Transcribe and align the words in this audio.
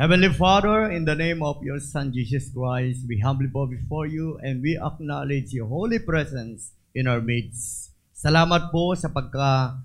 Heavenly 0.00 0.32
Father, 0.32 0.88
in 0.88 1.04
the 1.04 1.12
name 1.12 1.44
of 1.44 1.60
your 1.60 1.76
Son 1.76 2.08
Jesus 2.08 2.48
Christ, 2.56 3.04
we 3.04 3.20
humbly 3.20 3.52
bow 3.52 3.68
before 3.68 4.08
you 4.08 4.40
and 4.40 4.64
we 4.64 4.72
acknowledge 4.80 5.52
your 5.52 5.68
holy 5.68 6.00
presence 6.00 6.72
in 6.96 7.04
our 7.04 7.20
midst. 7.20 7.92
Salamat 8.16 8.72
po 8.72 8.96
sa 8.96 9.12
pagka 9.12 9.76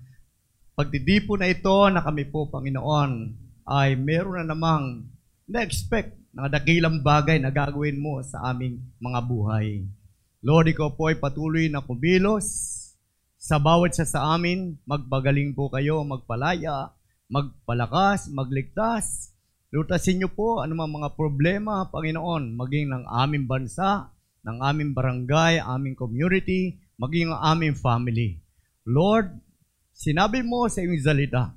pagdidipo 0.72 1.36
na 1.36 1.52
ito 1.52 1.92
na 1.92 2.00
kami 2.00 2.24
po, 2.32 2.48
Panginoon, 2.48 3.36
ay 3.68 4.00
meron 4.00 4.40
na 4.40 4.56
namang 4.56 5.04
na-expect 5.44 6.16
na 6.32 6.48
dakilang 6.48 7.04
bagay 7.04 7.36
na 7.36 7.52
gagawin 7.52 8.00
mo 8.00 8.24
sa 8.24 8.56
aming 8.56 8.80
mga 8.96 9.20
buhay. 9.20 9.84
Lord, 10.40 10.72
ikaw 10.72 10.96
po 10.96 11.12
ay 11.12 11.20
patuloy 11.20 11.68
na 11.68 11.84
kumilos 11.84 12.48
sa 13.36 13.60
bawat 13.60 13.92
sa 13.92 14.08
sa 14.08 14.32
amin. 14.32 14.80
Magpagaling 14.88 15.52
po 15.52 15.68
kayo, 15.68 16.00
magpalaya, 16.08 16.88
magpalakas, 17.28 18.32
magligtas. 18.32 19.35
Lutasin 19.74 20.22
niyo 20.22 20.30
po 20.30 20.62
anumang 20.62 21.02
mga 21.02 21.18
problema, 21.18 21.90
Panginoon, 21.90 22.54
maging 22.54 22.86
ng 22.86 23.04
aming 23.10 23.50
bansa, 23.50 24.14
ng 24.46 24.62
aming 24.62 24.94
barangay, 24.94 25.58
aming 25.58 25.98
community, 25.98 26.78
maging 27.02 27.34
ang 27.34 27.58
aming 27.58 27.74
family. 27.74 28.38
Lord, 28.86 29.34
sinabi 29.90 30.46
mo 30.46 30.70
sa 30.70 30.86
iyong 30.86 31.02
salita, 31.02 31.50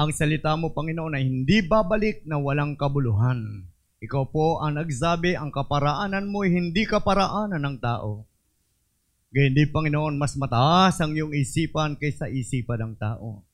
ang 0.00 0.14
salita 0.16 0.56
mo, 0.56 0.72
Panginoon, 0.72 1.12
ay 1.12 1.28
hindi 1.28 1.60
babalik 1.60 2.24
na 2.24 2.40
walang 2.40 2.78
kabuluhan. 2.78 3.68
Ikaw 4.00 4.24
po 4.32 4.64
ang 4.64 4.80
nagsabi, 4.80 5.36
ang 5.36 5.52
kaparaanan 5.52 6.24
mo 6.24 6.46
ay 6.46 6.56
hindi 6.56 6.88
kaparaanan 6.88 7.60
ng 7.60 7.76
tao. 7.84 8.24
Gayun 9.28 9.52
din, 9.52 9.68
Panginoon, 9.68 10.16
mas 10.16 10.38
mataas 10.40 11.02
ang 11.04 11.12
iyong 11.12 11.36
isipan 11.36 12.00
kaysa 12.00 12.32
isipan 12.32 12.80
ng 12.80 12.94
tao. 12.96 13.44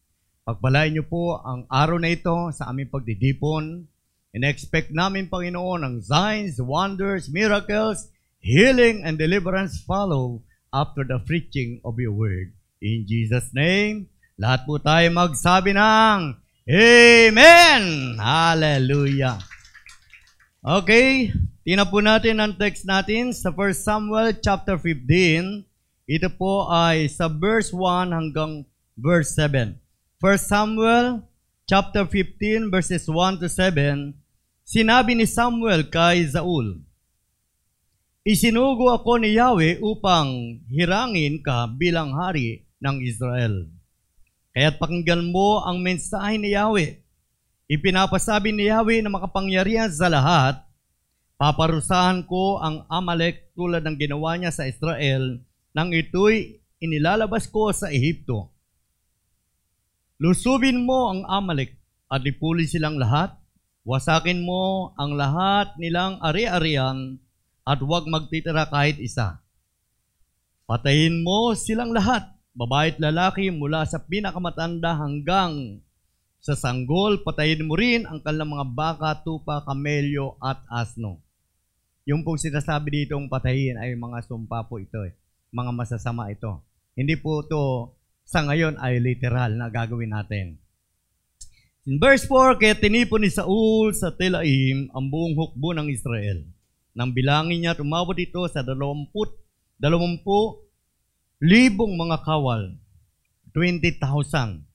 Pagpalain 0.47 0.95
niyo 0.95 1.03
po 1.03 1.43
ang 1.43 1.67
araw 1.67 1.99
na 1.99 2.15
ito 2.15 2.31
sa 2.55 2.71
aming 2.71 2.87
pagdidipon. 2.87 3.83
In-expect 4.31 4.95
namin, 4.95 5.27
Panginoon, 5.27 5.83
ang 5.83 5.99
signs, 5.99 6.63
wonders, 6.63 7.27
miracles, 7.27 8.15
healing, 8.39 9.03
and 9.03 9.19
deliverance 9.19 9.83
follow 9.83 10.47
after 10.71 11.03
the 11.03 11.19
preaching 11.27 11.83
of 11.83 11.99
your 11.99 12.15
word. 12.15 12.55
In 12.79 13.11
Jesus' 13.11 13.51
name, 13.59 14.07
lahat 14.39 14.63
po 14.71 14.79
tayo 14.79 15.11
magsabi 15.11 15.75
ng 15.75 16.39
Amen! 16.71 18.15
Hallelujah! 18.15 19.43
Okay, 20.63 21.35
tingnan 21.67 21.91
po 21.91 21.99
natin 21.99 22.39
ang 22.39 22.55
text 22.55 22.87
natin 22.87 23.35
sa 23.35 23.51
1 23.51 23.75
Samuel 23.75 24.39
chapter 24.39 24.79
15. 24.79 25.67
Ito 26.07 26.31
po 26.39 26.71
ay 26.71 27.11
sa 27.11 27.27
verse 27.27 27.75
1 27.75 28.15
hanggang 28.15 28.63
verse 28.95 29.35
7. 29.35 29.86
1 30.17 30.41
Samuel 30.41 31.29
chapter 31.69 32.09
15 32.09 32.73
verses 32.73 33.05
1 33.05 33.37
to 33.37 33.53
7, 33.53 34.17
sinabi 34.65 35.13
ni 35.13 35.29
Samuel 35.29 35.85
kay 35.93 36.25
Saul, 36.25 36.81
Isinugo 38.25 38.89
ako 38.97 39.21
ni 39.21 39.37
Yahweh 39.37 39.77
upang 39.85 40.57
hirangin 40.73 41.45
ka 41.45 41.69
bilang 41.69 42.17
hari 42.17 42.65
ng 42.81 43.05
Israel. 43.05 43.69
Kaya't 44.57 44.81
pakinggan 44.81 45.21
mo 45.21 45.61
ang 45.61 45.85
mensahe 45.85 46.41
ni 46.41 46.57
Yahweh. 46.57 46.97
Ipinapasabi 47.69 48.57
ni 48.57 48.73
Yahweh 48.73 49.05
na 49.05 49.13
makapangyarihan 49.13 49.93
sa 49.93 50.09
lahat, 50.09 50.65
paparusahan 51.37 52.25
ko 52.25 52.57
ang 52.65 52.89
Amalek 52.89 53.53
tulad 53.53 53.85
ng 53.85 54.01
ginawa 54.01 54.41
niya 54.41 54.49
sa 54.49 54.65
Israel 54.65 55.45
nang 55.77 55.93
ito'y 55.93 56.57
inilalabas 56.81 57.53
ko 57.53 57.69
sa 57.77 57.93
Ehipto. 57.93 58.56
Lusubin 60.17 60.89
mo 60.89 61.13
ang 61.13 61.29
Amalek 61.29 61.77
at 62.09 62.25
ipuli 62.25 62.65
silang 62.65 62.97
lahat. 62.97 63.37
Wasakin 63.85 64.41
mo 64.41 64.97
ang 64.97 65.13
lahat 65.13 65.77
nilang 65.77 66.17
ari-arian 66.25 67.21
at 67.63 67.79
huwag 67.85 68.09
magtitira 68.09 68.67
kahit 68.73 68.97
isa. 68.97 69.45
Patayin 70.67 71.23
mo 71.23 71.55
silang 71.55 71.95
lahat, 71.95 72.27
babae 72.57 72.97
at 72.97 72.99
lalaki 72.99 73.53
mula 73.53 73.87
sa 73.87 74.03
pinakamatanda 74.03 74.99
hanggang 74.99 75.79
sa 76.41 76.57
sanggol. 76.57 77.21
Patayin 77.23 77.69
mo 77.69 77.77
rin 77.77 78.09
ang 78.09 78.25
kanilang 78.25 78.57
mga 78.57 78.67
baka, 78.73 79.11
tupa, 79.21 79.63
kamelyo 79.69 80.41
at 80.43 80.65
asno. 80.73 81.21
Yung 82.09 82.25
pong 82.25 82.41
sinasabi 82.41 83.05
dito 83.05 83.19
ang 83.19 83.29
patayin 83.29 83.79
ay 83.79 83.95
mga 83.99 84.25
sumpa 84.25 84.65
po 84.65 84.81
ito. 84.81 85.03
Eh. 85.05 85.15
Mga 85.53 85.71
masasama 85.77 86.33
ito. 86.33 86.65
Hindi 86.97 87.19
po 87.21 87.45
ito 87.45 87.95
sa 88.27 88.43
ngayon 88.43 88.75
ay 88.83 88.99
literal 88.99 89.55
na 89.55 89.71
gagawin 89.71 90.11
natin. 90.11 90.59
In 91.87 92.03
verse 92.03 92.27
4, 92.27 92.59
kaya 92.59 92.75
tinipon 92.75 93.23
ni 93.23 93.31
Saul 93.31 93.95
sa 93.95 94.11
Telaim 94.11 94.91
ang 94.91 95.07
buong 95.07 95.39
hukbo 95.39 95.71
ng 95.71 95.87
Israel. 95.87 96.43
Nang 96.99 97.15
bilangin 97.15 97.63
niya, 97.63 97.79
tumawad 97.79 98.19
ito 98.19 98.43
sa 98.51 98.67
dalawamput, 98.67 99.31
dalawampu 99.79 100.67
libong 101.39 101.95
mga 101.95 102.27
kawal. 102.27 102.75
20,000, 103.55 104.03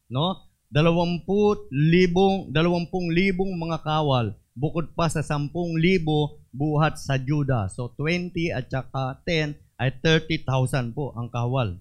no? 0.08 0.48
Dalawamput 0.72 1.68
libong, 1.76 2.48
dalawampung 2.48 3.12
libong 3.12 3.60
mga 3.60 3.84
kawal 3.84 4.32
bukod 4.56 4.96
pa 4.96 5.08
sa 5.08 5.24
sampung 5.24 5.76
libo 5.80 6.40
buhat 6.52 7.00
sa 7.00 7.16
Juda. 7.20 7.68
So 7.72 7.92
20 7.96 8.56
at 8.56 8.72
saka 8.72 9.20
10 9.28 9.60
ay 9.80 9.90
30,000 10.00 10.96
po 10.96 11.12
ang 11.16 11.28
kawal. 11.32 11.80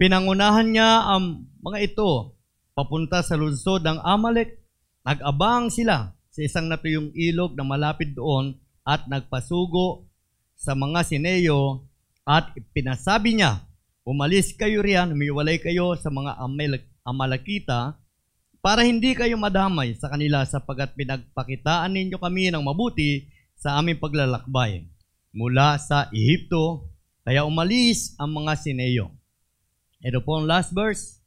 Pinangunahan 0.00 0.64
niya 0.64 1.12
ang 1.12 1.44
mga 1.60 1.92
ito 1.92 2.32
papunta 2.72 3.20
sa 3.20 3.36
lungsod 3.36 3.84
ng 3.84 4.00
Amalek. 4.00 4.56
Nag-abang 5.04 5.68
sila 5.68 6.16
sa 6.32 6.40
isang 6.40 6.72
natuyong 6.72 7.12
ilog 7.12 7.52
na 7.52 7.68
malapit 7.68 8.16
doon 8.16 8.56
at 8.80 9.04
nagpasugo 9.12 10.08
sa 10.56 10.72
mga 10.72 11.04
sineyo 11.04 11.84
at 12.24 12.48
pinasabi 12.72 13.36
niya, 13.36 13.60
umalis 14.08 14.56
kayo 14.56 14.80
riyan, 14.80 15.12
humiwalay 15.12 15.60
kayo 15.60 15.92
sa 16.00 16.08
mga 16.08 16.32
Amalek, 16.40 16.88
Amalekita 17.04 18.00
para 18.64 18.88
hindi 18.88 19.12
kayo 19.12 19.36
madamay 19.36 20.00
sa 20.00 20.08
kanila 20.08 20.48
sapagkat 20.48 20.96
pinagpakitaan 20.96 21.92
ninyo 21.92 22.16
kami 22.16 22.48
ng 22.48 22.64
mabuti 22.64 23.28
sa 23.52 23.76
aming 23.76 24.00
paglalakbay 24.00 24.80
mula 25.36 25.76
sa 25.76 26.08
Ehipto, 26.08 26.88
kaya 27.20 27.44
umalis 27.44 28.16
ang 28.16 28.32
mga 28.32 28.56
sineyo. 28.56 29.19
Ito 30.00 30.24
po 30.24 30.40
ang 30.40 30.48
last 30.48 30.72
verse. 30.72 31.20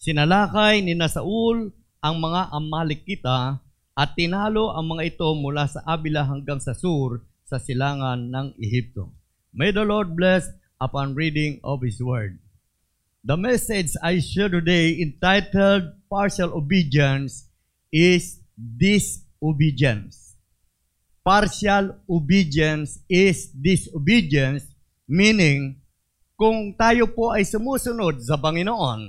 Sinalakay 0.00 0.80
ni 0.80 0.96
Saul 1.08 1.68
ang 2.00 2.16
mga 2.20 2.56
Amalekita 2.56 3.60
at 3.92 4.10
tinalo 4.16 4.72
ang 4.72 4.96
mga 4.96 5.12
ito 5.12 5.28
mula 5.36 5.68
sa 5.68 5.84
Abila 5.84 6.24
hanggang 6.24 6.56
sa 6.56 6.72
sur 6.72 7.20
sa 7.44 7.60
silangan 7.60 8.32
ng 8.32 8.56
Ehipto. 8.56 9.12
May 9.52 9.76
the 9.76 9.84
Lord 9.84 10.16
bless 10.16 10.48
upon 10.80 11.12
reading 11.12 11.60
of 11.60 11.84
His 11.84 12.00
Word. 12.00 12.40
The 13.24 13.36
message 13.36 13.92
I 14.00 14.24
share 14.24 14.48
today 14.48 15.00
entitled 15.00 15.92
Partial 16.08 16.56
Obedience 16.56 17.48
is 17.92 18.40
Disobedience. 18.56 20.24
Partial 21.24 21.96
obedience 22.04 23.00
is 23.08 23.48
disobedience, 23.56 24.68
meaning 25.08 25.80
kung 26.44 26.76
tayo 26.76 27.08
po 27.08 27.32
ay 27.32 27.48
sumusunod 27.48 28.20
sa 28.20 28.36
Panginoon 28.36 29.00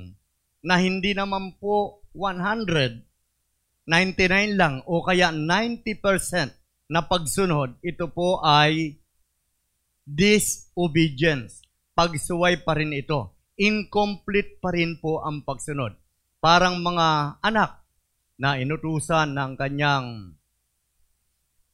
na 0.63 0.79
hindi 0.79 1.11
naman 1.11 1.59
po 1.59 1.99
100, 2.15 3.83
99 3.83 4.55
lang 4.55 4.79
o 4.87 5.03
kaya 5.03 5.35
90% 5.35 6.55
na 6.87 7.03
pagsunod, 7.03 7.75
ito 7.83 8.07
po 8.07 8.39
ay 8.39 8.95
disobedience. 10.07 11.59
Pagsuway 11.91 12.63
pa 12.63 12.79
rin 12.79 12.95
ito. 12.95 13.35
Incomplete 13.59 14.55
pa 14.63 14.71
rin 14.71 14.95
po 15.03 15.19
ang 15.19 15.43
pagsunod. 15.43 15.91
Parang 16.39 16.79
mga 16.79 17.43
anak 17.43 17.83
na 18.39 18.55
inutusan 18.63 19.35
ng 19.35 19.59
kanyang 19.59 20.39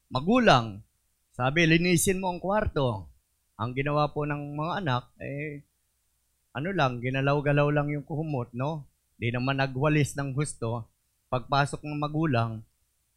magulang. 0.09 0.81
Sabi, 1.37 1.69
linisin 1.69 2.17
mo 2.17 2.33
ang 2.33 2.41
kwarto. 2.41 3.10
Ang 3.61 3.77
ginawa 3.77 4.09
po 4.09 4.25
ng 4.25 4.57
mga 4.57 4.73
anak, 4.81 5.03
eh, 5.21 5.61
ano 6.57 6.73
lang, 6.73 6.97
ginalaw-galaw 6.97 7.69
lang 7.69 7.93
yung 7.93 8.01
kuhumot, 8.01 8.49
no? 8.57 8.89
Di 9.21 9.29
naman 9.29 9.61
nagwalis 9.61 10.17
ng 10.17 10.33
gusto. 10.33 10.89
Pagpasok 11.29 11.85
ng 11.85 12.01
magulang, 12.01 12.65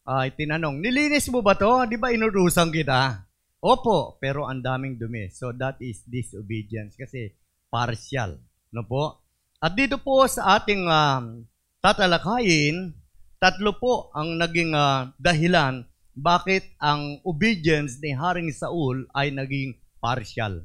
ay 0.05 0.37
tinanong, 0.37 0.77
nilinis 0.77 1.25
mo 1.33 1.41
ba 1.41 1.57
to? 1.57 1.89
Di 1.89 1.97
ba 1.97 2.13
inurusan 2.13 2.69
kita? 2.69 3.25
Opo, 3.57 4.21
pero 4.21 4.45
ang 4.45 4.61
daming 4.61 5.01
dumi. 5.01 5.33
So 5.33 5.49
that 5.57 5.81
is 5.81 6.05
disobedience 6.05 6.93
kasi 6.93 7.33
partial. 7.73 8.37
No 8.69 8.85
po? 8.85 9.25
At 9.57 9.73
dito 9.73 9.97
po 9.97 10.29
sa 10.29 10.61
ating 10.61 10.85
um, 10.85 11.41
tatalakayin, 11.81 12.93
tatlo 13.41 13.73
po 13.81 14.13
ang 14.13 14.37
naging 14.37 14.77
uh, 14.77 15.09
dahilan 15.17 15.81
bakit 16.15 16.63
ang 16.79 17.19
obedience 17.27 17.99
ni 17.99 18.15
Haring 18.15 18.53
Saul 18.55 19.03
ay 19.11 19.35
naging 19.35 19.75
partial. 20.05 20.61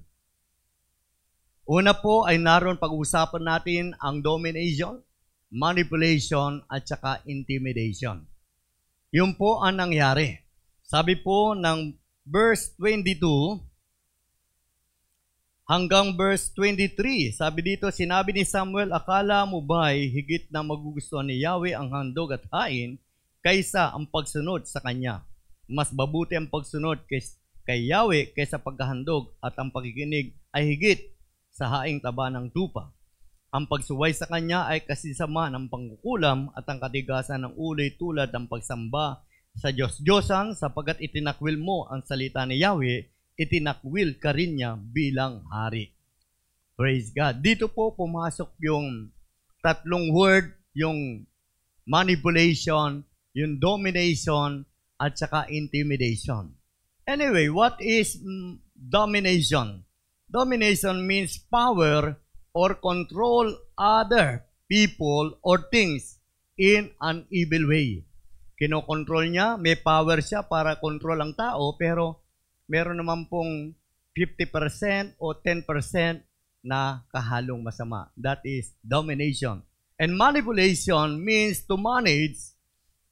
Una 1.64 1.96
po 1.96 2.28
ay 2.28 2.36
naroon 2.36 2.76
pag-uusapan 2.76 3.40
natin 3.40 3.84
ang 3.96 4.20
domination, 4.20 5.00
manipulation, 5.48 6.60
at 6.68 6.84
saka 6.84 7.24
intimidation. 7.24 8.20
Yun 9.08 9.32
po 9.32 9.64
ang 9.64 9.80
nangyari. 9.80 10.36
Sabi 10.84 11.16
po 11.16 11.56
ng 11.56 11.96
verse 12.28 12.76
22 12.76 13.64
hanggang 15.70 16.12
verse 16.18 16.52
23. 16.52 17.32
Sabi 17.32 17.62
dito, 17.62 17.88
sinabi 17.88 18.34
ni 18.34 18.44
Samuel, 18.44 18.90
akala 18.92 19.46
mo 19.46 19.62
ba'y 19.62 20.10
higit 20.10 20.50
na 20.50 20.66
magugustuhan 20.66 21.24
ni 21.24 21.40
Yahweh 21.40 21.78
ang 21.78 21.88
handog 21.94 22.34
at 22.34 22.42
hain 22.50 22.98
kaysa 23.40 23.94
ang 23.94 24.04
pagsunod 24.10 24.66
sa 24.66 24.82
Kanya? 24.82 25.22
Mas 25.70 25.94
babuti 25.94 26.34
ang 26.34 26.50
pagsunod 26.50 27.06
kay, 27.06 27.22
kay 27.66 27.88
Yahweh 27.88 28.32
kaysa 28.36 28.60
pagkahandog 28.60 29.34
at 29.40 29.56
ang 29.60 29.72
pakikinig 29.74 30.36
ay 30.54 30.74
higit 30.74 31.12
sa 31.50 31.68
haing 31.68 32.00
taba 32.00 32.30
ng 32.32 32.50
tupa. 32.50 32.92
Ang 33.50 33.66
pagsuway 33.66 34.14
sa 34.14 34.30
Kanya 34.30 34.70
ay 34.70 34.86
kasisama 34.86 35.50
ng 35.50 35.66
pangkukulam 35.66 36.54
at 36.54 36.64
ang 36.70 36.78
katigasan 36.78 37.42
ng 37.44 37.54
uloy 37.58 37.90
tulad 37.98 38.30
ng 38.30 38.46
pagsamba 38.46 39.26
sa 39.58 39.74
Diyos-Diyosan 39.74 40.54
sapagkat 40.54 41.02
itinakwil 41.02 41.58
mo 41.58 41.90
ang 41.90 42.06
salita 42.06 42.46
ni 42.46 42.62
Yahweh 42.62 43.20
itinakwil 43.40 44.20
ka 44.20 44.36
rin 44.36 44.60
niya 44.60 44.76
bilang 44.76 45.48
hari. 45.48 45.96
Praise 46.76 47.08
God. 47.08 47.40
Dito 47.40 47.72
po 47.72 47.96
pumasok 47.96 48.52
yung 48.60 49.08
tatlong 49.64 50.12
word, 50.12 50.52
yung 50.76 51.24
manipulation, 51.88 53.00
yung 53.32 53.56
domination, 53.56 54.68
at 55.00 55.16
saka 55.16 55.48
intimidation. 55.48 56.52
Anyway, 57.06 57.48
what 57.48 57.80
is 57.80 58.20
mm, 58.20 58.58
domination? 58.74 59.84
Domination 60.30 61.06
means 61.06 61.38
power 61.38 62.16
or 62.54 62.74
control 62.78 63.50
other 63.76 64.44
people 64.70 65.34
or 65.42 65.66
things 65.70 66.18
in 66.54 66.90
an 67.00 67.26
evil 67.32 67.66
way. 67.66 68.06
Kinokontrol 68.60 69.32
niya, 69.32 69.56
may 69.56 69.74
power 69.74 70.20
siya 70.20 70.44
para 70.44 70.76
control 70.76 71.24
ang 71.24 71.32
tao, 71.32 71.74
pero 71.80 72.20
meron 72.68 73.00
naman 73.00 73.24
pong 73.26 73.72
50% 74.12 75.16
o 75.16 75.32
10% 75.32 76.20
na 76.60 77.00
kahalong 77.08 77.64
masama. 77.64 78.12
That 78.20 78.44
is 78.44 78.76
domination. 78.84 79.64
And 79.96 80.16
manipulation 80.16 81.24
means 81.24 81.64
to 81.68 81.80
manage 81.80 82.36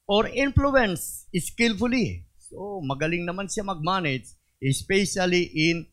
or 0.05 0.29
influence 0.29 1.25
skillfully. 1.33 2.28
So, 2.49 2.81
magaling 2.81 3.29
naman 3.29 3.45
siya 3.45 3.61
mag-manage, 3.61 4.33
especially 4.57 5.53
in 5.53 5.85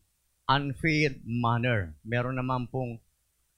unfair 0.49 1.13
manner. 1.21 1.93
Meron 2.01 2.41
naman 2.41 2.65
pong 2.67 2.97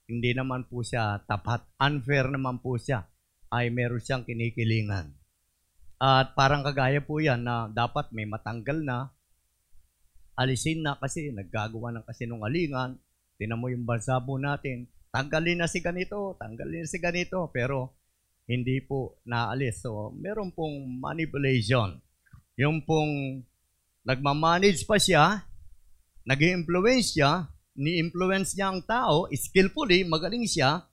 hindi 0.09 0.35
naman 0.35 0.67
po 0.67 0.83
siya 0.83 1.23
tapat. 1.23 1.63
Unfair 1.79 2.27
naman 2.27 2.59
po 2.59 2.75
siya 2.75 3.07
ay 3.55 3.71
meron 3.71 4.03
siyang 4.03 4.27
kinikilingan. 4.27 5.15
At 5.99 6.35
parang 6.35 6.63
kagaya 6.65 6.99
po 6.99 7.23
yan 7.23 7.43
na 7.45 7.71
dapat 7.71 8.11
may 8.11 8.27
matanggal 8.27 8.83
na 8.83 9.11
alisin 10.39 10.83
na 10.83 10.95
kasi 10.95 11.31
naggagawa 11.31 11.91
ng 11.95 12.07
kasinungalingan. 12.07 12.95
Tinan 13.35 13.59
mo 13.59 13.67
yung 13.71 13.83
balsabo 13.83 14.39
natin. 14.39 14.87
Tanggalin 15.11 15.59
na 15.63 15.67
si 15.67 15.79
ganito, 15.83 16.35
tanggalin 16.39 16.83
na 16.83 16.89
si 16.89 16.99
ganito. 16.99 17.47
Pero 17.51 17.95
hindi 18.47 18.79
po 18.79 19.19
naalis. 19.27 19.83
So, 19.83 20.15
meron 20.15 20.55
pong 20.55 20.99
manipulation. 20.99 21.99
Yung 22.59 22.83
pong 22.83 23.39
nagmamanage 24.03 24.83
pa 24.83 24.99
siya, 24.99 25.47
nag 26.27 26.39
influence 26.43 27.15
siya, 27.15 27.47
ni-influence 27.79 28.51
niya 28.59 28.67
ang 28.75 28.83
tao, 28.83 29.31
skillfully, 29.31 30.03
magaling 30.03 30.43
siya, 30.43 30.83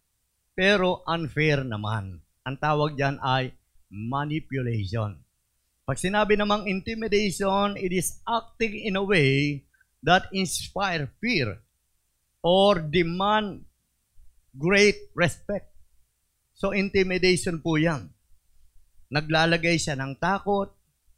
pero 0.54 1.02
unfair 1.10 1.66
naman. 1.66 2.22
Ang 2.46 2.56
tawag 2.62 2.94
diyan 2.94 3.18
ay 3.18 3.50
manipulation. 3.90 5.18
Pag 5.82 5.98
sinabi 5.98 6.38
namang 6.38 6.70
intimidation, 6.70 7.74
it 7.74 7.90
is 7.90 8.22
acting 8.22 8.86
in 8.86 8.94
a 8.94 9.02
way 9.02 9.66
that 10.06 10.30
inspire 10.30 11.10
fear 11.18 11.58
or 12.46 12.78
demand 12.78 13.66
great 14.54 15.10
respect. 15.18 15.66
So 16.54 16.70
intimidation 16.70 17.58
po 17.58 17.74
yan. 17.74 18.14
Naglalagay 19.10 19.82
siya 19.82 19.98
ng 19.98 20.14
takot, 20.22 20.75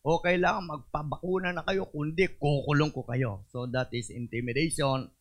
o 0.08 0.24
kailangan 0.24 0.64
magpabakuna 0.64 1.52
na 1.52 1.60
kayo, 1.68 1.84
kundi 1.92 2.32
kukulong 2.40 2.88
ko 2.88 3.04
kayo. 3.04 3.44
So 3.52 3.68
that 3.68 3.92
is 3.92 4.08
intimidation. 4.08 5.12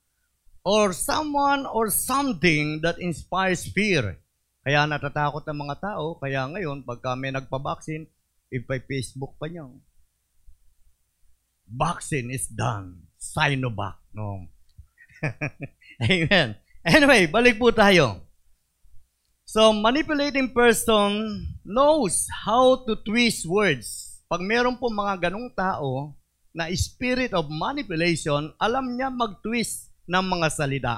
Or 0.63 0.95
someone 0.95 1.67
or 1.67 1.91
something 1.91 2.79
that 2.87 2.95
inspires 2.95 3.67
fear. 3.67 4.15
Kaya 4.63 4.87
natatakot 4.87 5.43
ang 5.43 5.67
mga 5.67 5.83
tao, 5.83 6.15
kaya 6.15 6.47
ngayon, 6.47 6.87
pagka 6.87 7.19
may 7.19 7.35
nagpabaksin, 7.35 8.07
ipa-Facebook 8.47 9.35
pa 9.35 9.51
niyo. 9.51 9.75
Vaccine 11.67 12.31
is 12.31 12.47
done. 12.47 13.11
Sinovac. 13.19 13.99
No. 14.15 14.47
Amen. 16.07 16.55
Anyway, 16.87 17.27
balik 17.27 17.59
po 17.59 17.75
tayo. 17.75 18.23
So, 19.43 19.75
manipulating 19.75 20.55
person 20.55 21.43
knows 21.67 22.27
how 22.47 22.87
to 22.87 22.95
twist 23.03 23.43
words. 23.47 24.06
Pag 24.27 24.43
meron 24.43 24.75
po 24.75 24.91
mga 24.91 25.31
ganong 25.31 25.47
tao 25.55 26.11
na 26.51 26.67
spirit 26.75 27.31
of 27.31 27.47
manipulation, 27.47 28.51
alam 28.59 28.91
niya 28.91 29.07
mag-twist 29.07 29.87
ng 30.03 30.19
mga 30.19 30.47
salita. 30.51 30.95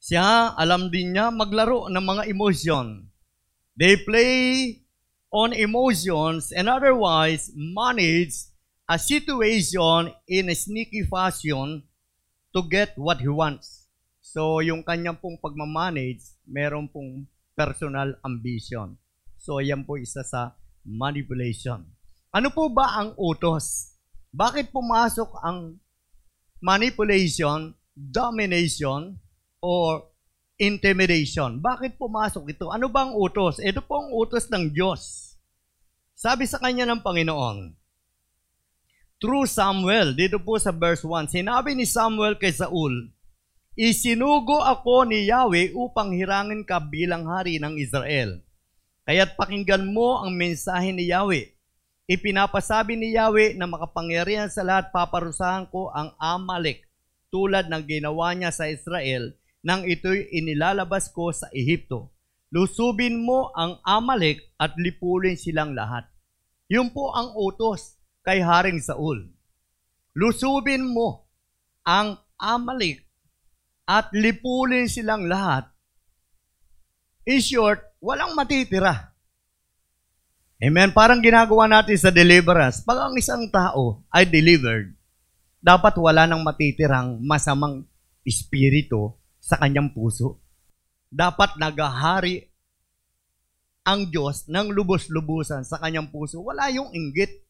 Siya, 0.00 0.56
alam 0.56 0.88
din 0.88 1.12
niya 1.12 1.28
maglaro 1.28 1.92
ng 1.92 2.00
mga 2.00 2.24
emotion. 2.32 3.04
They 3.76 4.00
play 4.00 4.32
on 5.28 5.52
emotions 5.52 6.56
and 6.56 6.72
otherwise 6.72 7.52
manage 7.52 8.48
a 8.88 8.96
situation 8.96 10.08
in 10.24 10.48
a 10.48 10.56
sneaky 10.56 11.04
fashion 11.04 11.84
to 12.56 12.64
get 12.64 12.96
what 12.96 13.20
he 13.20 13.28
wants. 13.28 13.92
So, 14.24 14.64
yung 14.64 14.80
kanyang 14.88 15.20
pong 15.20 15.36
pagmamanage, 15.36 16.32
meron 16.48 16.88
pong 16.88 17.28
personal 17.52 18.16
ambition. 18.24 18.96
So, 19.36 19.60
yan 19.60 19.84
po 19.84 20.00
isa 20.00 20.24
sa 20.24 20.56
manipulation. 20.88 21.84
Ano 22.32 22.48
po 22.48 22.72
ba 22.72 22.96
ang 22.96 23.12
utos? 23.20 23.92
Bakit 24.32 24.72
pumasok 24.72 25.28
ang 25.44 25.76
manipulation, 26.64 27.76
domination, 27.92 29.20
or 29.60 30.08
intimidation. 30.58 31.62
Bakit 31.62 31.96
pumasok 31.96 32.50
ito? 32.50 32.66
Ano 32.72 32.90
bang 32.90 33.14
utos? 33.14 33.62
Ito 33.62 33.84
po 33.84 34.02
ang 34.02 34.10
utos 34.10 34.50
ng 34.50 34.74
Diyos. 34.74 35.34
Sabi 36.18 36.50
sa 36.50 36.58
kanya 36.58 36.82
ng 36.90 36.98
Panginoon, 36.98 37.78
through 39.22 39.46
Samuel, 39.46 40.18
dito 40.18 40.42
po 40.42 40.58
sa 40.58 40.74
verse 40.74 41.06
1, 41.06 41.30
sinabi 41.30 41.78
ni 41.78 41.86
Samuel 41.86 42.34
kay 42.34 42.50
Saul, 42.50 43.14
Isinugo 43.78 44.58
ako 44.58 45.06
ni 45.06 45.30
Yahweh 45.30 45.70
upang 45.70 46.10
hirangin 46.10 46.66
ka 46.66 46.82
bilang 46.82 47.30
hari 47.30 47.62
ng 47.62 47.78
Israel. 47.78 48.42
Kaya't 49.08 49.40
pakinggan 49.40 49.88
mo 49.88 50.20
ang 50.20 50.36
mensahe 50.36 50.92
ni 50.92 51.08
Yahweh. 51.08 51.48
Ipinapasabi 52.12 52.92
ni 52.92 53.16
Yahweh 53.16 53.56
na 53.56 53.64
makapangyarihan 53.64 54.52
sa 54.52 54.60
lahat 54.60 54.92
paparusahan 54.92 55.64
ko 55.72 55.88
ang 55.96 56.12
Amalek 56.20 56.84
tulad 57.32 57.72
ng 57.72 57.88
ginawa 57.88 58.36
niya 58.36 58.52
sa 58.52 58.68
Israel 58.68 59.32
nang 59.64 59.88
ito'y 59.88 60.28
inilalabas 60.28 61.08
ko 61.08 61.32
sa 61.32 61.48
Ehipto. 61.56 62.12
Lusubin 62.52 63.24
mo 63.24 63.48
ang 63.56 63.80
Amalek 63.80 64.44
at 64.60 64.76
lipulin 64.76 65.40
silang 65.40 65.72
lahat. 65.72 66.04
Yun 66.68 66.92
po 66.92 67.08
ang 67.16 67.32
utos 67.32 67.96
kay 68.20 68.44
Haring 68.44 68.84
Saul. 68.84 69.24
Lusubin 70.12 70.84
mo 70.84 71.32
ang 71.80 72.20
Amalek 72.36 73.08
at 73.88 74.12
lipulin 74.12 74.84
silang 74.84 75.24
lahat. 75.32 75.64
In 77.24 77.40
short, 77.40 77.87
walang 77.98 78.34
matitira. 78.34 79.14
Amen. 80.58 80.90
Parang 80.90 81.22
ginagawa 81.22 81.70
natin 81.70 81.94
sa 81.94 82.10
deliverance. 82.10 82.82
Pag 82.82 82.98
ang 82.98 83.14
isang 83.14 83.46
tao 83.46 84.02
ay 84.10 84.26
delivered, 84.26 84.90
dapat 85.62 85.94
wala 85.98 86.26
nang 86.26 86.42
matitirang 86.42 87.22
masamang 87.22 87.86
espiritu 88.26 89.14
sa 89.38 89.54
kanyang 89.54 89.94
puso. 89.94 90.42
Dapat 91.08 91.56
nagahari 91.62 92.50
ang 93.86 94.10
Diyos 94.10 94.50
ng 94.50 94.74
lubos-lubusan 94.74 95.62
sa 95.62 95.78
kanyang 95.78 96.10
puso. 96.10 96.42
Wala 96.42 96.68
yung 96.74 96.90
inggit. 96.90 97.46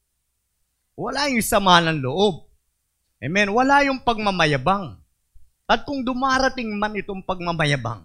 Wala 0.95 1.33
yung 1.33 1.43
sama 1.43 1.81
ng 1.81 2.05
loob. 2.05 2.45
Amen. 3.25 3.51
Wala 3.51 3.89
yung 3.89 4.05
pagmamayabang. 4.05 5.01
At 5.69 5.85
kung 5.89 6.05
dumarating 6.05 6.71
man 6.77 6.97
itong 6.97 7.25
pagmamayabang, 7.25 8.05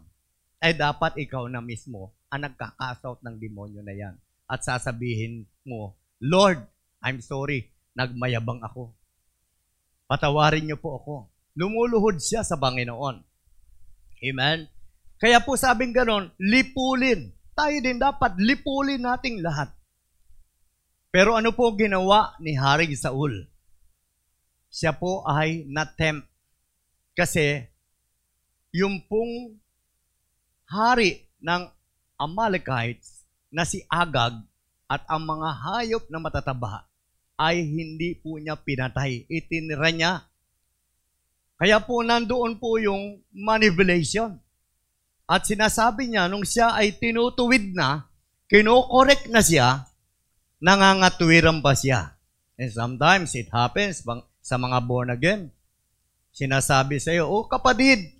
ay 0.63 0.71
dapat 0.71 1.19
ikaw 1.19 1.51
na 1.51 1.59
mismo 1.59 2.15
ang 2.33 2.49
nagkakasout 2.49 3.21
ng 3.21 3.37
demonyo 3.37 3.85
na 3.85 3.93
yan. 3.93 4.17
At 4.49 4.65
sasabihin 4.65 5.45
mo, 5.69 5.93
Lord, 6.17 6.65
I'm 7.05 7.21
sorry, 7.21 7.69
nagmayabang 7.93 8.65
ako. 8.65 8.97
Patawarin 10.09 10.65
niyo 10.65 10.81
po 10.81 10.97
ako. 10.97 11.15
Lumuluhod 11.53 12.17
siya 12.17 12.41
sa 12.41 12.57
Panginoon. 12.57 13.21
Amen? 14.25 14.65
Kaya 15.21 15.45
po 15.45 15.53
sabing 15.53 15.93
ganon, 15.93 16.33
lipulin. 16.41 17.29
Tayo 17.53 17.77
din 17.85 18.01
dapat 18.01 18.33
lipulin 18.41 19.05
nating 19.05 19.45
lahat. 19.45 19.69
Pero 21.13 21.37
ano 21.37 21.53
po 21.53 21.69
ginawa 21.77 22.33
ni 22.41 22.57
Haring 22.57 22.97
Saul? 22.97 23.45
Siya 24.73 24.97
po 24.97 25.21
ay 25.29 25.69
na-tempt. 25.69 26.25
Kasi 27.13 27.61
yung 28.73 29.05
pong 29.05 29.61
hari 30.65 31.29
ng 31.45 31.69
Amalekites 32.23 33.27
na 33.51 33.67
si 33.67 33.83
Agag 33.91 34.39
at 34.87 35.03
ang 35.11 35.27
mga 35.27 35.49
hayop 35.51 36.03
na 36.07 36.23
matataba 36.23 36.87
ay 37.35 37.65
hindi 37.65 38.15
po 38.15 38.39
niya 38.39 38.55
pinatay. 38.55 39.27
Itinira 39.27 39.89
niya. 39.91 40.23
Kaya 41.59 41.83
po 41.83 41.99
nandoon 42.01 42.59
po 42.59 42.79
yung 42.79 43.19
manipulation. 43.33 44.37
At 45.23 45.47
sinasabi 45.47 46.11
niya, 46.11 46.27
nung 46.27 46.43
siya 46.43 46.75
ay 46.75 46.99
tinutuwid 46.99 47.71
na, 47.71 48.05
kinokorek 48.51 49.31
na 49.31 49.39
siya, 49.39 49.87
nangangatwiran 50.59 51.63
pa 51.63 51.73
siya. 51.73 52.19
And 52.59 52.69
sometimes 52.69 53.33
it 53.33 53.49
happens 53.49 54.03
sa 54.43 54.55
mga 54.59 54.77
born 54.83 55.09
again. 55.09 55.49
Sinasabi 56.35 56.99
sa 56.99 57.15
iyo, 57.15 57.29
oh 57.29 57.47
kapatid, 57.47 58.13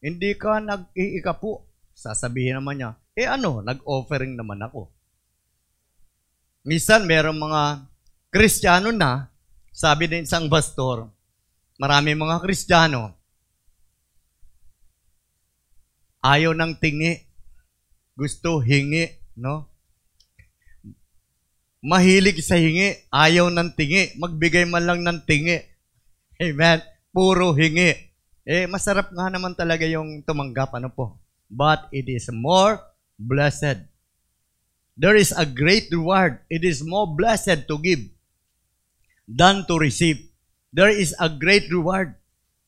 hindi 0.00 0.30
ka 0.36 0.62
nag-iika 0.62 1.36
po. 1.36 1.68
Sasabihin 1.92 2.60
naman 2.60 2.80
niya, 2.80 2.90
eh 3.14 3.30
ano, 3.30 3.62
nag-offering 3.62 4.34
naman 4.34 4.58
ako. 4.58 4.90
Minsan, 6.66 7.06
merong 7.06 7.38
mga 7.38 7.62
Kristiyano 8.34 8.90
na, 8.90 9.30
sabi 9.70 10.10
din 10.10 10.26
isang 10.26 10.50
pastor, 10.50 11.06
marami 11.78 12.18
mga 12.18 12.42
Kristiyano, 12.42 13.14
ayaw 16.24 16.50
ng 16.56 16.74
tingi, 16.82 17.22
gusto 18.18 18.58
hingi, 18.58 19.14
no? 19.38 19.70
Mahilig 21.84 22.40
sa 22.40 22.56
hingi, 22.56 22.96
ayaw 23.12 23.52
ng 23.52 23.76
tingi, 23.76 24.16
magbigay 24.18 24.64
man 24.64 24.88
lang 24.88 25.00
ng 25.04 25.20
tingi. 25.28 25.60
Amen? 26.40 26.80
Puro 27.12 27.52
hingi. 27.52 27.92
Eh, 28.42 28.64
masarap 28.66 29.12
nga 29.12 29.28
naman 29.28 29.52
talaga 29.52 29.84
yung 29.84 30.24
tumanggap, 30.24 30.72
ano 30.74 30.88
po? 30.88 31.20
But 31.46 31.92
it 31.92 32.08
is 32.08 32.32
more 32.32 32.93
blessed. 33.18 33.86
There 34.94 35.18
is 35.18 35.34
a 35.34 35.46
great 35.46 35.90
reward. 35.90 36.42
It 36.46 36.62
is 36.62 36.86
more 36.86 37.10
blessed 37.10 37.66
to 37.66 37.78
give 37.82 38.06
than 39.26 39.66
to 39.66 39.74
receive. 39.78 40.22
There 40.74 40.90
is 40.90 41.14
a 41.18 41.30
great 41.30 41.70
reward 41.70 42.14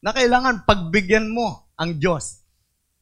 na 0.02 0.14
kailangan 0.14 0.66
pagbigyan 0.66 1.30
mo 1.30 1.70
ang 1.78 1.98
Diyos. 1.98 2.42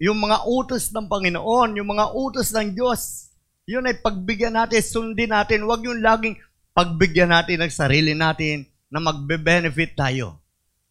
Yung 0.00 0.20
mga 0.20 0.44
utos 0.44 0.90
ng 0.92 1.08
Panginoon, 1.08 1.76
yung 1.76 1.88
mga 1.88 2.12
utos 2.12 2.52
ng 2.52 2.74
Diyos, 2.76 3.32
yun 3.64 3.88
ay 3.88 3.96
pagbigyan 4.00 4.56
natin, 4.56 4.84
sundin 4.84 5.32
natin. 5.32 5.64
Huwag 5.64 5.84
yung 5.84 6.04
laging 6.04 6.36
pagbigyan 6.76 7.32
natin 7.32 7.64
ng 7.64 7.72
sarili 7.72 8.12
natin 8.12 8.68
na 8.92 9.00
magbe-benefit 9.00 9.96
tayo. 9.96 10.40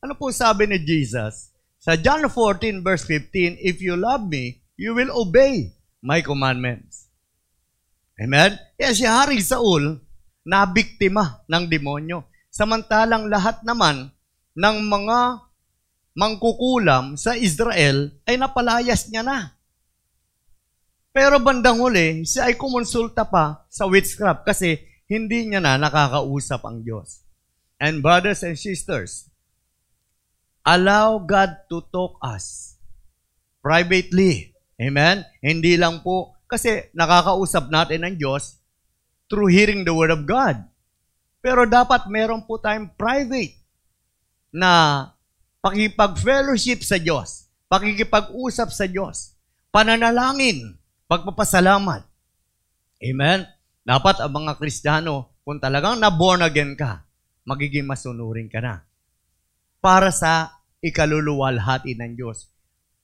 Ano 0.02 0.18
po 0.18 0.34
sabi 0.34 0.66
ni 0.66 0.82
Jesus? 0.82 1.54
Sa 1.78 2.00
John 2.00 2.26
14 2.26 2.82
verse 2.82 3.06
15, 3.06 3.60
If 3.60 3.84
you 3.84 4.00
love 4.00 4.26
me, 4.26 4.64
you 4.80 4.96
will 4.96 5.12
obey 5.14 5.73
my 6.04 6.20
commandments. 6.20 7.08
Amen? 8.20 8.60
Kaya 8.76 8.92
si 8.92 9.08
Haring 9.08 9.42
Saul, 9.42 10.04
nabiktima 10.44 11.48
ng 11.48 11.66
demonyo. 11.72 12.28
Samantalang 12.52 13.32
lahat 13.32 13.64
naman 13.66 14.12
ng 14.54 14.78
mga 14.86 15.20
mangkukulam 16.14 17.18
sa 17.18 17.34
Israel 17.34 18.14
ay 18.30 18.38
napalayas 18.38 19.10
niya 19.10 19.26
na. 19.26 19.58
Pero 21.14 21.42
bandang 21.42 21.82
huli, 21.82 22.26
siya 22.26 22.50
ay 22.50 22.58
kumonsulta 22.58 23.26
pa 23.26 23.66
sa 23.70 23.90
witchcraft 23.90 24.46
kasi 24.46 24.82
hindi 25.10 25.50
niya 25.50 25.62
na 25.62 25.78
nakakausap 25.78 26.62
ang 26.66 26.82
Diyos. 26.86 27.26
And 27.82 28.02
brothers 28.02 28.42
and 28.46 28.58
sisters, 28.58 29.30
allow 30.66 31.22
God 31.22 31.70
to 31.70 31.86
talk 31.90 32.18
us 32.22 32.78
privately. 33.62 34.53
Amen? 34.78 35.26
Hindi 35.42 35.78
lang 35.78 36.02
po, 36.02 36.38
kasi 36.50 36.94
nakakausap 36.94 37.74
natin 37.74 38.06
ang 38.06 38.16
Diyos 38.18 38.62
through 39.26 39.50
hearing 39.50 39.82
the 39.82 39.94
Word 39.94 40.14
of 40.14 40.30
God. 40.30 40.62
Pero 41.42 41.66
dapat 41.66 42.06
meron 42.08 42.46
po 42.46 42.62
tayong 42.62 42.94
private 42.94 43.58
na 44.54 45.04
pakipag-fellowship 45.66 46.86
sa 46.86 47.02
Diyos, 47.02 47.50
pakikipag-usap 47.68 48.70
sa 48.70 48.86
Diyos, 48.86 49.34
pananalangin, 49.74 50.78
pagpapasalamat. 51.10 52.06
Amen? 53.02 53.50
Dapat 53.84 54.22
ang 54.22 54.32
mga 54.32 54.62
Kristiyano, 54.62 55.42
kung 55.44 55.60
talagang 55.60 56.00
na-born 56.00 56.46
again 56.46 56.78
ka, 56.78 57.04
magiging 57.44 57.90
masunurin 57.90 58.48
ka 58.48 58.62
na. 58.64 58.86
Para 59.84 60.14
sa 60.14 60.64
ikaluluwalhati 60.80 61.98
ng 61.98 62.14
Diyos. 62.16 62.53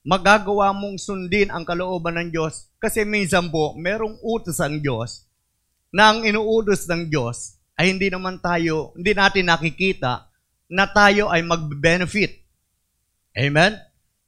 Magagawa 0.00 0.72
mong 0.72 0.96
sundin 0.96 1.52
ang 1.52 1.68
kalooban 1.68 2.16
ng 2.16 2.28
Diyos 2.32 2.72
kasi 2.80 3.04
minsan 3.04 3.52
po, 3.52 3.76
merong 3.76 4.16
utos 4.24 4.56
ang 4.64 4.80
Diyos 4.80 5.28
na 5.92 6.08
ang 6.08 6.24
inuutos 6.24 6.88
ng 6.88 7.12
Diyos 7.12 7.60
ay 7.76 7.92
hindi 7.92 8.08
naman 8.08 8.40
tayo, 8.40 8.96
hindi 8.96 9.12
natin 9.12 9.52
nakikita 9.52 10.32
na 10.72 10.88
tayo 10.88 11.28
ay 11.28 11.44
mag-benefit. 11.44 12.40
Amen? 13.36 13.76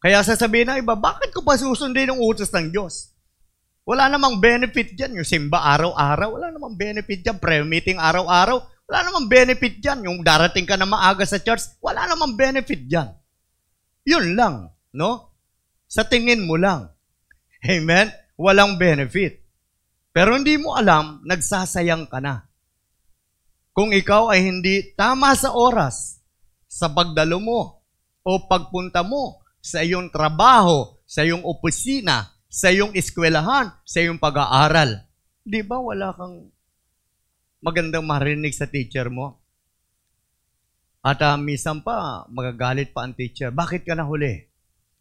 Kaya 0.02 0.20
sasabihin 0.20 0.68
ng 0.68 0.78
iba, 0.84 0.92
bakit 0.92 1.32
ko 1.32 1.40
pa 1.40 1.56
susundin 1.56 2.12
ang 2.12 2.20
utos 2.20 2.52
ng 2.52 2.68
Diyos? 2.68 3.14
Wala 3.82 4.12
namang 4.12 4.38
benefit 4.38 4.94
dyan. 4.94 5.18
Yung 5.18 5.26
simba 5.26 5.62
araw-araw, 5.74 6.38
wala 6.38 6.52
namang 6.52 6.76
benefit 6.76 7.24
dyan. 7.24 7.38
Prayer 7.40 7.66
meeting 7.66 7.98
araw-araw, 7.98 8.62
wala 8.62 8.98
namang 9.08 9.26
benefit 9.26 9.80
dyan. 9.80 10.04
Yung 10.06 10.20
darating 10.20 10.68
ka 10.68 10.76
na 10.76 10.86
maaga 10.86 11.24
sa 11.24 11.40
church, 11.40 11.80
wala 11.80 12.06
namang 12.06 12.36
benefit 12.36 12.84
dyan. 12.84 13.10
Yun 14.04 14.36
lang, 14.36 14.70
no? 14.92 15.31
Sa 15.92 16.08
tingin 16.08 16.48
mo 16.48 16.56
lang. 16.56 16.88
Amen? 17.68 18.08
Walang 18.40 18.80
benefit. 18.80 19.44
Pero 20.08 20.40
hindi 20.40 20.56
mo 20.56 20.72
alam, 20.72 21.20
nagsasayang 21.28 22.08
ka 22.08 22.16
na. 22.16 22.48
Kung 23.76 23.92
ikaw 23.92 24.32
ay 24.32 24.40
hindi 24.40 24.96
tama 24.96 25.36
sa 25.36 25.52
oras 25.52 26.16
sa 26.64 26.88
pagdalo 26.88 27.36
mo 27.44 27.84
o 28.24 28.30
pagpunta 28.48 29.04
mo 29.04 29.44
sa 29.60 29.84
iyong 29.84 30.08
trabaho, 30.08 30.96
sa 31.04 31.28
iyong 31.28 31.44
opisina, 31.44 32.40
sa 32.48 32.72
iyong 32.72 32.96
eskwelahan, 32.96 33.68
sa 33.84 34.00
iyong 34.00 34.16
pag-aaral, 34.16 34.96
di 35.44 35.60
ba 35.60 35.76
wala 35.76 36.16
kang 36.16 36.48
magandang 37.60 38.04
marinig 38.08 38.56
sa 38.56 38.64
teacher 38.64 39.12
mo? 39.12 39.44
At 41.04 41.20
uh, 41.20 41.36
minsan 41.36 41.84
pa, 41.84 42.24
magagalit 42.32 42.96
pa 42.96 43.04
ang 43.04 43.12
teacher. 43.12 43.52
Bakit 43.52 43.84
ka 43.84 43.92
nahuli? 43.92 44.51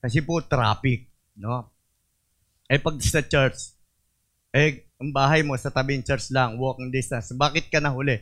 Kasi 0.01 0.25
po, 0.25 0.41
traffic. 0.41 1.05
No? 1.37 1.69
Eh 2.65 2.81
pag 2.81 2.97
sa 2.99 3.21
church, 3.21 3.77
eh, 4.51 4.89
ang 4.99 5.13
bahay 5.15 5.45
mo 5.45 5.55
sa 5.55 5.71
tabing 5.71 6.03
church 6.03 6.33
lang, 6.33 6.59
walking 6.59 6.91
distance. 6.91 7.31
Bakit 7.31 7.71
ka 7.71 7.79
nahuli? 7.79 8.19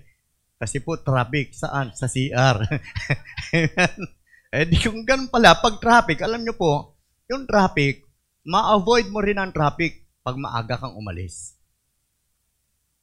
Kasi 0.59 0.83
po, 0.83 0.99
traffic. 0.99 1.55
Saan? 1.55 1.95
Sa 1.95 2.05
CR. 2.05 2.57
eh, 4.53 4.65
di 4.67 4.77
kung 4.77 5.07
ganun 5.07 5.31
pala, 5.31 5.57
pag 5.57 5.79
traffic, 5.79 6.19
alam 6.21 6.43
nyo 6.43 6.53
po, 6.53 6.99
yung 7.31 7.47
traffic, 7.47 8.03
ma-avoid 8.43 9.07
mo 9.09 9.23
rin 9.23 9.39
ang 9.39 9.55
traffic 9.55 10.05
pag 10.25 10.35
maaga 10.35 10.75
kang 10.77 10.97
umalis. 10.99 11.57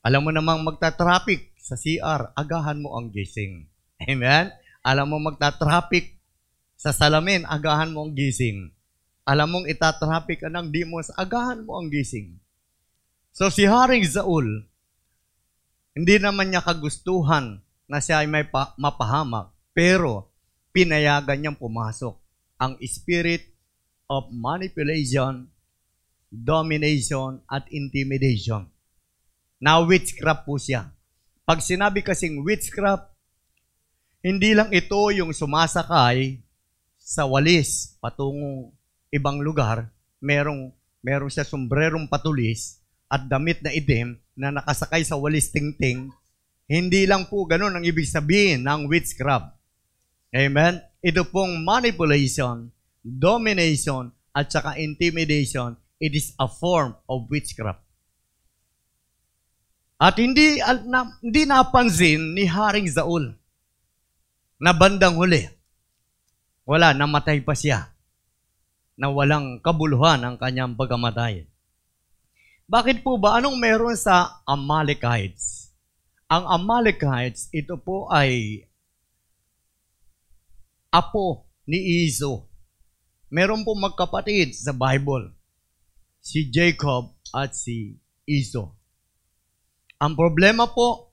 Alam 0.06 0.28
mo 0.28 0.30
namang 0.30 0.62
magta-traffic 0.62 1.56
sa 1.58 1.74
CR, 1.74 2.30
agahan 2.38 2.78
mo 2.78 2.94
ang 2.94 3.10
gising. 3.10 3.66
Amen? 4.02 4.54
Alam 4.86 5.14
mo 5.14 5.18
magta-traffic 5.18 6.15
sa 6.76 6.92
salamin, 6.92 7.48
agahan 7.48 7.90
mo 7.90 8.04
ang 8.04 8.12
gising. 8.12 8.70
Alam 9.26 9.48
mong 9.58 9.66
itatraffic 9.66 10.44
ka 10.44 10.48
ng 10.52 10.70
demons, 10.70 11.10
agahan 11.16 11.64
mo 11.64 11.80
ang 11.80 11.88
gising. 11.88 12.36
So 13.32 13.48
si 13.48 13.64
Haring 13.64 14.04
Zaul, 14.06 14.68
hindi 15.96 16.16
naman 16.20 16.52
niya 16.52 16.62
kagustuhan 16.62 17.64
na 17.88 17.98
siya 17.98 18.22
ay 18.22 18.28
may 18.28 18.44
pa- 18.44 18.76
mapahamak, 18.76 19.50
pero 19.72 20.28
pinayagan 20.76 21.40
niyang 21.40 21.58
pumasok 21.58 22.14
ang 22.60 22.76
spirit 22.84 23.48
of 24.06 24.28
manipulation, 24.30 25.48
domination, 26.30 27.40
at 27.48 27.66
intimidation. 27.72 28.68
Now, 29.56 29.88
witchcraft 29.88 30.44
po 30.44 30.60
siya. 30.60 30.92
Pag 31.48 31.64
sinabi 31.64 32.04
kasing 32.04 32.44
witchcraft, 32.44 33.08
hindi 34.20 34.52
lang 34.52 34.68
ito 34.74 34.98
yung 35.14 35.32
sumasakay 35.32 36.45
sa 37.06 37.22
walis 37.22 37.94
patungong 38.02 38.74
ibang 39.14 39.38
lugar, 39.38 39.94
merong, 40.18 40.74
merong 41.06 41.30
siya 41.30 41.46
sombrerong 41.46 42.10
patulis 42.10 42.82
at 43.06 43.30
damit 43.30 43.62
na 43.62 43.70
itim 43.70 44.18
na 44.34 44.50
nakasakay 44.50 45.06
sa 45.06 45.14
walis 45.14 45.54
tingting, 45.54 46.10
hindi 46.66 47.06
lang 47.06 47.30
po 47.30 47.46
ganun 47.46 47.78
ang 47.78 47.86
ibig 47.86 48.10
sabihin 48.10 48.66
ng 48.66 48.90
witchcraft. 48.90 49.54
Amen? 50.34 50.82
Ito 50.98 51.22
pong 51.30 51.62
manipulation, 51.62 52.74
domination, 53.06 54.10
at 54.34 54.50
saka 54.50 54.74
intimidation, 54.76 55.78
it 56.02 56.12
is 56.12 56.34
a 56.36 56.50
form 56.50 56.92
of 57.06 57.30
witchcraft. 57.30 57.80
At 59.96 60.18
hindi, 60.20 60.60
na, 60.60 61.08
hindi 61.22 61.48
napansin 61.48 62.36
ni 62.36 62.44
Haring 62.44 62.90
Zaul 62.90 63.32
na 64.60 64.76
bandang 64.76 65.16
huli. 65.16 65.55
Wala, 66.66 66.90
namatay 66.90 67.46
pa 67.46 67.54
siya 67.54 67.94
na 68.98 69.06
walang 69.12 69.62
kabuluhan 69.62 70.18
ang 70.26 70.34
kanyang 70.34 70.74
pagkamatay. 70.74 71.46
Bakit 72.66 73.06
po 73.06 73.22
ba? 73.22 73.38
Anong 73.38 73.62
meron 73.62 73.94
sa 73.94 74.42
Amalekites? 74.42 75.70
Ang 76.26 76.42
Amalekites, 76.50 77.46
ito 77.54 77.78
po 77.78 78.10
ay 78.10 78.66
apo 80.90 81.46
ni 81.70 82.02
Iso. 82.10 82.50
Meron 83.30 83.62
po 83.62 83.78
magkapatid 83.78 84.50
sa 84.50 84.74
Bible. 84.74 85.30
Si 86.18 86.50
Jacob 86.50 87.14
at 87.30 87.54
si 87.54 87.94
Iso. 88.26 88.74
Ang 90.02 90.18
problema 90.18 90.66
po, 90.66 91.05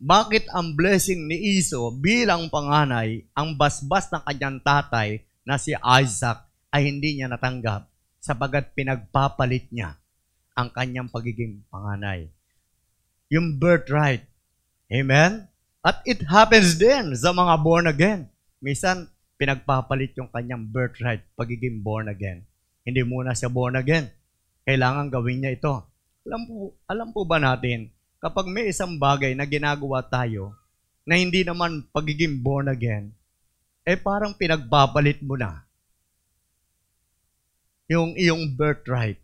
bakit 0.00 0.48
ang 0.56 0.72
blessing 0.72 1.28
ni 1.28 1.60
Iso 1.60 1.92
bilang 1.92 2.48
panganay, 2.48 3.28
ang 3.36 3.52
basbas 3.52 4.08
ng 4.08 4.24
kanyang 4.24 4.56
tatay 4.64 5.20
na 5.44 5.60
si 5.60 5.76
Isaac 5.76 6.48
ay 6.72 6.88
hindi 6.88 7.20
niya 7.20 7.28
natanggap 7.28 7.90
sapagat 8.20 8.76
pinagpapalit 8.76 9.72
niya 9.72 9.96
ang 10.52 10.68
kanyang 10.68 11.08
pagiging 11.08 11.64
panganay. 11.72 12.28
Yung 13.32 13.56
birthright. 13.56 14.28
Amen? 14.92 15.48
At 15.80 16.04
it 16.04 16.20
happens 16.28 16.76
din 16.76 17.16
sa 17.16 17.32
mga 17.32 17.54
born 17.64 17.88
again. 17.88 18.28
Minsan, 18.60 19.08
pinagpapalit 19.40 20.12
yung 20.20 20.28
kanyang 20.28 20.68
birthright, 20.68 21.24
pagiging 21.32 21.80
born 21.80 22.12
again. 22.12 22.44
Hindi 22.84 23.00
muna 23.08 23.32
siya 23.32 23.48
born 23.48 23.80
again. 23.80 24.12
Kailangan 24.68 25.08
gawin 25.08 25.40
niya 25.40 25.56
ito. 25.56 25.74
Alam 26.28 26.40
po, 26.44 26.54
alam 26.84 27.08
po 27.16 27.24
ba 27.24 27.40
natin, 27.40 27.88
kapag 28.20 28.46
may 28.46 28.68
isang 28.68 29.00
bagay 29.00 29.32
na 29.32 29.48
ginagawa 29.48 30.04
tayo 30.04 30.54
na 31.08 31.16
hindi 31.16 31.40
naman 31.42 31.88
pagiging 31.90 32.44
born 32.44 32.68
again, 32.68 33.10
eh 33.82 33.96
parang 33.96 34.36
pinagpapalit 34.36 35.24
mo 35.24 35.34
na 35.40 35.64
yung 37.90 38.14
iyong 38.14 38.54
birthright. 38.54 39.18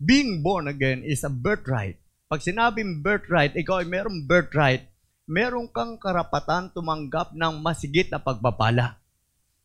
Being 0.00 0.40
born 0.40 0.64
again 0.64 1.04
is 1.04 1.26
a 1.26 1.28
birthright. 1.28 2.00
Pag 2.24 2.40
sinabing 2.40 3.04
birthright, 3.04 3.52
ikaw 3.52 3.84
ay 3.84 3.88
merong 3.90 4.24
birthright, 4.24 4.88
meron 5.28 5.68
kang 5.68 6.00
karapatan 6.00 6.72
tumanggap 6.72 7.36
ng 7.36 7.60
masigit 7.60 8.08
na 8.08 8.16
pagpapala. 8.16 8.96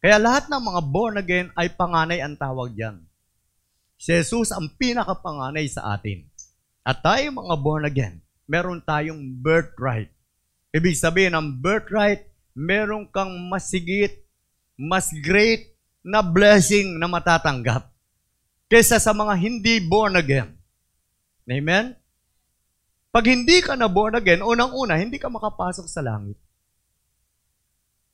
Kaya 0.03 0.19
lahat 0.19 0.51
ng 0.51 0.59
mga 0.59 0.81
born 0.91 1.15
again 1.15 1.47
ay 1.55 1.71
panganay 1.71 2.19
ang 2.19 2.35
tawag 2.35 2.75
diyan. 2.75 2.99
Si 3.95 4.11
Jesus 4.11 4.51
ang 4.51 4.67
pinakapanganay 4.75 5.63
sa 5.71 5.95
atin. 5.95 6.27
At 6.83 6.99
tayo 6.99 7.31
mga 7.31 7.55
born 7.63 7.87
again, 7.87 8.19
meron 8.53 8.77
tayong 8.85 9.41
birthright. 9.41 10.13
Ibig 10.69 10.93
sabihin, 10.93 11.33
ang 11.33 11.57
birthright, 11.57 12.29
meron 12.53 13.09
kang 13.09 13.33
masigit, 13.49 14.21
mas 14.77 15.09
great 15.25 15.73
na 16.05 16.21
blessing 16.21 17.01
na 17.01 17.09
matatanggap 17.09 17.89
kaysa 18.69 19.01
sa 19.01 19.09
mga 19.09 19.33
hindi 19.41 19.81
born 19.81 20.13
again. 20.21 20.53
Amen? 21.49 21.97
Pag 23.09 23.25
hindi 23.29 23.61
ka 23.61 23.73
na 23.73 23.89
born 23.89 24.17
again, 24.17 24.45
unang-una, 24.45 24.97
hindi 25.01 25.17
ka 25.17 25.29
makapasok 25.29 25.85
sa 25.89 26.05
langit. 26.05 26.37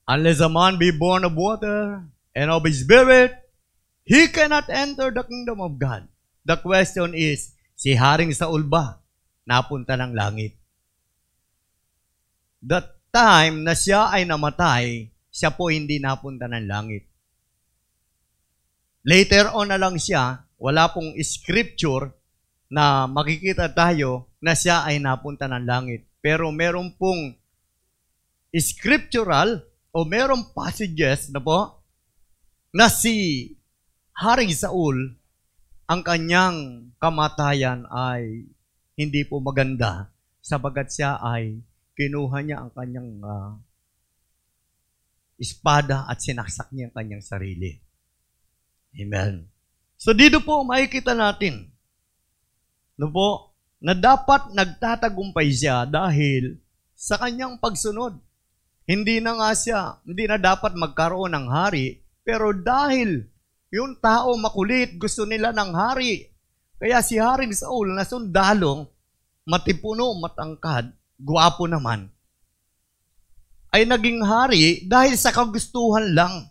Unless 0.07 0.39
a 0.39 0.49
man 0.51 0.79
be 0.79 0.91
born 0.91 1.27
of 1.27 1.35
water 1.35 2.03
and 2.35 2.47
of 2.51 2.63
his 2.63 2.83
spirit, 2.83 3.35
he 4.03 4.27
cannot 4.31 4.67
enter 4.71 5.11
the 5.11 5.23
kingdom 5.23 5.63
of 5.63 5.79
God. 5.79 6.07
The 6.43 6.59
question 6.59 7.15
is, 7.15 7.55
si 7.75 7.95
Haring 7.95 8.35
Saul 8.35 8.67
ba 8.67 8.99
napunta 9.49 9.97
ng 9.97 10.13
langit? 10.13 10.53
The 12.61 12.85
time 13.09 13.65
na 13.65 13.73
siya 13.73 14.13
ay 14.13 14.29
namatay, 14.29 15.09
siya 15.33 15.49
po 15.49 15.73
hindi 15.73 15.97
napunta 15.97 16.45
ng 16.45 16.69
langit. 16.69 17.09
Later 19.01 19.49
on 19.57 19.73
na 19.73 19.81
lang 19.81 19.97
siya, 19.97 20.45
wala 20.61 20.91
pong 20.93 21.17
scripture 21.25 22.13
na 22.69 23.09
makikita 23.09 23.73
tayo 23.73 24.29
na 24.37 24.53
siya 24.53 24.85
ay 24.85 25.01
napunta 25.01 25.49
ng 25.49 25.65
langit. 25.65 26.05
Pero 26.21 26.53
meron 26.53 26.93
pong 26.93 27.33
scriptural 28.53 29.65
o 29.89 30.05
merong 30.05 30.53
passages 30.53 31.33
na 31.33 31.41
po 31.41 31.81
na 32.69 32.91
si 32.91 33.49
Haring 34.19 34.53
Saul 34.53 35.15
ang 35.89 36.05
kanyang 36.05 36.91
kamatayan 37.01 37.87
ay 37.89 38.45
hindi 38.99 39.23
po 39.23 39.39
maganda 39.39 40.11
sabagat 40.43 40.91
siya 40.91 41.23
ay 41.23 41.63
kinuha 41.95 42.37
niya 42.43 42.57
ang 42.67 42.71
kanyang 42.75 43.09
uh, 43.23 43.55
espada 45.39 46.03
at 46.11 46.19
sinaksak 46.19 46.67
niya 46.75 46.91
ang 46.91 46.95
kanyang 46.99 47.23
sarili. 47.23 47.79
Amen. 48.99 49.47
So 49.95 50.11
dito 50.11 50.43
po 50.43 50.67
makikita 50.67 51.15
natin 51.15 51.71
no 52.99 53.07
po, 53.07 53.55
na 53.79 53.95
dapat 53.95 54.51
nagtatagumpay 54.51 55.47
siya 55.55 55.87
dahil 55.87 56.59
sa 56.91 57.15
kanyang 57.15 57.55
pagsunod. 57.55 58.19
Hindi 58.83 59.23
na 59.23 59.39
nga 59.39 59.55
siya, 59.55 60.03
hindi 60.03 60.27
na 60.27 60.35
dapat 60.35 60.75
magkaroon 60.75 61.31
ng 61.31 61.47
hari, 61.47 62.03
pero 62.27 62.51
dahil 62.51 63.23
yung 63.71 63.95
tao 64.03 64.35
makulit, 64.35 64.99
gusto 64.99 65.23
nila 65.23 65.55
ng 65.55 65.71
hari. 65.71 66.27
Kaya 66.79 67.03
si 67.03 67.19
Haring 67.19 67.51
Saul 67.51 67.91
na 67.91 68.07
sundalong, 68.07 68.87
matipuno, 69.43 70.15
matangkad, 70.15 70.95
guwapo 71.19 71.67
naman, 71.67 72.07
ay 73.75 73.83
naging 73.83 74.23
hari 74.23 74.87
dahil 74.87 75.13
sa 75.19 75.35
kagustuhan 75.35 76.15
lang 76.15 76.47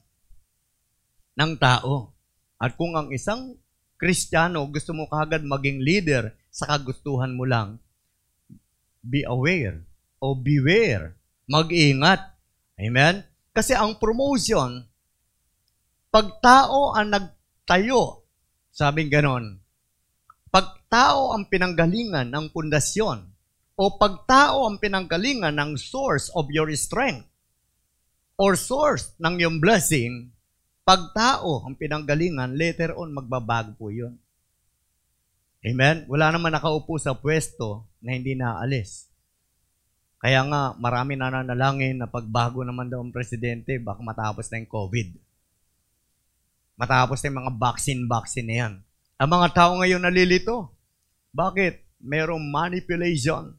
ng 1.34 1.52
tao. 1.56 2.12
At 2.60 2.76
kung 2.76 2.92
ang 2.94 3.08
isang 3.10 3.56
Kristiyano 3.98 4.62
gusto 4.70 4.94
mo 4.94 5.10
kagad 5.10 5.42
maging 5.42 5.82
leader 5.82 6.30
sa 6.52 6.70
kagustuhan 6.70 7.34
mo 7.34 7.42
lang, 7.48 7.80
be 9.02 9.26
aware 9.26 9.82
o 10.22 10.36
beware. 10.38 11.16
Mag-ingat. 11.48 12.20
Amen? 12.78 13.24
Kasi 13.50 13.74
ang 13.74 13.96
promotion, 13.98 14.84
pag 16.12 16.38
tao 16.38 16.94
ang 16.94 17.10
nagtayo, 17.10 18.22
sabing 18.70 19.10
ganon, 19.10 19.58
pag 20.48 20.80
tao 20.88 21.36
ang 21.36 21.44
pinanggalingan 21.44 22.32
ng 22.32 22.46
pundasyon, 22.52 23.28
o 23.78 23.82
pag 23.94 24.24
tao 24.26 24.66
ang 24.66 24.80
pinanggalingan 24.80 25.54
ng 25.54 25.72
source 25.76 26.32
of 26.32 26.48
your 26.50 26.68
strength, 26.74 27.28
or 28.40 28.56
source 28.56 29.12
ng 29.20 29.38
iyong 29.38 29.58
blessing, 29.60 30.32
pag 30.88 31.12
tao 31.12 31.68
ang 31.68 31.76
pinanggalingan, 31.76 32.56
later 32.56 32.96
on 32.96 33.12
magbabago 33.12 33.76
po 33.76 33.92
yun. 33.92 34.16
Amen? 35.60 36.08
Wala 36.08 36.32
naman 36.32 36.56
nakaupo 36.56 36.96
sa 36.96 37.12
pwesto 37.12 37.84
na 38.00 38.16
hindi 38.16 38.32
naalis. 38.32 39.10
Kaya 40.18 40.42
nga, 40.48 40.74
marami 40.80 41.14
na 41.14 41.30
nanalangin 41.30 42.00
na 42.00 42.08
pagbago 42.10 42.64
naman 42.64 42.90
daw 42.90 43.04
ang 43.04 43.14
presidente, 43.14 43.76
baka 43.78 44.00
matapos 44.02 44.48
na 44.50 44.58
yung 44.58 44.70
COVID. 44.70 45.08
Matapos 46.78 47.20
na 47.20 47.26
yung 47.30 47.38
mga 47.44 47.52
vaccine-vaccine 47.58 48.48
na 48.48 48.56
yan. 48.56 48.74
Ang 49.18 49.34
mga 49.34 49.48
tao 49.50 49.72
ngayon 49.82 50.06
nalilito. 50.06 50.70
Bakit? 51.34 51.98
Merong 51.98 52.38
manipulation. 52.38 53.50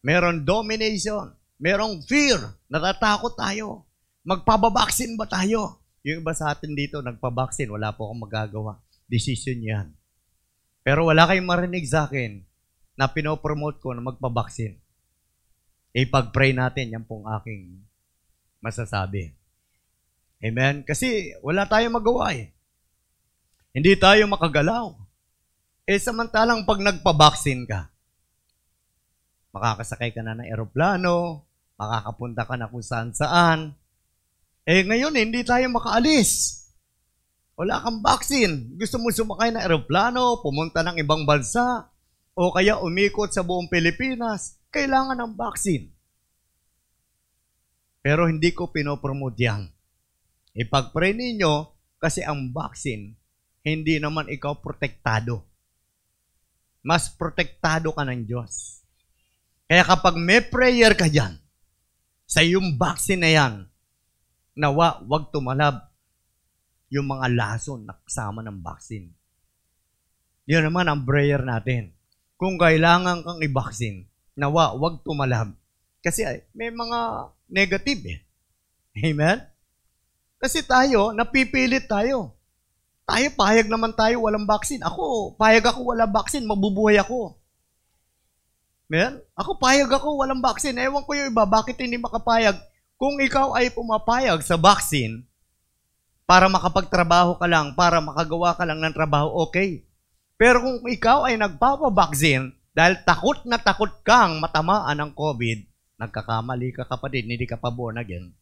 Meron 0.00 0.48
domination. 0.48 1.36
Merong 1.60 2.00
fear. 2.08 2.40
Natatakot 2.72 3.36
tayo. 3.36 3.84
Magpababaksin 4.24 5.20
ba 5.20 5.28
tayo? 5.28 5.84
Yung 6.08 6.24
iba 6.24 6.32
sa 6.32 6.56
atin 6.56 6.72
dito, 6.72 7.04
nagpabaksin. 7.04 7.68
Wala 7.68 7.92
po 7.92 8.08
akong 8.08 8.24
magagawa. 8.24 8.80
Decision 9.04 9.60
yan. 9.60 9.86
Pero 10.80 11.04
wala 11.04 11.28
kayong 11.28 11.44
marinig 11.44 11.84
sa 11.84 12.08
akin 12.08 12.40
na 12.96 13.12
pinopromote 13.12 13.76
ko 13.84 13.92
na 13.92 14.00
magpabaksin. 14.00 14.80
Ipag-pray 15.92 16.56
natin, 16.56 16.96
yan 16.96 17.04
pong 17.04 17.28
aking 17.28 17.84
masasabi. 18.64 19.36
Amen? 20.40 20.80
Kasi 20.80 21.36
wala 21.44 21.68
tayong 21.68 22.00
magawa 22.00 22.32
eh. 22.32 22.55
Hindi 23.76 23.92
tayo 24.00 24.24
makagalaw. 24.24 24.96
Eh 25.84 26.00
samantalang 26.00 26.64
pag 26.64 26.80
nagpabaksin 26.80 27.68
ka, 27.68 27.92
makakasakay 29.52 30.16
ka 30.16 30.24
na 30.24 30.32
ng 30.32 30.48
eroplano, 30.48 31.44
makakapunta 31.76 32.48
ka 32.48 32.56
na 32.56 32.72
kung 32.72 32.80
saan 32.80 33.12
saan. 33.12 33.76
Eh 34.64 34.80
ngayon, 34.80 35.12
hindi 35.12 35.44
tayo 35.44 35.68
makaalis. 35.68 36.64
Wala 37.60 37.84
kang 37.84 38.00
vaccine. 38.00 38.80
Gusto 38.80 38.96
mo 38.96 39.12
sumakay 39.12 39.52
ng 39.52 39.64
eroplano, 39.68 40.40
pumunta 40.40 40.80
ng 40.80 40.96
ibang 40.96 41.28
bansa, 41.28 41.92
o 42.32 42.48
kaya 42.56 42.80
umikot 42.80 43.28
sa 43.28 43.44
buong 43.44 43.68
Pilipinas, 43.68 44.56
kailangan 44.72 45.20
ng 45.20 45.32
vaccine. 45.36 45.92
Pero 48.00 48.24
hindi 48.24 48.56
ko 48.56 48.72
pinopromote 48.72 49.36
yan. 49.36 49.68
Ipag-pray 50.56 51.12
ninyo 51.12 51.54
kasi 52.00 52.24
ang 52.24 52.56
vaccine, 52.56 53.25
hindi 53.66 53.98
naman 53.98 54.30
ikaw 54.30 54.62
protektado. 54.62 55.42
Mas 56.86 57.10
protektado 57.10 57.90
ka 57.90 58.06
ng 58.06 58.22
Diyos. 58.22 58.78
Kaya 59.66 59.82
kapag 59.82 60.14
may 60.14 60.38
prayer 60.38 60.94
ka 60.94 61.10
dyan, 61.10 61.34
sa 62.30 62.46
iyong 62.46 62.78
vaccine 62.78 63.22
na 63.26 63.30
yan, 63.34 63.54
nawa, 64.54 65.02
wag 65.02 65.34
tumalab 65.34 65.82
yung 66.94 67.10
mga 67.10 67.26
lason 67.34 67.82
na 67.82 67.98
kasama 68.06 68.46
ng 68.46 68.62
vaccine. 68.62 69.10
Yun 70.46 70.70
naman 70.70 70.86
ang 70.86 71.02
prayer 71.02 71.42
natin. 71.42 71.90
Kung 72.38 72.54
kailangan 72.54 73.26
kang 73.26 73.42
i-vaccine, 73.42 74.06
nawa, 74.38 74.78
wag 74.78 75.02
tumalab. 75.02 75.58
Kasi 75.98 76.22
ay, 76.22 76.46
may 76.54 76.70
mga 76.70 77.34
negative 77.50 78.02
eh. 78.14 78.18
Amen? 79.10 79.42
Kasi 80.38 80.62
tayo, 80.62 81.10
napipilit 81.10 81.90
tayo. 81.90 82.35
Tayo, 83.06 83.26
payag 83.38 83.70
naman 83.70 83.94
tayo, 83.94 84.26
walang 84.26 84.50
vaccine. 84.50 84.82
Ako, 84.82 85.38
payag 85.38 85.62
ako, 85.62 85.94
walang 85.94 86.10
vaccine, 86.10 86.42
mabubuhay 86.42 86.98
ako. 86.98 87.38
Men, 88.90 89.22
ako 89.38 89.62
payag 89.62 89.90
ako, 89.90 90.26
walang 90.26 90.42
vaccine. 90.42 90.74
Ewan 90.74 91.06
ko 91.06 91.14
yung 91.14 91.30
iba, 91.30 91.46
bakit 91.46 91.78
hindi 91.78 92.02
makapayag? 92.02 92.58
Kung 92.98 93.22
ikaw 93.22 93.54
ay 93.54 93.70
pumapayag 93.70 94.42
sa 94.42 94.58
vaccine, 94.58 95.22
para 96.26 96.50
makapagtrabaho 96.50 97.38
ka 97.38 97.46
lang, 97.46 97.78
para 97.78 98.02
makagawa 98.02 98.58
ka 98.58 98.66
lang 98.66 98.82
ng 98.82 98.94
trabaho, 98.94 99.30
okay. 99.46 99.86
Pero 100.34 100.58
kung 100.58 100.82
ikaw 100.90 101.30
ay 101.30 101.38
nagpapabaksin, 101.38 102.50
dahil 102.74 102.98
takot 103.06 103.46
na 103.46 103.56
takot 103.56 103.88
kang 104.02 104.42
matamaan 104.42 104.98
ng 104.98 105.10
COVID, 105.14 105.64
nagkakamali 106.02 106.74
ka 106.74 106.84
kapatid, 106.90 107.30
hindi 107.30 107.46
ka 107.46 107.56
pa 107.56 107.70
born 107.70 108.02
again. 108.02 108.34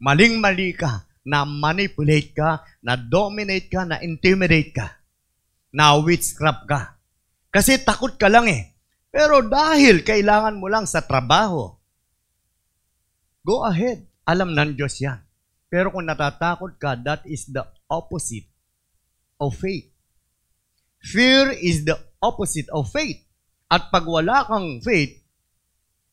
Maling-mali 0.00 0.72
ka, 0.74 1.04
na 1.22 1.46
manipulate 1.46 2.34
ka, 2.34 2.66
na 2.82 2.98
dominate 2.98 3.70
ka, 3.70 3.86
na 3.86 4.02
intimidate 4.02 4.74
ka, 4.74 4.86
na 5.70 5.94
witchcraft 5.98 6.66
ka. 6.66 6.80
Kasi 7.52 7.78
takot 7.80 8.18
ka 8.18 8.26
lang 8.26 8.50
eh. 8.50 8.74
Pero 9.12 9.44
dahil 9.44 10.02
kailangan 10.02 10.56
mo 10.56 10.72
lang 10.72 10.88
sa 10.88 11.04
trabaho, 11.04 11.76
go 13.44 13.62
ahead. 13.62 14.08
Alam 14.24 14.54
ng 14.54 14.72
Diyos 14.78 14.96
yan. 15.02 15.20
Pero 15.68 15.92
kung 15.92 16.08
natatakot 16.08 16.78
ka, 16.80 16.96
that 17.00 17.22
is 17.28 17.48
the 17.48 17.64
opposite 17.90 18.48
of 19.36 19.52
faith. 19.56 19.90
Fear 21.02 21.58
is 21.58 21.82
the 21.82 21.98
opposite 22.22 22.70
of 22.70 22.88
faith. 22.88 23.18
At 23.66 23.90
pag 23.90 24.06
wala 24.06 24.46
kang 24.46 24.78
faith, 24.80 25.18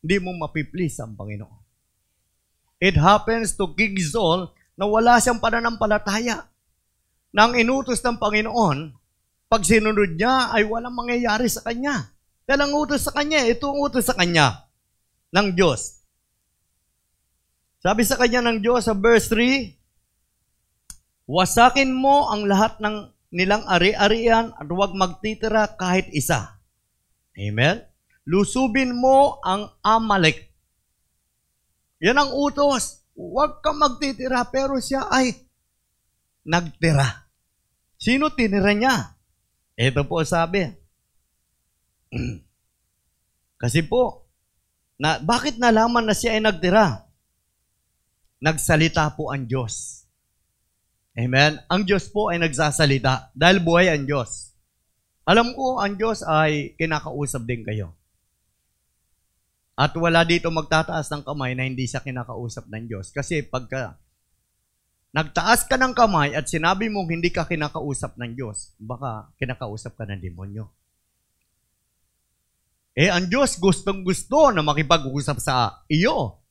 hindi 0.01 0.17
mo 0.23 0.33
mapiplease 0.35 1.03
ang 1.03 1.13
Panginoon. 1.13 1.59
It 2.79 2.95
happens 2.95 3.53
to 3.59 3.75
King 3.75 3.99
Saul 3.99 4.47
na 4.79 4.87
wala 4.87 5.19
siyang 5.19 5.43
pananampalataya. 5.43 6.47
Nang 7.35 7.51
inutos 7.59 7.99
ng 7.99 8.15
Panginoon, 8.15 8.95
pag 9.51 9.67
sinunod 9.67 10.15
niya 10.15 10.55
ay 10.55 10.63
walang 10.63 10.95
mangyayari 10.95 11.51
sa 11.51 11.59
kanya. 11.67 12.15
Dahil 12.47 12.63
ang 12.63 12.73
utos 12.79 13.03
sa 13.03 13.11
kanya, 13.11 13.43
ito 13.43 13.67
ang 13.67 13.77
utos 13.83 14.07
sa 14.07 14.15
kanya 14.15 14.71
ng 15.35 15.51
Diyos. 15.53 15.99
Sabi 17.83 18.07
sa 18.07 18.15
kanya 18.15 18.39
ng 18.47 18.63
Diyos 18.63 18.87
sa 18.87 18.95
verse 18.95 19.27
3, 19.29 19.75
Wasakin 21.29 21.93
mo 21.93 22.31
ang 22.31 22.49
lahat 22.49 22.81
ng 22.81 23.13
nilang 23.29 23.61
ari-arian 23.69 24.49
at 24.57 24.65
huwag 24.65 24.97
magtitira 24.97 25.77
kahit 25.77 26.09
isa. 26.09 26.57
Amen? 27.37 27.85
Lusubin 28.25 28.97
mo 28.97 29.37
ang 29.45 29.69
Amalek. 29.85 30.49
Yan 32.01 32.17
ang 32.17 32.33
utos. 32.33 33.05
Huwag 33.19 33.59
ka 33.59 33.75
magtitira 33.75 34.47
pero 34.47 34.79
siya 34.79 35.11
ay 35.11 35.35
nagtira. 36.47 37.27
Sino 37.99 38.31
tinira 38.31 38.71
niya? 38.71 39.19
Ito 39.75 40.07
po 40.07 40.23
sabi, 40.23 40.63
Kasi 43.61 43.83
po, 43.83 44.31
na, 44.95 45.19
bakit 45.19 45.59
nalaman 45.59 46.07
na 46.07 46.15
siya 46.15 46.39
ay 46.39 46.41
nagtira? 46.47 47.11
Nagsalita 48.39 49.11
po 49.19 49.35
ang 49.35 49.43
Diyos. 49.43 50.07
Amen? 51.19 51.59
Ang 51.67 51.83
Diyos 51.83 52.07
po 52.07 52.31
ay 52.31 52.39
nagsasalita 52.39 53.35
dahil 53.35 53.59
buhay 53.59 53.91
ang 53.91 54.07
Diyos. 54.07 54.55
Alam 55.27 55.51
ko, 55.59 55.83
ang 55.83 55.99
Diyos 55.99 56.23
ay 56.23 56.79
kinakausap 56.79 57.43
din 57.43 57.67
kayo. 57.67 57.98
At 59.79 59.95
wala 59.95 60.27
dito 60.27 60.51
magtataas 60.51 61.07
ng 61.07 61.23
kamay 61.23 61.55
na 61.55 61.63
hindi 61.63 61.87
siya 61.87 62.03
kinakausap 62.03 62.67
ng 62.67 62.83
Diyos. 62.91 63.15
Kasi 63.15 63.47
pagka 63.47 63.95
nagtaas 65.15 65.63
ka 65.71 65.79
ng 65.79 65.95
kamay 65.95 66.35
at 66.35 66.51
sinabi 66.51 66.91
mong 66.91 67.07
hindi 67.07 67.31
ka 67.31 67.47
kinakausap 67.47 68.19
ng 68.19 68.35
Diyos, 68.35 68.75
baka 68.75 69.31
kinakausap 69.39 69.95
ka 69.95 70.03
ng 70.03 70.19
demonyo. 70.19 70.67
Eh, 72.99 73.07
ang 73.07 73.31
Diyos 73.31 73.55
gustong 73.55 74.03
gusto 74.03 74.51
na 74.51 74.59
makipag-usap 74.59 75.39
sa 75.39 75.79
iyo. 75.87 76.43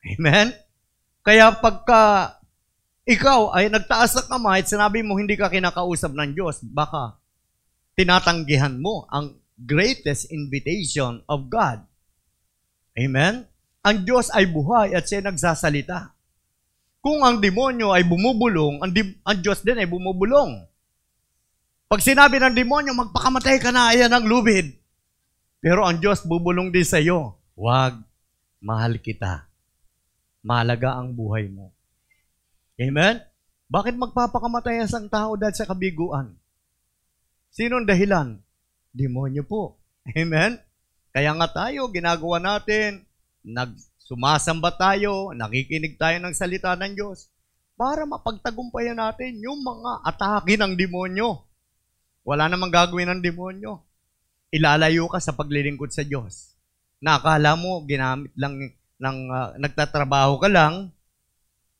Amen? 0.00 0.56
Kaya 1.20 1.52
pagka 1.52 2.32
ikaw 3.04 3.52
ay 3.52 3.68
nagtaas 3.68 4.16
ng 4.16 4.26
kamay 4.32 4.64
at 4.64 4.72
sinabi 4.72 5.04
mo 5.04 5.20
hindi 5.20 5.36
ka 5.36 5.52
kinakausap 5.52 6.16
ng 6.16 6.32
Diyos, 6.32 6.64
baka 6.64 7.20
tinatanggihan 7.92 8.80
mo 8.80 9.04
ang 9.12 9.41
greatest 9.58 10.30
invitation 10.32 11.20
of 11.28 11.48
God. 11.52 11.84
Amen? 12.96 13.48
Ang 13.82 13.96
Diyos 14.06 14.30
ay 14.30 14.46
buhay 14.46 14.94
at 14.94 15.08
siya 15.08 15.24
nagsasalita. 15.24 16.14
Kung 17.02 17.26
ang 17.26 17.42
demonyo 17.42 17.90
ay 17.90 18.06
bumubulong, 18.06 18.78
ang, 18.78 18.94
di- 18.94 19.18
ang 19.26 19.38
Diyos 19.42 19.58
din 19.66 19.82
ay 19.82 19.90
bumubulong. 19.90 20.62
Pag 21.90 21.98
sinabi 21.98 22.38
ng 22.38 22.54
demonyo, 22.54 22.94
magpakamatay 22.94 23.58
ka 23.58 23.74
na, 23.74 23.90
ayan 23.90 24.14
ang 24.14 24.24
lubid. 24.24 24.70
Pero 25.58 25.82
ang 25.82 25.98
Diyos 25.98 26.22
bubulong 26.22 26.70
din 26.70 26.86
sa 26.86 27.02
iyo. 27.02 27.36
Huwag, 27.58 27.98
mahal 28.62 29.02
kita. 29.02 29.50
Mahalaga 30.46 30.98
ang 30.98 31.10
buhay 31.12 31.50
mo. 31.50 31.74
Amen? 32.78 33.18
Bakit 33.66 33.98
magpapakamatay 33.98 34.84
ang 34.86 35.10
tao 35.10 35.34
dahil 35.34 35.54
sa 35.58 35.66
kabiguan? 35.66 36.34
Sinong 37.50 37.84
dahilan? 37.84 38.40
Demonyo 38.92 39.42
po. 39.42 39.80
Amen? 40.20 40.60
Kaya 41.12 41.32
nga 41.36 41.48
tayo, 41.48 41.88
ginagawa 41.92 42.40
natin, 42.40 43.04
nagsumasamba 43.44 44.72
tayo, 44.76 45.32
nakikinig 45.36 46.00
tayo 46.00 46.16
ng 46.20 46.32
salita 46.32 46.72
ng 46.76 46.96
Diyos 46.96 47.28
para 47.76 48.06
mapagtagumpayan 48.06 48.96
natin 48.96 49.40
yung 49.42 49.60
mga 49.60 50.06
atake 50.06 50.54
ng 50.56 50.72
demonyo. 50.76 51.42
Wala 52.22 52.46
namang 52.46 52.70
gagawin 52.70 53.10
ng 53.12 53.20
demonyo. 53.20 53.82
Ilalayo 54.52 55.08
ka 55.10 55.18
sa 55.18 55.34
paglilingkod 55.34 55.90
sa 55.90 56.06
Diyos. 56.06 56.54
Nakala 57.02 57.58
mo, 57.58 57.82
ginamit 57.82 58.30
lang 58.38 58.54
ng 59.02 59.18
uh, 59.26 59.58
nagtatrabaho 59.58 60.38
ka 60.38 60.46
lang. 60.46 60.94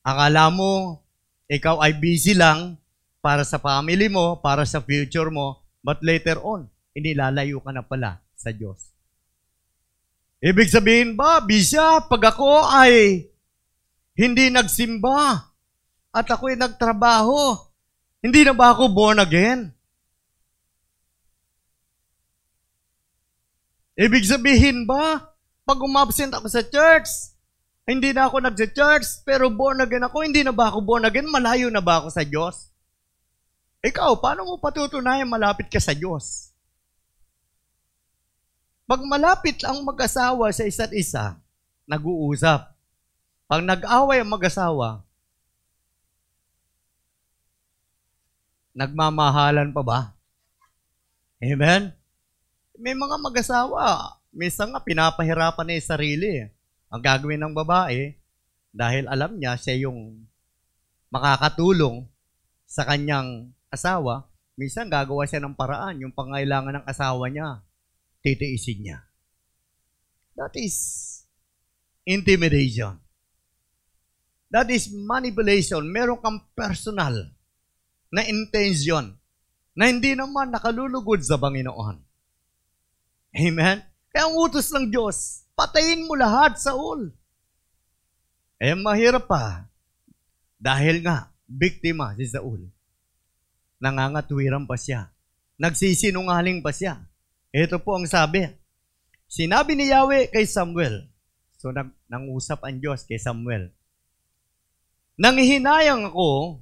Akala 0.03 0.51
mo, 0.51 0.99
ikaw 1.47 1.79
ay 1.79 1.95
busy 1.95 2.35
lang 2.35 2.75
para 3.23 3.47
sa 3.47 3.55
family 3.55 4.11
mo, 4.11 4.35
para 4.43 4.67
sa 4.67 4.83
future 4.83 5.31
mo. 5.31 5.63
But 5.79 6.03
later 6.03 6.43
on, 6.43 6.67
inilalayo 6.93 7.61
ka 7.61 7.73
na 7.73 7.81
pala 7.81 8.21
sa 8.37 8.53
Diyos. 8.53 8.93
Ibig 10.43 10.69
sabihin 10.69 11.15
ba, 11.15 11.39
bisya, 11.39 12.03
pag 12.05 12.35
ako 12.35 12.67
ay 12.67 13.25
hindi 14.13 14.51
nagsimba 14.51 15.49
at 16.13 16.27
ako'y 16.29 16.59
nagtrabaho, 16.59 17.57
hindi 18.21 18.45
na 18.45 18.53
ba 18.53 18.75
ako 18.75 18.91
born 18.91 19.23
again? 19.23 19.71
Ibig 23.95 24.25
sabihin 24.25 24.83
ba, 24.83 25.31
pag 25.63 25.79
umabsent 25.79 26.35
ako 26.35 26.47
sa 26.51 26.61
church, 26.65 27.33
hindi 27.83 28.15
na 28.15 28.27
ako 28.27 28.43
nag-church, 28.43 29.27
pero 29.27 29.51
born 29.51 29.83
again 29.83 30.03
ako, 30.07 30.23
hindi 30.23 30.43
na 30.43 30.55
ba 30.55 30.71
ako 30.71 30.83
born 30.83 31.07
again? 31.07 31.27
Malayo 31.27 31.67
na 31.71 31.83
ba 31.83 32.03
ako 32.03 32.11
sa 32.11 32.23
Diyos? 32.23 32.71
Ikaw, 33.83 34.19
paano 34.23 34.47
mo 34.47 34.55
patutunayan 34.59 35.27
malapit 35.27 35.67
ka 35.67 35.79
sa 35.79 35.91
Diyos? 35.91 36.52
Pag 38.83 39.01
malapit 39.07 39.63
ang 39.63 39.79
mag-asawa 39.87 40.51
sa 40.51 40.67
isa't 40.67 40.91
isa, 40.91 41.39
nag-uusap. 41.87 42.67
Pag 43.47 43.61
nag-away 43.63 44.19
ang 44.19 44.31
mag-asawa, 44.31 44.99
nagmamahalan 48.75 49.71
pa 49.71 49.83
ba? 49.85 49.99
Amen? 51.39 51.95
May 52.75 52.95
mga 52.97 53.15
mag-asawa, 53.23 54.17
minsan 54.35 54.75
nga 54.75 54.83
pinapahirapan 54.83 55.63
na 55.63 55.75
yung 55.79 55.91
sarili. 55.93 56.33
Ang 56.91 57.01
gagawin 57.01 57.39
ng 57.39 57.55
babae, 57.55 58.19
dahil 58.73 59.07
alam 59.07 59.37
niya 59.39 59.55
siya 59.55 59.87
yung 59.87 60.27
makakatulong 61.07 62.03
sa 62.67 62.83
kanyang 62.83 63.53
asawa, 63.71 64.27
minsan 64.59 64.91
gagawa 64.91 65.23
siya 65.23 65.39
ng 65.39 65.55
paraan, 65.55 66.01
yung 66.03 66.11
pangailangan 66.11 66.81
ng 66.81 66.85
asawa 66.89 67.29
niya, 67.29 67.63
titiisin 68.23 68.79
niya. 68.79 68.99
That 70.39 70.55
is 70.57 70.75
intimidation. 72.07 72.97
That 74.49 74.71
is 74.71 74.89
manipulation. 74.89 75.85
Meron 75.91 76.21
kang 76.23 76.41
personal 76.55 77.29
na 78.13 78.21
intention 78.25 79.17
na 79.73 79.89
hindi 79.89 80.13
naman 80.13 80.53
nakalulugod 80.53 81.21
sa 81.25 81.41
Panginoon. 81.41 81.97
Amen? 83.33 83.77
Kaya 84.13 84.29
ang 84.29 84.37
utos 84.37 84.69
ng 84.69 84.93
Diyos, 84.93 85.49
patayin 85.57 86.05
mo 86.05 86.13
lahat, 86.13 86.61
Saul. 86.61 87.09
Eh, 88.61 88.77
mahirap 88.77 89.25
pa. 89.25 89.65
Dahil 90.61 91.01
nga, 91.01 91.33
biktima 91.49 92.13
si 92.13 92.29
Saul. 92.29 92.69
Nangangatwiran 93.81 94.69
pa 94.69 94.77
siya. 94.77 95.09
Nagsisinungaling 95.57 96.61
pa 96.61 96.69
siya. 96.69 97.01
Ito 97.53 97.77
po 97.77 98.01
ang 98.01 98.09
sabi. 98.09 98.49
Sinabi 99.29 99.77
ni 99.77 99.93
Yahweh 99.93 100.33
kay 100.33 100.49
Samuel. 100.49 101.05
So, 101.61 101.69
nang, 101.69 101.93
nangusap 102.09 102.65
ang 102.65 102.81
Diyos 102.81 103.05
kay 103.05 103.21
Samuel. 103.21 103.69
Nanghihinayang 105.21 106.09
ako 106.09 106.57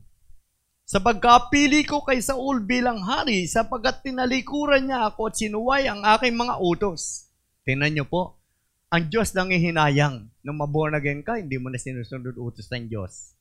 sa 0.83 0.99
pagkapili 0.99 1.87
ko 1.87 2.03
kay 2.03 2.19
Saul 2.19 2.67
bilang 2.67 2.99
hari 3.07 3.47
sapagkat 3.47 4.03
tinalikuran 4.03 4.91
niya 4.91 5.07
ako 5.07 5.31
at 5.31 5.39
sinuway 5.39 5.87
ang 5.87 6.03
aking 6.03 6.35
mga 6.35 6.59
utos. 6.59 7.31
Tingnan 7.63 7.95
niyo 7.95 8.05
po, 8.11 8.43
ang 8.91 9.07
Diyos 9.07 9.31
nang 9.31 9.47
ihinayang. 9.47 10.27
Nung 10.43 10.59
maborn 10.59 10.99
again 10.99 11.23
ka, 11.23 11.39
hindi 11.39 11.55
mo 11.55 11.71
na 11.71 11.79
sinusunod 11.79 12.35
utos 12.35 12.67
ng 12.67 12.91
Diyos. 12.91 13.31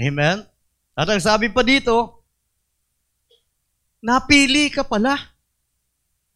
Amen? 0.00 0.48
At 0.96 1.12
ang 1.12 1.20
sabi 1.20 1.52
pa 1.52 1.60
dito, 1.60 2.24
napili 4.00 4.72
ka 4.72 4.88
pala. 4.88 5.37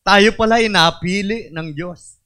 Tayo 0.02 0.34
pala 0.34 0.58
ay 0.58 0.66
napili 0.66 1.46
ng 1.54 1.70
Diyos. 1.70 2.18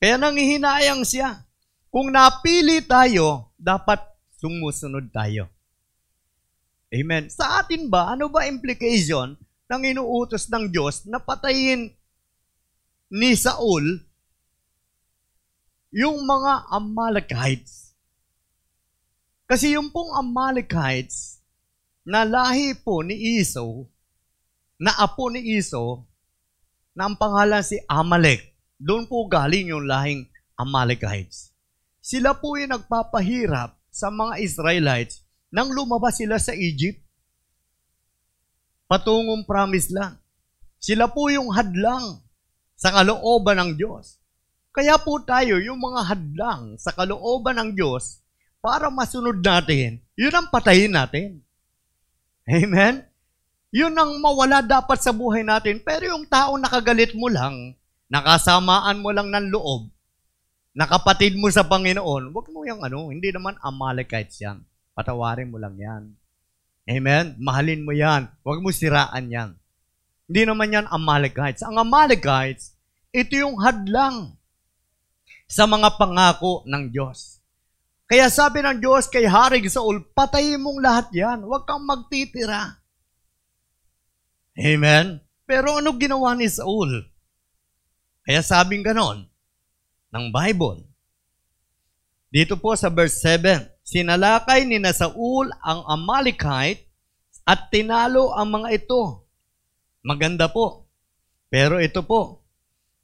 Kaya 0.00 0.16
nangihinayang 0.16 1.04
siya. 1.04 1.44
Kung 1.92 2.08
napili 2.08 2.80
tayo, 2.80 3.52
dapat 3.60 4.00
sumusunod 4.40 5.12
tayo. 5.12 5.52
Amen. 6.88 7.28
Sa 7.28 7.60
atin 7.60 7.92
ba, 7.92 8.16
ano 8.16 8.32
ba 8.32 8.48
implication 8.48 9.36
ng 9.68 9.82
inuutos 9.84 10.48
ng 10.48 10.72
Diyos 10.72 11.04
na 11.04 11.20
patayin 11.20 11.92
ni 13.12 13.30
Saul 13.36 14.00
yung 15.92 16.24
mga 16.24 16.72
Amalekites? 16.72 17.92
Kasi 19.44 19.76
yung 19.76 19.92
pong 19.92 20.16
Amalekites 20.16 21.44
na 22.00 22.24
lahi 22.24 22.72
po 22.72 23.04
ni 23.04 23.40
Esau, 23.40 23.84
na 24.80 24.92
apo 25.04 25.28
ni 25.28 25.56
Esau, 25.56 26.04
na 26.94 27.10
ang 27.10 27.18
pangalan 27.18 27.60
si 27.60 27.82
Amalek, 27.90 28.54
doon 28.78 29.04
po 29.10 29.26
galing 29.26 29.74
yung 29.74 29.84
lahing 29.84 30.30
Amalekites. 30.54 31.50
Sila 31.98 32.38
po 32.38 32.54
yung 32.54 32.72
nagpapahirap 32.74 33.74
sa 33.90 34.08
mga 34.10 34.38
Israelites 34.38 35.26
nang 35.54 35.70
lumabas 35.70 36.18
sila 36.18 36.34
sa 36.38 36.50
Egypt, 36.50 36.98
patungong 38.90 39.46
promise 39.46 39.94
lang. 39.94 40.18
Sila 40.82 41.06
po 41.06 41.30
yung 41.30 41.54
hadlang 41.54 42.18
sa 42.74 42.90
kalooban 42.90 43.62
ng 43.62 43.70
Diyos. 43.78 44.18
Kaya 44.74 44.98
po 44.98 45.22
tayo, 45.22 45.62
yung 45.62 45.78
mga 45.78 46.10
hadlang 46.10 46.74
sa 46.74 46.90
kalooban 46.90 47.54
ng 47.62 47.70
Diyos, 47.78 48.18
para 48.58 48.90
masunod 48.90 49.38
natin, 49.38 50.02
yun 50.18 50.34
ang 50.34 50.50
patayin 50.50 50.90
natin. 50.90 51.38
Amen? 52.50 53.06
Yun 53.74 53.90
ang 53.98 54.22
mawala 54.22 54.62
dapat 54.62 55.02
sa 55.02 55.10
buhay 55.10 55.42
natin. 55.42 55.82
Pero 55.82 56.06
yung 56.06 56.30
tao 56.30 56.54
nakagalit 56.54 57.10
mo 57.18 57.26
lang, 57.26 57.74
nakasamaan 58.06 59.02
mo 59.02 59.10
lang 59.10 59.34
ng 59.34 59.50
loob, 59.50 59.90
nakapatid 60.78 61.34
mo 61.34 61.50
sa 61.50 61.66
Panginoon, 61.66 62.30
wag 62.30 62.46
mo 62.54 62.62
yung 62.62 62.86
ano, 62.86 63.10
hindi 63.10 63.34
naman 63.34 63.58
Amalekites 63.58 64.38
yan. 64.38 64.62
Patawarin 64.94 65.50
mo 65.50 65.58
lang 65.58 65.74
yan. 65.74 66.14
Amen? 66.86 67.34
Mahalin 67.42 67.82
mo 67.82 67.90
yan. 67.90 68.30
Huwag 68.46 68.62
mo 68.62 68.70
siraan 68.70 69.26
yan. 69.26 69.58
Hindi 70.30 70.42
naman 70.46 70.70
yan 70.70 70.86
Amalekites. 70.86 71.66
Ang 71.66 71.82
Amalekites, 71.82 72.78
ito 73.10 73.34
yung 73.34 73.58
hadlang 73.58 74.38
sa 75.50 75.66
mga 75.66 75.98
pangako 75.98 76.62
ng 76.70 76.94
Diyos. 76.94 77.42
Kaya 78.06 78.30
sabi 78.30 78.62
ng 78.62 78.78
Diyos 78.78 79.10
kay 79.10 79.26
Haring 79.26 79.66
Saul, 79.66 80.04
patayin 80.14 80.62
mong 80.62 80.78
lahat 80.78 81.06
yan. 81.10 81.42
Huwag 81.42 81.66
kang 81.66 81.82
magtitira. 81.82 82.83
Amen? 84.54 85.18
Pero 85.44 85.82
ano 85.82 85.90
ginawa 85.98 86.32
ni 86.38 86.46
Saul? 86.46 87.10
Kaya 88.24 88.40
sabing 88.40 88.86
ganon 88.86 89.26
ng 90.14 90.26
Bible. 90.30 90.86
Dito 92.30 92.58
po 92.58 92.74
sa 92.78 92.88
verse 92.90 93.18
7, 93.22 93.74
Sinalakay 93.84 94.64
ni 94.64 94.80
na 94.80 94.96
Saul 94.96 95.52
ang 95.60 95.84
Amalekite 95.84 96.88
at 97.44 97.68
tinalo 97.68 98.32
ang 98.32 98.48
mga 98.48 98.80
ito. 98.80 99.28
Maganda 100.00 100.48
po. 100.48 100.88
Pero 101.52 101.76
ito 101.76 102.00
po, 102.00 102.42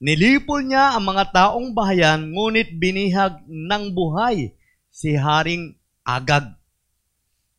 nilipol 0.01 0.65
niya 0.65 0.97
ang 0.97 1.05
mga 1.13 1.25
taong 1.37 1.77
bahayan 1.77 2.33
ngunit 2.33 2.81
binihag 2.81 3.45
ng 3.47 3.93
buhay 3.93 4.57
si 4.89 5.13
Haring 5.15 5.77
Agag. 6.03 6.60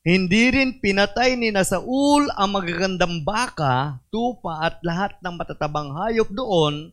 Hindi 0.01 0.49
rin 0.49 0.81
pinatay 0.81 1.37
ni 1.37 1.53
Saul 1.61 2.25
ang 2.33 2.57
magagandang 2.57 3.21
baka, 3.21 4.01
tupa 4.09 4.65
at 4.65 4.81
lahat 4.81 5.13
ng 5.21 5.37
matatabang 5.37 5.93
hayop 5.93 6.25
doon. 6.33 6.89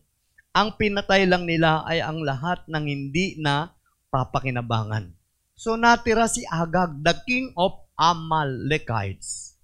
Ang 0.52 0.68
pinatay 0.76 1.24
lang 1.24 1.48
nila 1.48 1.88
ay 1.88 2.04
ang 2.04 2.20
lahat 2.20 2.68
ng 2.68 2.84
hindi 2.84 3.40
na 3.40 3.72
papakinabangan. 4.12 5.08
So 5.56 5.80
natira 5.80 6.28
si 6.28 6.44
Agag, 6.44 7.00
the 7.00 7.16
king 7.24 7.48
of 7.56 7.80
Amalekites. 7.96 9.56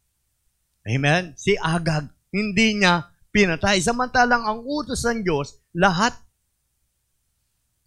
Amen? 0.88 1.36
Si 1.36 1.52
Agag, 1.60 2.08
hindi 2.32 2.80
niya 2.80 3.12
pinatay. 3.28 3.76
Samantalang 3.84 4.48
ang 4.48 4.64
utos 4.64 5.04
ng 5.04 5.20
Diyos, 5.20 5.60
lahat. 5.76 6.16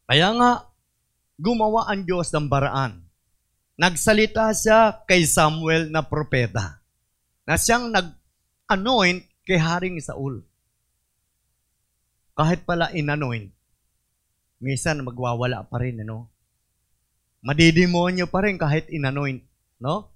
Kaya 0.06 0.38
nga, 0.38 0.70
gumawa 1.42 1.90
ang 1.90 2.06
Diyos 2.06 2.30
ng 2.30 2.46
baraan. 2.46 3.07
Nagsalita 3.78 4.50
siya 4.58 5.06
kay 5.06 5.22
Samuel 5.30 5.94
na 5.94 6.02
propeta 6.02 6.82
na 7.46 7.62
siyang 7.62 7.94
nag-anoint 7.94 9.22
kay 9.46 9.62
Haring 9.62 10.02
Saul. 10.02 10.42
Kahit 12.34 12.66
pala 12.66 12.90
in-anoint, 12.90 13.54
minsan 14.58 15.06
magwawala 15.06 15.62
pa 15.70 15.78
rin, 15.78 16.02
ano? 16.02 16.26
Madidemonyo 17.46 18.26
pa 18.28 18.44
rin 18.44 18.58
kahit 18.58 18.90
inanoint, 18.90 19.46
no? 19.78 20.10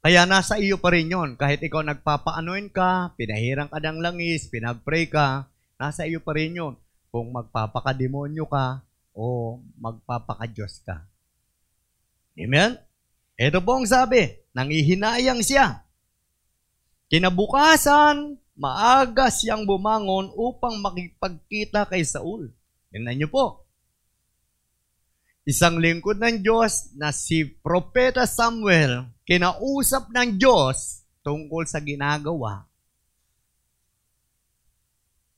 Kaya 0.00 0.24
nasa 0.24 0.56
iyo 0.56 0.80
pa 0.80 0.94
rin 0.96 1.12
yon. 1.12 1.36
Kahit 1.36 1.60
ikaw 1.60 1.84
nagpapa-anoint 1.84 2.72
ka, 2.72 3.12
pinahirang 3.20 3.68
ka 3.68 3.82
ng 3.82 4.00
langis, 4.00 4.48
pinag-pray 4.48 5.10
ka, 5.10 5.50
nasa 5.76 6.08
iyo 6.08 6.24
pa 6.24 6.32
rin 6.32 6.56
yon. 6.56 6.74
Kung 7.10 7.34
magpapaka-demonyo 7.34 8.48
ka 8.48 8.80
o 9.12 9.58
magpapaka-Diyos 9.76 10.80
ka. 10.86 11.09
Amen? 12.40 12.80
Ito 13.36 13.60
po 13.60 13.80
ang 13.80 13.88
sabi, 13.88 14.32
nangihinayang 14.56 15.44
siya. 15.44 15.84
Kinabukasan, 17.12 18.40
maaga 18.56 19.28
siyang 19.28 19.68
bumangon 19.68 20.32
upang 20.32 20.80
makipagkita 20.80 21.84
kay 21.88 22.04
Saul. 22.04 22.48
Tingnan 22.88 23.16
niyo 23.20 23.28
po. 23.28 23.64
Isang 25.44 25.80
lingkod 25.80 26.20
ng 26.20 26.40
Diyos 26.44 26.92
na 26.96 27.12
si 27.12 27.44
Propeta 27.44 28.28
Samuel, 28.28 29.08
kinausap 29.24 30.12
ng 30.12 30.36
Diyos 30.36 31.04
tungkol 31.24 31.64
sa 31.68 31.80
ginagawa 31.80 32.70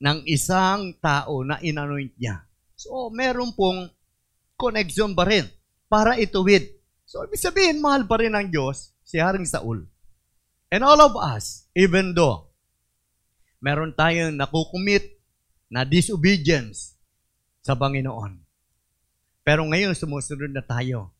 ng 0.03 0.27
isang 0.27 0.99
tao 0.99 1.47
na 1.47 1.55
inanoint 1.63 2.11
niya. 2.19 2.43
So, 2.75 3.07
meron 3.07 3.55
pong 3.55 3.87
connection 4.59 5.15
pa 5.15 5.23
rin 5.23 5.47
para 5.87 6.19
ituwid. 6.19 6.72
So, 7.13 7.21
ibig 7.29 7.37
sabihin, 7.37 7.77
mahal 7.77 8.09
pa 8.09 8.17
rin 8.17 8.33
ng 8.33 8.49
Diyos 8.49 8.89
si 9.05 9.21
Haring 9.21 9.45
Saul. 9.45 9.85
And 10.73 10.81
all 10.81 10.97
of 10.97 11.13
us, 11.13 11.69
even 11.77 12.17
though 12.17 12.49
meron 13.61 13.93
tayong 13.93 14.33
nakukumit 14.33 15.21
na 15.69 15.85
disobedience 15.85 16.97
sa 17.61 17.77
Panginoon, 17.77 18.41
pero 19.45 19.61
ngayon, 19.61 19.93
sumusunod 19.93 20.49
na 20.49 20.65
tayo. 20.65 21.13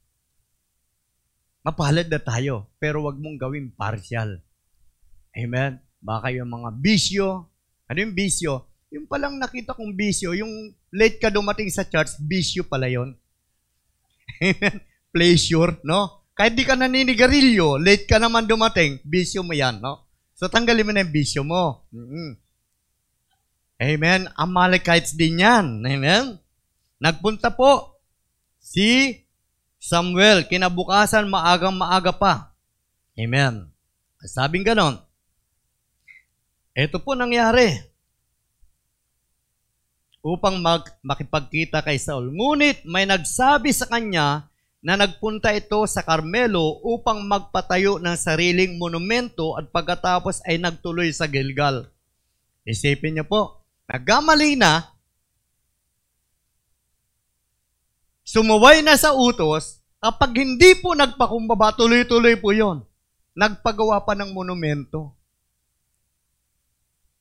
Mapalad 1.61 2.09
na 2.09 2.17
tayo, 2.17 2.73
pero 2.81 3.05
wag 3.05 3.21
mong 3.21 3.37
gawin 3.37 3.69
partial. 3.69 4.41
Amen? 5.37 5.77
Baka 6.01 6.33
yung 6.33 6.49
mga 6.49 6.73
bisyo, 6.73 7.53
ano 7.85 7.97
yung 8.01 8.17
bisyo? 8.17 8.65
Yung 8.89 9.05
palang 9.05 9.37
nakita 9.37 9.77
kong 9.77 9.93
bisyo, 9.93 10.33
yung 10.33 10.73
late 10.89 11.21
ka 11.21 11.29
dumating 11.29 11.69
sa 11.69 11.85
church, 11.85 12.17
bisyo 12.17 12.65
pala 12.65 12.89
yon. 12.89 13.13
Amen? 14.41 14.81
Pleasure, 15.13 15.77
no? 15.85 16.25
Kahit 16.33 16.57
di 16.57 16.65
ka 16.65 16.73
naninigarilyo, 16.73 17.77
late 17.77 18.09
ka 18.09 18.17
naman 18.17 18.49
dumating, 18.49 18.97
bisyo 19.05 19.45
mo 19.45 19.53
yan, 19.53 19.77
no? 19.77 20.09
So 20.33 20.49
tanggalin 20.49 20.89
mo 20.89 20.91
na 20.91 21.05
yung 21.05 21.13
bisyo 21.13 21.45
mo. 21.45 21.85
Mm-hmm. 21.93 22.29
Amen? 23.83 24.21
Amalekites 24.33 25.13
din 25.13 25.45
yan. 25.45 25.85
Amen? 25.85 26.41
Nagpunta 26.97 27.53
po 27.53 28.01
si 28.57 29.21
Samuel, 29.77 30.49
kinabukasan 30.49 31.29
maagang 31.29 31.77
maaga 31.77 32.09
pa. 32.09 32.55
Amen. 33.13 33.69
Sabing 34.23 34.65
ganon. 34.65 34.97
Ito 36.73 36.97
po 36.97 37.13
nangyari. 37.13 37.93
upang 40.23 40.63
mag, 40.63 40.87
makipagkita 41.03 41.83
kay 41.83 41.99
Saul. 41.99 42.31
Ngunit 42.31 42.87
may 42.87 43.03
nagsabi 43.03 43.75
sa 43.75 43.91
kanya 43.91 44.47
na 44.83 44.99
nagpunta 44.99 45.55
ito 45.55 45.87
sa 45.87 46.03
Carmelo 46.03 46.83
upang 46.83 47.23
magpatayo 47.23 48.03
ng 48.03 48.19
sariling 48.19 48.75
monumento 48.75 49.55
at 49.55 49.71
pagkatapos 49.71 50.43
ay 50.43 50.59
nagtuloy 50.59 51.07
sa 51.15 51.23
Gilgal. 51.23 51.87
Isipin 52.67 53.15
niyo 53.15 53.23
po, 53.23 53.63
nagkamali 53.87 54.59
na, 54.59 54.91
sumuway 58.27 58.83
na 58.83 58.99
sa 58.99 59.15
utos, 59.15 59.79
kapag 60.03 60.43
hindi 60.43 60.75
po 60.75 60.91
nagpakumbaba, 60.91 61.79
tuloy-tuloy 61.79 62.35
po 62.35 62.51
yon. 62.51 62.83
Nagpagawa 63.39 64.03
pa 64.03 64.19
ng 64.19 64.35
monumento. 64.35 65.15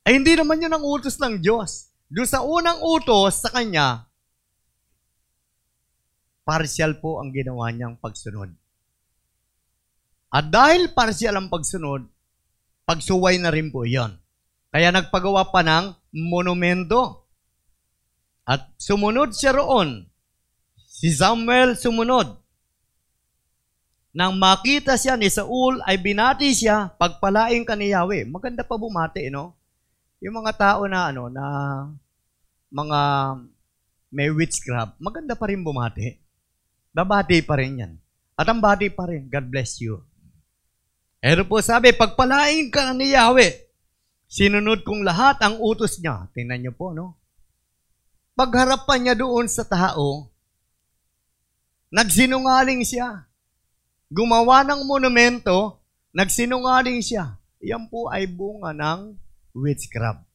Ay 0.03 0.18
hindi 0.18 0.35
naman 0.35 0.59
yun 0.59 0.75
ang 0.75 0.83
utos 0.83 1.14
ng 1.22 1.38
Diyos. 1.38 1.94
Doon 2.11 2.27
sa 2.27 2.42
unang 2.42 2.83
utos 2.83 3.38
sa 3.38 3.55
kanya, 3.55 4.11
partial 6.53 7.01
po 7.01 7.17
ang 7.17 7.33
ginawa 7.33 7.73
niyang 7.73 7.97
pagsunod. 7.97 8.53
At 10.29 10.53
dahil 10.53 10.93
partial 10.93 11.41
ang 11.41 11.49
pagsunod, 11.49 12.05
pagsuway 12.85 13.41
na 13.41 13.49
rin 13.49 13.73
po 13.73 13.88
yon. 13.88 14.21
Kaya 14.69 14.93
nagpagawa 14.93 15.49
pa 15.49 15.65
ng 15.65 15.97
monumento. 16.12 17.25
At 18.45 18.69
sumunod 18.77 19.33
siya 19.33 19.57
roon. 19.57 20.05
Si 20.77 21.09
Samuel 21.09 21.73
sumunod. 21.73 22.37
Nang 24.12 24.37
makita 24.37 25.01
siya 25.01 25.17
ni 25.17 25.33
Saul, 25.33 25.81
ay 25.88 25.97
binati 25.97 26.53
siya, 26.53 26.93
pagpalaing 27.01 27.65
ka 27.65 27.73
ni 27.73 27.97
Yahweh. 27.97 28.29
Maganda 28.29 28.61
pa 28.61 28.77
bumati, 28.77 29.33
no? 29.33 29.57
Yung 30.21 30.37
mga 30.37 30.53
tao 30.53 30.85
na, 30.85 31.09
ano, 31.09 31.33
na 31.33 31.45
mga 32.69 33.01
may 34.12 34.29
witchcraft, 34.29 35.01
maganda 35.01 35.33
pa 35.33 35.49
rin 35.49 35.65
bumati. 35.65 36.22
Babati 36.92 37.40
pa 37.40 37.57
rin 37.57 37.81
yan. 37.81 37.92
At 38.37 38.48
ang 38.48 38.61
bati 38.61 38.92
pa 38.92 39.09
rin, 39.09 39.28
God 39.28 39.48
bless 39.48 39.81
you. 39.81 40.05
Pero 41.22 41.48
po 41.48 41.61
sabi, 41.64 41.96
pagpalaing 41.96 42.68
ka 42.68 42.92
ni 42.92 43.16
Yahweh, 43.16 43.52
sinunod 44.28 44.85
kong 44.85 45.07
lahat 45.07 45.40
ang 45.40 45.57
utos 45.61 46.00
niya. 46.02 46.28
Tingnan 46.37 46.61
niyo 46.61 46.72
po, 46.76 46.92
no? 46.92 47.16
Pagharapan 48.35 49.00
niya 49.07 49.14
doon 49.14 49.46
sa 49.46 49.62
tao, 49.62 50.33
nagsinungaling 51.92 52.83
siya. 52.83 53.28
Gumawa 54.11 54.66
ng 54.66 54.83
monumento, 54.88 55.85
nagsinungaling 56.11 56.98
siya. 57.05 57.38
Yan 57.62 57.87
po 57.87 58.11
ay 58.11 58.26
bunga 58.26 58.74
ng 58.74 59.14
witchcraft. 59.55 60.26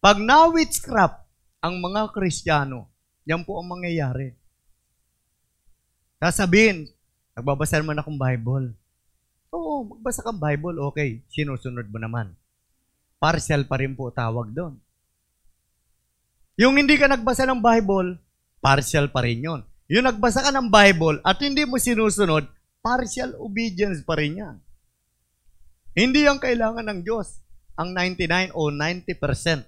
Pag 0.00 0.16
na-witchcraft 0.16 1.20
ang 1.60 1.76
mga 1.76 2.08
Kristiyano, 2.16 2.88
yan 3.28 3.44
po 3.44 3.60
ang 3.60 3.76
mangyayari. 3.76 4.39
Sasabihin, 6.20 6.84
nagbabasa 7.32 7.80
naman 7.80 7.96
akong 7.96 8.20
Bible. 8.20 8.76
Oo, 9.56 9.88
magbasa 9.88 10.20
kang 10.20 10.36
Bible, 10.36 10.76
okay. 10.84 11.24
Sinusunod 11.32 11.88
mo 11.88 11.96
naman. 11.96 12.36
Partial 13.16 13.64
pa 13.64 13.80
rin 13.80 13.96
po 13.96 14.12
tawag 14.12 14.52
doon. 14.52 14.76
Yung 16.60 16.76
hindi 16.76 17.00
ka 17.00 17.08
nagbasa 17.08 17.48
ng 17.48 17.64
Bible, 17.64 18.20
partial 18.60 19.08
pa 19.08 19.24
rin 19.24 19.40
yon. 19.40 19.64
Yung 19.88 20.04
nagbasa 20.04 20.44
ka 20.44 20.52
ng 20.52 20.68
Bible 20.68 21.24
at 21.24 21.40
hindi 21.40 21.64
mo 21.64 21.80
sinusunod, 21.80 22.44
partial 22.84 23.32
obedience 23.40 24.04
pa 24.04 24.20
rin 24.20 24.44
yan. 24.44 24.56
Hindi 25.96 26.28
ang 26.28 26.36
kailangan 26.36 26.84
ng 26.84 27.00
Diyos. 27.00 27.40
Ang 27.80 27.96
99 27.96 28.52
o 28.52 28.68
90%. 28.68 29.64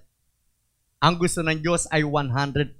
Ang 1.01 1.13
gusto 1.17 1.41
ng 1.41 1.57
Diyos 1.65 1.89
ay 1.89 2.05
100%. 2.05 2.77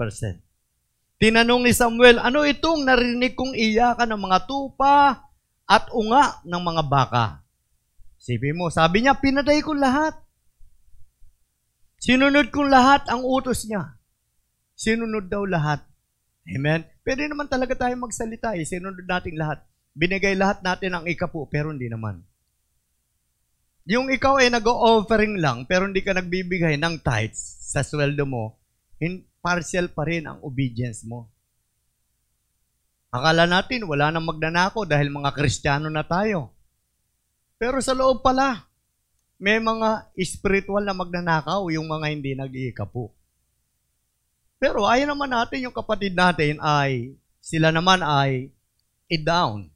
Tinanong 1.23 1.63
ni 1.63 1.71
Samuel, 1.71 2.19
ano 2.19 2.43
itong 2.43 2.83
narinig 2.83 3.31
kong 3.31 3.55
iyakan 3.55 4.11
ng 4.11 4.21
mga 4.27 4.43
tupa 4.43 5.23
at 5.63 5.87
unga 5.95 6.43
ng 6.43 6.59
mga 6.59 6.83
baka? 6.83 7.39
Sibi 8.19 8.51
mo, 8.51 8.67
sabi 8.67 9.07
niya, 9.07 9.15
pinaday 9.15 9.63
ko 9.63 9.71
lahat. 9.71 10.19
Sinunod 12.03 12.51
kong 12.51 12.67
lahat 12.67 13.07
ang 13.07 13.23
utos 13.23 13.63
niya. 13.63 13.95
Sinunod 14.75 15.31
daw 15.31 15.47
lahat. 15.47 15.87
Amen? 16.43 16.83
Pwede 17.07 17.31
naman 17.31 17.47
talaga 17.47 17.87
tayo 17.87 17.95
magsalita 18.03 18.59
eh. 18.59 18.67
Sinunod 18.67 19.07
natin 19.07 19.39
lahat. 19.39 19.63
Binigay 19.95 20.35
lahat 20.35 20.59
natin 20.59 20.91
ang 20.91 21.07
ikapu, 21.07 21.47
pero 21.47 21.71
hindi 21.71 21.87
naman. 21.87 22.19
Yung 23.87 24.11
ikaw 24.11 24.43
ay 24.43 24.51
nag-offering 24.51 25.39
lang, 25.39 25.63
pero 25.71 25.87
hindi 25.87 26.03
ka 26.03 26.19
nagbibigay 26.19 26.75
ng 26.75 26.99
tithes 26.99 27.63
sa 27.71 27.79
sweldo 27.79 28.27
mo, 28.27 28.59
in 28.99 29.23
partial 29.43 29.91
pa 29.91 30.07
rin 30.07 30.23
ang 30.23 30.39
obedience 30.39 31.03
mo. 31.03 31.27
Akala 33.11 33.43
natin 33.43 33.83
wala 33.85 34.09
nang 34.09 34.25
magnanako 34.25 34.87
dahil 34.87 35.11
mga 35.11 35.35
Kristiyano 35.35 35.91
na 35.91 36.01
tayo. 36.01 36.55
Pero 37.59 37.77
sa 37.83 37.91
loob 37.91 38.23
pala, 38.23 38.65
may 39.37 39.59
mga 39.59 40.07
spiritual 40.23 40.87
na 40.87 40.95
magnanakaw 40.95 41.67
yung 41.75 41.85
mga 41.85 42.07
hindi 42.09 42.31
nag-iikapo. 42.33 43.11
Pero 44.63 44.87
ayaw 44.87 45.11
naman 45.11 45.35
natin 45.35 45.67
yung 45.67 45.75
kapatid 45.75 46.15
natin 46.15 46.55
ay, 46.63 47.19
sila 47.43 47.67
naman 47.67 47.99
ay 47.99 48.47
i-down. 49.11 49.67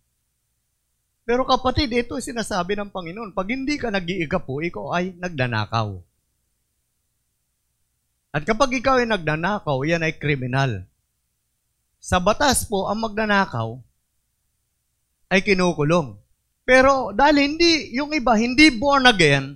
Pero 1.28 1.44
kapatid, 1.44 1.92
ito 1.92 2.16
sinasabi 2.16 2.80
ng 2.80 2.88
Panginoon, 2.88 3.36
pag 3.36 3.52
hindi 3.52 3.76
ka 3.76 3.92
nag-iikapo, 3.92 4.64
ikaw 4.64 4.96
ay 4.96 5.12
nagdanakaw. 5.20 6.07
At 8.32 8.44
kapag 8.44 8.76
ikaw 8.78 9.00
ay 9.00 9.08
nagdanakaw, 9.08 9.82
yan 9.88 10.04
ay 10.04 10.16
kriminal. 10.20 10.84
Sa 11.98 12.22
batas 12.22 12.68
po, 12.68 12.88
ang 12.88 13.02
magnanakaw 13.02 13.80
ay 15.32 15.44
kinukulong. 15.44 16.16
Pero 16.68 17.16
dahil 17.16 17.48
hindi, 17.48 17.96
yung 17.96 18.12
iba, 18.12 18.36
hindi 18.36 18.72
born 18.72 19.08
again, 19.08 19.56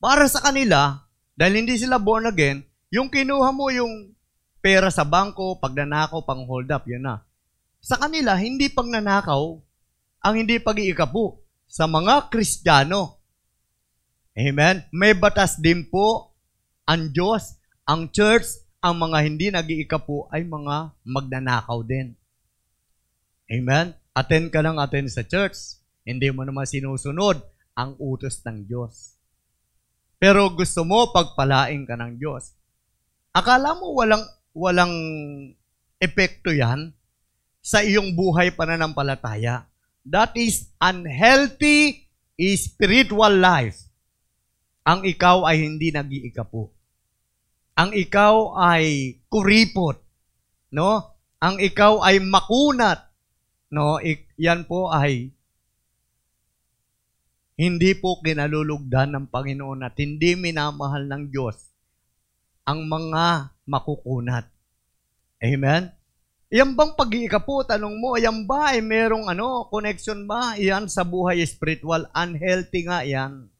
para 0.00 0.26
sa 0.26 0.42
kanila, 0.42 1.06
dahil 1.38 1.64
hindi 1.64 1.78
sila 1.78 2.00
born 2.00 2.26
again, 2.26 2.66
yung 2.90 3.06
kinuha 3.06 3.54
mo 3.54 3.70
yung 3.70 4.10
pera 4.58 4.90
sa 4.90 5.06
bangko, 5.06 5.62
pagnanakaw, 5.62 6.26
pang 6.26 6.42
hold 6.44 6.68
up, 6.68 6.84
yun 6.84 7.06
na. 7.06 7.22
Sa 7.80 7.96
kanila, 7.96 8.36
hindi 8.36 8.68
pagnanakaw 8.68 9.42
ang 10.20 10.34
hindi 10.36 10.60
pag-iikapu. 10.60 11.40
Sa 11.70 11.86
mga 11.86 12.28
Kristiyano, 12.28 13.20
Amen? 14.34 14.86
May 14.94 15.12
batas 15.12 15.58
din 15.58 15.86
po 15.90 16.29
ang 16.90 17.14
Diyos, 17.14 17.54
ang 17.86 18.10
church, 18.10 18.66
ang 18.82 18.98
mga 18.98 19.18
hindi 19.22 19.46
nag-iikapu 19.54 20.26
ay 20.34 20.42
mga 20.42 20.90
magnanakaw 21.06 21.86
din. 21.86 22.18
Amen? 23.46 23.94
Attend 24.10 24.50
ka 24.50 24.58
lang 24.58 24.74
attend 24.82 25.06
sa 25.06 25.22
church. 25.22 25.78
Hindi 26.02 26.34
mo 26.34 26.42
naman 26.42 26.66
sinusunod 26.66 27.38
ang 27.78 27.94
utos 28.02 28.42
ng 28.42 28.66
Diyos. 28.66 29.14
Pero 30.18 30.50
gusto 30.50 30.82
mo 30.82 31.14
pagpalaing 31.14 31.86
ka 31.86 31.94
ng 31.94 32.18
Diyos. 32.18 32.58
Akala 33.30 33.78
mo 33.78 33.94
walang 33.94 34.26
walang 34.50 34.94
epekto 36.02 36.50
'yan 36.50 36.90
sa 37.62 37.86
iyong 37.86 38.18
buhay 38.18 38.50
pananampalataya. 38.50 39.70
That 40.02 40.34
is 40.34 40.74
unhealthy 40.82 42.10
spiritual 42.58 43.38
life. 43.38 43.78
Ang 44.82 45.06
ikaw 45.06 45.46
ay 45.46 45.62
hindi 45.62 45.94
nag-iikapo. 45.94 46.79
Ang 47.76 47.90
ikaw 47.94 48.56
ay 48.58 49.18
kuripot, 49.30 49.98
no? 50.74 51.18
Ang 51.40 51.58
ikaw 51.58 52.04
ay 52.04 52.20
makunat, 52.22 53.10
no? 53.72 54.00
Yan 54.40 54.64
po 54.64 54.90
ay 54.90 55.34
hindi 57.60 57.92
po 57.92 58.16
kinalulugdan 58.24 59.12
ng 59.12 59.26
Panginoon 59.28 59.84
at 59.84 59.92
hindi 60.00 60.32
minamahal 60.32 61.04
ng 61.04 61.28
Diyos 61.28 61.68
ang 62.64 62.88
mga 62.88 63.52
makukunat. 63.68 64.48
Amen? 65.44 65.92
Yan 66.50 66.72
bang 66.72 66.96
pag-iikapo, 66.96 67.66
tanong 67.66 68.00
mo, 68.00 68.16
yan 68.16 68.46
ba 68.46 68.72
ay 68.72 68.80
merong 68.80 69.28
ano, 69.28 69.68
connection 69.68 70.24
ba? 70.24 70.54
Yan 70.56 70.88
sa 70.88 71.04
buhay 71.04 71.42
spiritual. 71.44 72.08
Unhealthy 72.16 72.86
nga 72.86 73.04
yan. 73.04 73.50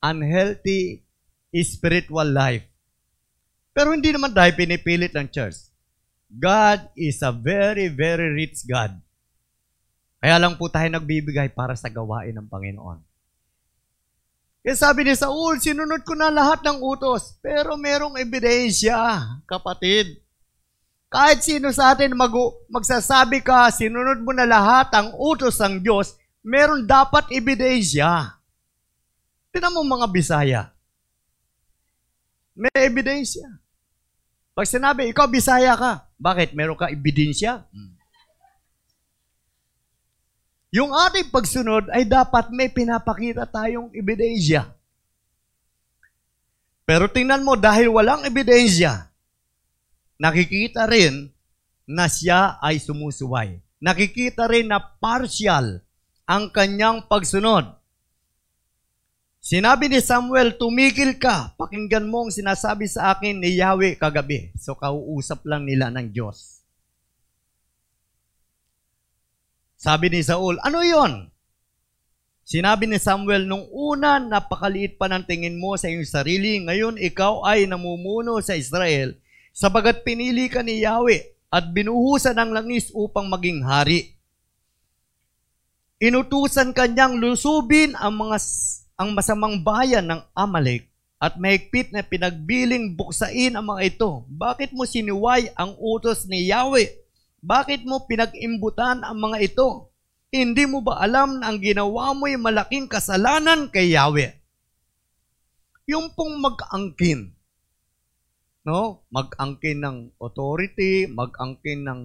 Unhealthy 0.00 1.04
spiritual 1.60 2.30
life. 2.30 2.69
Pero 3.70 3.94
hindi 3.94 4.10
naman 4.10 4.34
tayo 4.34 4.50
pinipilit 4.54 5.14
ng 5.14 5.30
church. 5.30 5.70
God 6.30 6.90
is 6.94 7.22
a 7.26 7.34
very, 7.34 7.90
very 7.90 8.30
rich 8.34 8.62
God. 8.66 8.94
Kaya 10.20 10.36
lang 10.36 10.54
po 10.60 10.68
tayo 10.68 10.86
nagbibigay 10.86 11.50
para 11.50 11.74
sa 11.74 11.88
gawain 11.88 12.36
ng 12.36 12.46
Panginoon. 12.46 13.00
Kaya 14.60 14.76
sabi 14.76 15.08
ni 15.08 15.16
Saul, 15.16 15.56
sinunod 15.56 16.04
ko 16.04 16.12
na 16.12 16.28
lahat 16.28 16.60
ng 16.60 16.78
utos. 16.84 17.40
Pero 17.40 17.80
merong 17.80 18.20
ebidensya, 18.20 18.96
kapatid. 19.48 20.20
Kahit 21.10 21.42
sino 21.42 21.72
sa 21.74 21.96
atin 21.96 22.14
mag 22.14 22.30
magsasabi 22.70 23.42
ka, 23.42 23.72
sinunod 23.72 24.20
mo 24.22 24.30
na 24.30 24.46
lahat 24.46 24.92
ang 24.94 25.16
utos 25.16 25.58
ng 25.58 25.82
Diyos, 25.82 26.14
meron 26.44 26.86
dapat 26.86 27.26
ebidensya. 27.32 28.38
Tinan 29.50 29.74
mo 29.74 29.82
mga 29.82 30.06
Bisaya. 30.12 30.62
May 32.54 32.72
ebidensya. 32.74 33.46
Pag 34.54 34.66
sinabi, 34.66 35.08
ikaw 35.08 35.30
Bisaya 35.30 35.72
ka, 35.78 36.10
bakit? 36.20 36.52
Meron 36.52 36.76
ka 36.76 36.92
ebidensya? 36.92 37.64
Hmm. 37.72 37.96
Yung 40.70 40.94
ating 40.94 41.34
pagsunod 41.34 41.90
ay 41.90 42.06
dapat 42.06 42.54
may 42.54 42.70
pinapakita 42.70 43.42
tayong 43.48 43.90
ebidensya. 43.90 44.70
Pero 46.86 47.10
tingnan 47.10 47.42
mo, 47.42 47.58
dahil 47.58 47.90
walang 47.90 48.22
ebidensya, 48.22 49.10
nakikita 50.18 50.86
rin 50.86 51.30
na 51.88 52.06
siya 52.06 52.60
ay 52.62 52.78
sumusuway. 52.78 53.58
Nakikita 53.82 54.46
rin 54.46 54.70
na 54.70 54.78
partial 54.78 55.82
ang 56.28 56.52
kanyang 56.52 57.02
pagsunod. 57.08 57.79
Sinabi 59.50 59.90
ni 59.90 59.98
Samuel, 59.98 60.54
tumigil 60.54 61.18
ka, 61.18 61.58
pakinggan 61.58 62.06
mo 62.06 62.22
ang 62.22 62.30
sinasabi 62.30 62.86
sa 62.86 63.10
akin 63.10 63.42
ni 63.42 63.58
Yahweh 63.58 63.98
kagabi. 63.98 64.54
So 64.54 64.78
kauusap 64.78 65.42
lang 65.42 65.66
nila 65.66 65.90
ng 65.90 66.14
Diyos. 66.14 66.62
Sabi 69.74 70.06
ni 70.06 70.22
Saul, 70.22 70.54
ano 70.62 70.86
yon? 70.86 71.34
Sinabi 72.46 72.86
ni 72.86 73.02
Samuel, 73.02 73.50
nung 73.50 73.66
una, 73.74 74.22
napakaliit 74.22 74.94
pa 74.94 75.10
ng 75.10 75.26
tingin 75.26 75.58
mo 75.58 75.74
sa 75.74 75.90
iyong 75.90 76.06
sarili. 76.06 76.62
Ngayon, 76.62 77.02
ikaw 77.02 77.42
ay 77.42 77.66
namumuno 77.66 78.38
sa 78.38 78.54
Israel, 78.54 79.18
sabagat 79.50 80.06
pinili 80.06 80.46
ka 80.46 80.62
ni 80.62 80.86
Yahweh 80.86 81.26
at 81.50 81.74
binuhusan 81.74 82.38
ng 82.38 82.54
langis 82.54 82.94
upang 82.94 83.26
maging 83.26 83.66
hari. 83.66 84.14
Inutusan 85.98 86.70
kanyang 86.70 87.18
lusubin 87.18 87.98
ang 87.98 88.14
mga 88.14 88.38
ang 89.00 89.16
masamang 89.16 89.64
bayan 89.64 90.04
ng 90.04 90.20
Amalek 90.36 90.84
at 91.16 91.40
mahigpit 91.40 91.88
na 91.88 92.04
pinagbiling 92.04 92.92
buksain 92.92 93.56
ang 93.56 93.64
mga 93.72 93.96
ito. 93.96 94.28
Bakit 94.28 94.76
mo 94.76 94.84
sinuway 94.84 95.48
ang 95.56 95.72
utos 95.80 96.28
ni 96.28 96.52
Yahweh 96.52 97.00
bakit 97.40 97.88
mo 97.88 98.04
pinag-imbutan 98.04 99.00
ang 99.00 99.16
mga 99.16 99.38
ito? 99.40 99.88
Hindi 100.30 100.68
mo 100.68 100.84
ba 100.84 101.00
alam 101.00 101.40
na 101.40 101.50
ang 101.50 101.58
ginawa 101.58 102.12
mo 102.12 102.28
ay 102.28 102.36
malaking 102.36 102.86
kasalanan 102.86 103.72
kay 103.72 103.96
Yahweh? 103.96 104.36
Yung 105.88 106.12
pong 106.12 106.38
mag-angkin, 106.38 107.34
no? 108.62 109.02
Mag-angkin 109.10 109.80
ng 109.82 109.98
authority, 110.20 111.08
mag-angkin 111.10 111.82
ng 111.82 112.00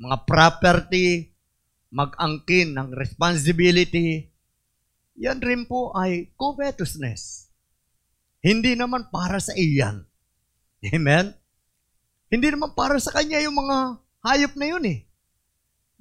mga 0.00 0.16
property, 0.26 1.30
mag-angkin 1.92 2.74
ng 2.74 2.96
responsibility, 2.96 4.26
yan 5.16 5.40
rin 5.40 5.64
po 5.64 5.92
ay 5.96 6.32
covetousness. 6.36 7.48
Hindi 8.44 8.76
naman 8.76 9.08
para 9.08 9.40
sa 9.40 9.56
iyan. 9.56 10.04
Amen? 10.92 11.34
Hindi 12.30 12.48
naman 12.52 12.76
para 12.76 13.00
sa 13.00 13.10
kanya 13.10 13.40
yung 13.42 13.56
mga 13.56 14.06
Hayop 14.26 14.58
na 14.58 14.66
yun 14.66 14.84
eh. 14.90 14.98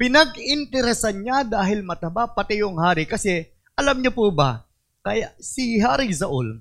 Pinag-interesan 0.02 1.22
niya 1.22 1.46
dahil 1.46 1.86
mataba 1.86 2.26
pati 2.26 2.58
yung 2.58 2.82
hari. 2.82 3.06
Kasi 3.06 3.46
alam 3.78 4.02
niyo 4.02 4.18
po 4.18 4.34
ba, 4.34 4.66
kaya 5.06 5.30
si 5.38 5.78
Hari 5.78 6.10
Zaul, 6.10 6.58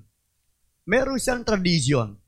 meron 0.85 1.17
siyang 1.17 1.41
tradisyon 1.41 2.21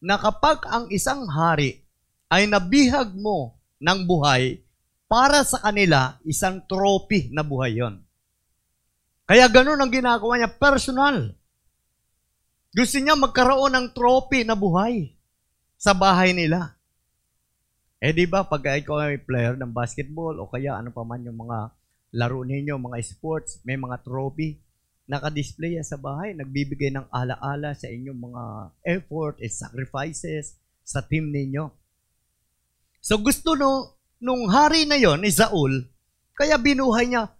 na 0.00 0.16
kapag 0.16 0.64
ang 0.72 0.88
isang 0.88 1.28
hari 1.28 1.84
ay 2.32 2.48
nabihag 2.48 3.12
mo 3.12 3.60
ng 3.76 4.08
buhay, 4.08 4.64
para 5.12 5.44
sa 5.44 5.60
kanila, 5.60 6.16
isang 6.24 6.64
trophy 6.64 7.28
na 7.28 7.44
buhay 7.44 7.76
yon. 7.76 8.00
Kaya 9.26 9.46
ganun 9.46 9.78
ang 9.78 9.92
ginagawa 9.92 10.38
niya, 10.38 10.50
personal. 10.50 11.34
Gusto 12.72 12.96
niya 12.98 13.14
magkaroon 13.14 13.76
ng 13.76 13.86
trophy 13.92 14.48
na 14.48 14.56
buhay 14.56 15.12
sa 15.76 15.92
bahay 15.92 16.32
nila. 16.32 16.78
Eh 18.02 18.10
di 18.10 18.26
ba 18.26 18.42
pag 18.42 18.64
ikaw 18.66 19.12
ay 19.12 19.22
player 19.22 19.54
ng 19.54 19.70
basketball 19.70 20.34
o 20.42 20.50
kaya 20.50 20.74
ano 20.74 20.90
pa 20.90 21.06
man 21.06 21.22
yung 21.22 21.38
mga 21.38 21.70
laro 22.18 22.42
ninyo, 22.42 22.74
mga 22.80 22.98
sports, 23.04 23.62
may 23.62 23.78
mga 23.78 24.02
trophy, 24.02 24.58
naka-display 25.06 25.78
sa 25.86 26.00
bahay, 26.00 26.34
nagbibigay 26.34 26.90
ng 26.90 27.06
ala-ala 27.12 27.76
sa 27.76 27.86
inyong 27.86 28.18
mga 28.18 28.42
effort 28.98 29.38
and 29.38 29.54
sacrifices 29.54 30.58
sa 30.82 31.04
team 31.04 31.30
ninyo. 31.30 31.70
So 33.02 33.18
gusto 33.18 33.54
no, 33.54 33.98
nung 34.22 34.50
hari 34.50 34.86
na 34.86 34.98
yon 34.98 35.22
ni 35.22 35.30
Saul, 35.30 35.86
kaya 36.38 36.58
binuhay 36.58 37.10
niya 37.10 37.30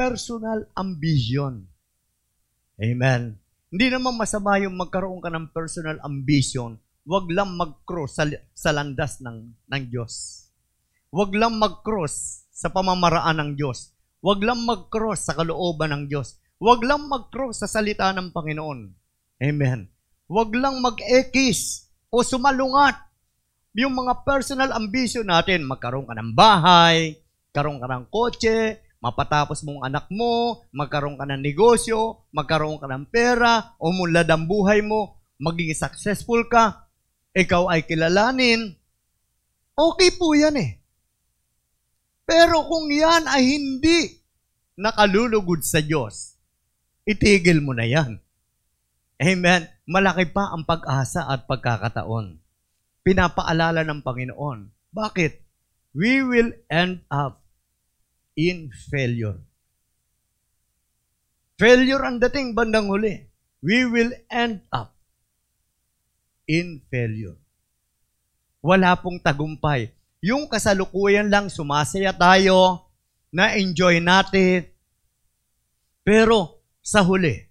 personal 0.00 0.64
ambition. 0.80 1.68
Amen. 2.80 3.36
Hindi 3.68 3.86
naman 3.92 4.16
masama 4.16 4.56
yung 4.56 4.80
magkaroon 4.80 5.20
ka 5.20 5.28
ng 5.28 5.52
personal 5.52 6.00
ambition 6.00 6.80
wag 7.04 7.28
lang 7.28 7.52
mag-cross 7.52 8.16
sa, 8.16 8.24
sa 8.56 8.72
landas 8.72 9.20
ng, 9.20 9.68
ng 9.68 9.84
Diyos. 9.92 10.46
Wag 11.12 11.36
lang 11.36 11.60
mag-cross 11.60 12.48
sa 12.48 12.72
pamamaraan 12.72 13.44
ng 13.44 13.50
Diyos. 13.60 13.92
Wag 14.24 14.40
lang 14.40 14.64
mag-cross 14.64 15.28
sa 15.28 15.36
kalooban 15.36 15.92
ng 15.92 16.04
Diyos. 16.08 16.40
Wag 16.56 16.80
lang 16.80 17.04
mag-cross 17.04 17.60
sa 17.60 17.68
salita 17.68 18.08
ng 18.16 18.32
Panginoon. 18.32 18.80
Amen. 19.42 19.84
Wag 20.30 20.48
lang 20.56 20.80
mag-ekis 20.80 21.92
o 22.08 22.24
sumalungat. 22.24 22.96
Yung 23.76 23.92
mga 23.96 24.24
personal 24.24 24.70
ambition 24.72 25.28
natin, 25.28 25.68
magkaroon 25.68 26.08
ka 26.08 26.14
ng 26.16 26.32
bahay, 26.32 27.18
magkaroon 27.50 27.82
ka 27.82 27.88
ng 27.90 28.04
kotse, 28.06 28.58
mapatapos 29.00 29.64
mong 29.64 29.88
anak 29.88 30.06
mo, 30.12 30.64
magkaroon 30.76 31.16
ka 31.16 31.24
ng 31.24 31.40
negosyo, 31.40 32.28
magkaroon 32.36 32.76
ka 32.76 32.86
ng 32.86 33.08
pera, 33.08 33.74
umunlad 33.80 34.28
ang 34.28 34.44
buhay 34.44 34.84
mo, 34.84 35.20
maging 35.40 35.72
successful 35.72 36.44
ka, 36.46 36.86
ikaw 37.32 37.72
ay 37.72 37.88
kilalanin, 37.88 38.76
okay 39.72 40.12
po 40.12 40.36
yan 40.36 40.56
eh. 40.60 40.70
Pero 42.28 42.62
kung 42.68 42.86
yan 42.92 43.26
ay 43.26 43.42
hindi 43.58 44.20
nakalulugod 44.78 45.64
sa 45.64 45.80
Diyos, 45.82 46.36
itigil 47.08 47.64
mo 47.64 47.74
na 47.74 47.88
yan. 47.88 48.20
Amen. 49.20 49.68
Malaki 49.84 50.30
pa 50.30 50.54
ang 50.54 50.64
pag-asa 50.64 51.26
at 51.26 51.44
pagkakataon. 51.44 52.40
Pinapaalala 53.02 53.82
ng 53.82 54.00
Panginoon. 54.00 54.70
Bakit? 54.94 55.32
We 55.92 56.22
will 56.22 56.54
end 56.70 57.02
up 57.10 57.39
in 58.40 58.72
failure. 58.72 59.36
Failure 61.60 62.00
ang 62.00 62.16
dating 62.16 62.56
bandang 62.56 62.88
huli. 62.88 63.28
We 63.60 63.84
will 63.84 64.16
end 64.32 64.64
up 64.72 64.96
in 66.48 66.80
failure. 66.88 67.36
Wala 68.64 68.96
pong 68.96 69.20
tagumpay. 69.20 69.92
Yung 70.24 70.48
kasalukuyan 70.48 71.28
lang, 71.28 71.52
sumasaya 71.52 72.16
tayo, 72.16 72.88
na-enjoy 73.28 74.00
natin. 74.00 74.68
Pero 76.00 76.64
sa 76.80 77.04
huli, 77.04 77.44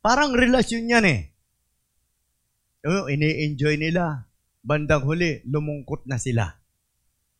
parang 0.00 0.32
relasyon 0.32 0.92
yan 0.92 1.04
eh. 1.04 1.20
Oh, 2.84 3.08
ini-enjoy 3.08 3.80
nila. 3.80 4.28
Bandang 4.64 5.04
huli, 5.04 5.44
lumungkot 5.44 6.08
na 6.08 6.16
sila. 6.16 6.56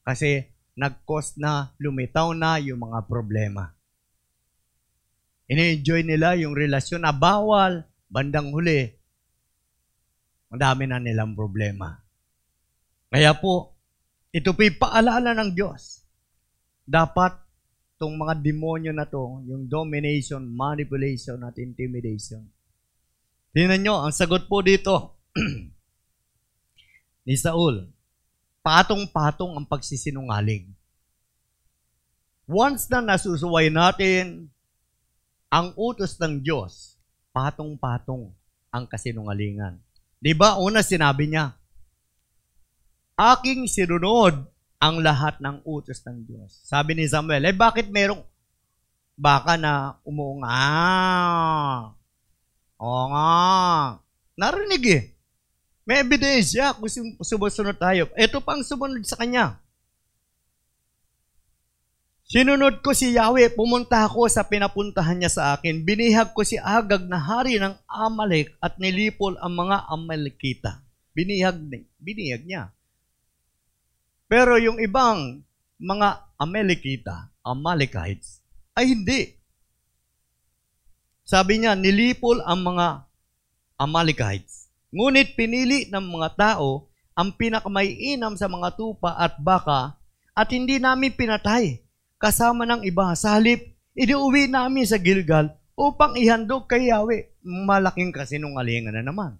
Kasi 0.04 0.53
nag-cost 0.74 1.38
na, 1.38 1.74
lumitaw 1.78 2.34
na 2.34 2.58
yung 2.58 2.82
mga 2.82 3.06
problema. 3.06 3.70
Ini-enjoy 5.46 6.02
nila 6.02 6.34
yung 6.40 6.56
relasyon 6.56 7.06
na 7.06 7.14
bawal. 7.14 7.86
Bandang 8.10 8.54
huli, 8.54 8.90
ang 10.54 10.60
dami 10.60 10.86
na 10.86 11.02
nilang 11.02 11.34
problema. 11.34 11.98
Kaya 13.10 13.34
po, 13.34 13.74
ito 14.34 14.54
po'y 14.54 14.74
paalala 14.74 15.34
ng 15.34 15.50
Diyos. 15.54 16.02
Dapat 16.86 17.38
itong 17.94 18.14
mga 18.18 18.34
demonyo 18.42 18.90
na 18.90 19.06
to, 19.06 19.42
yung 19.46 19.70
domination, 19.70 20.42
manipulation 20.42 21.38
at 21.46 21.54
intimidation. 21.62 22.42
Tingnan 23.54 23.86
nyo, 23.86 23.94
ang 24.02 24.10
sagot 24.10 24.50
po 24.50 24.58
dito 24.66 25.22
ni 27.26 27.38
Saul, 27.38 27.93
patong-patong 28.64 29.60
ang 29.60 29.68
pagsisinungaling. 29.68 30.72
Once 32.48 32.88
na 32.88 33.04
nasusuway 33.04 33.68
natin 33.68 34.48
ang 35.52 35.76
utos 35.76 36.16
ng 36.16 36.40
Diyos, 36.40 36.96
patong-patong 37.36 38.32
ang 38.72 38.84
kasinungalingan. 38.88 39.78
Di 40.18 40.32
ba? 40.32 40.56
Una 40.56 40.80
sinabi 40.80 41.28
niya, 41.28 41.52
aking 43.14 43.68
sinunod 43.68 44.48
ang 44.82 44.98
lahat 45.00 45.38
ng 45.38 45.62
utos 45.62 46.02
ng 46.02 46.26
Diyos. 46.26 46.64
Sabi 46.64 46.96
ni 46.96 47.06
Samuel, 47.06 47.44
eh 47.46 47.56
bakit 47.56 47.86
merong 47.92 48.24
baka 49.14 49.54
na 49.54 50.00
umuunga? 50.02 50.48
Ah, 50.50 51.80
oo 52.80 53.04
nga. 53.12 53.30
Narinig 54.34 54.84
eh. 54.90 55.13
May 55.84 56.00
ebidensya 56.00 56.72
kung 56.72 56.88
sumusunod 57.20 57.76
tayo. 57.76 58.08
Ito 58.16 58.40
pang 58.40 58.64
sumunod 58.64 59.04
sa 59.04 59.20
kanya. 59.20 59.60
Sinunod 62.24 62.80
ko 62.80 62.96
si 62.96 63.12
Yahweh, 63.12 63.52
pumunta 63.52 64.08
ako 64.08 64.32
sa 64.32 64.48
pinapuntahan 64.48 65.20
niya 65.20 65.28
sa 65.28 65.44
akin. 65.52 65.84
Binihag 65.84 66.32
ko 66.32 66.40
si 66.40 66.56
Agag 66.56 67.04
na 67.04 67.20
hari 67.20 67.60
ng 67.60 67.76
Amalek 67.84 68.56
at 68.64 68.80
nilipol 68.80 69.36
ang 69.44 69.52
mga 69.52 69.84
Amalekita. 69.92 70.80
Binihag, 71.12 71.60
binihag 72.00 72.48
niya. 72.48 72.72
Pero 74.24 74.56
yung 74.56 74.80
ibang 74.80 75.44
mga 75.76 76.32
Amalekita, 76.40 77.28
Amalekites, 77.44 78.40
ay 78.72 78.96
hindi. 78.96 79.36
Sabi 81.28 81.60
niya, 81.60 81.76
nilipol 81.76 82.40
ang 82.40 82.64
mga 82.64 83.04
Amalekites. 83.76 84.63
Ngunit 84.94 85.34
pinili 85.34 85.90
ng 85.90 86.06
mga 86.06 86.28
tao 86.38 86.86
ang 87.18 87.34
pinakamaiinam 87.34 88.38
sa 88.38 88.46
mga 88.46 88.78
tupa 88.78 89.18
at 89.18 89.34
baka 89.42 89.98
at 90.30 90.48
hindi 90.54 90.78
namin 90.78 91.10
pinatay 91.10 91.82
kasama 92.22 92.62
ng 92.62 92.86
iba. 92.86 93.10
Sa 93.18 93.34
halip, 93.34 93.74
idiuwi 93.98 94.46
namin 94.46 94.86
sa 94.86 95.02
Gilgal 95.02 95.50
upang 95.74 96.14
ihandog 96.14 96.70
kay 96.70 96.94
Yahweh. 96.94 97.34
Malaking 97.42 98.14
kasinungalingan 98.14 98.94
na 98.94 99.02
naman. 99.02 99.34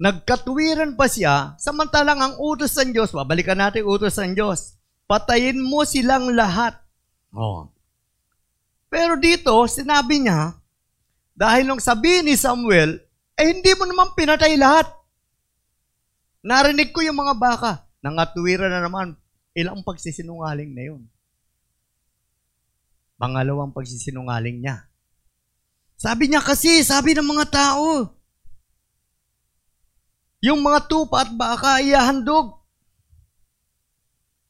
Nagkatwiran 0.00 0.96
pa 0.96 1.08
siya, 1.08 1.56
samantalang 1.60 2.20
ang 2.24 2.34
utos 2.40 2.72
ng 2.72 2.96
Diyos, 2.96 3.12
babalikan 3.12 3.60
natin 3.60 3.84
utos 3.84 4.16
ng 4.16 4.32
Diyos, 4.32 4.80
patayin 5.04 5.60
mo 5.60 5.84
silang 5.84 6.32
lahat. 6.32 6.80
Oh. 7.36 7.68
Pero 8.90 9.14
dito, 9.14 9.54
sinabi 9.70 10.26
niya, 10.26 10.58
dahil 11.30 11.64
nung 11.64 11.80
sabi 11.80 12.26
ni 12.26 12.34
Samuel, 12.34 12.98
eh 13.38 13.46
hindi 13.48 13.72
mo 13.78 13.86
naman 13.86 14.12
pinatay 14.18 14.58
lahat. 14.58 14.90
Narinig 16.42 16.90
ko 16.90 17.00
yung 17.00 17.16
mga 17.16 17.34
baka. 17.38 17.72
Nangatwira 18.02 18.66
na 18.68 18.82
naman. 18.82 19.16
Ilang 19.54 19.86
pagsisinungaling 19.86 20.74
na 20.74 20.82
yun. 20.90 21.02
Pangalawang 23.16 23.72
pagsisinungaling 23.72 24.60
niya. 24.60 24.84
Sabi 26.00 26.28
niya 26.28 26.40
kasi, 26.40 26.80
sabi 26.80 27.12
ng 27.12 27.28
mga 27.28 27.46
tao, 27.52 28.08
yung 30.40 30.64
mga 30.64 30.88
tupa 30.88 31.28
at 31.28 31.30
baka 31.36 31.84
iahandog. 31.84 32.56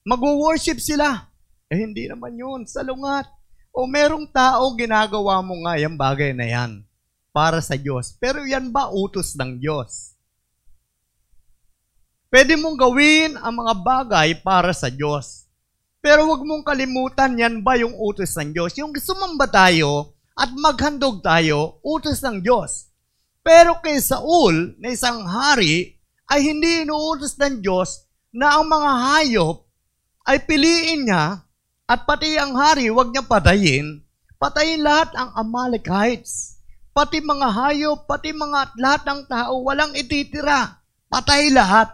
Mag-worship 0.07 0.79
sila. 0.79 1.31
Eh 1.67 1.83
hindi 1.83 2.07
naman 2.07 2.39
yun, 2.39 2.63
salungat. 2.67 3.27
O 3.71 3.87
merong 3.87 4.27
tao 4.29 4.75
ginagawa 4.75 5.39
mo 5.41 5.55
nga 5.67 5.79
yung 5.79 5.95
bagay 5.95 6.35
na 6.35 6.47
yan 6.47 6.83
para 7.31 7.63
sa 7.63 7.79
Diyos. 7.79 8.19
Pero 8.19 8.43
yan 8.43 8.75
ba 8.75 8.91
utos 8.91 9.39
ng 9.39 9.63
Diyos? 9.63 10.19
Pwede 12.31 12.55
mong 12.55 12.79
gawin 12.79 13.35
ang 13.39 13.55
mga 13.59 13.75
bagay 13.83 14.29
para 14.43 14.71
sa 14.71 14.91
Diyos. 14.91 15.51
Pero 15.99 16.31
wag 16.31 16.43
mong 16.47 16.63
kalimutan 16.63 17.35
yan 17.39 17.61
ba 17.61 17.75
yung 17.75 17.95
utos 17.99 18.35
ng 18.39 18.55
Diyos. 18.55 18.75
Yung 18.79 18.95
sumamba 18.99 19.51
tayo 19.51 20.15
at 20.39 20.49
maghandog 20.55 21.21
tayo, 21.21 21.83
utos 21.83 22.23
ng 22.23 22.41
Diyos. 22.41 22.89
Pero 23.43 23.77
kay 23.83 23.99
Saul, 24.01 24.79
na 24.79 24.95
isang 24.95 25.27
hari, 25.27 26.01
ay 26.31 26.47
hindi 26.47 26.87
inuutos 26.87 27.35
ng 27.35 27.59
Diyos 27.61 28.07
na 28.31 28.57
ang 28.57 28.71
mga 28.71 28.93
hayop 29.11 29.67
ay 30.31 30.39
piliin 30.47 31.11
niya 31.11 31.43
at 31.91 32.07
pati 32.07 32.39
ang 32.39 32.55
hari, 32.55 32.87
wag 32.87 33.11
niya 33.11 33.27
patayin. 33.27 33.99
Patayin 34.39 34.87
lahat 34.87 35.11
ang 35.19 35.35
Amalekites. 35.35 36.63
Pati 36.95 37.19
mga 37.19 37.51
hayop, 37.51 38.07
pati 38.07 38.31
mga 38.31 38.79
lahat 38.79 39.03
ng 39.11 39.21
tao, 39.27 39.67
walang 39.67 39.91
ititira. 39.99 40.79
Patay 41.11 41.51
lahat. 41.51 41.91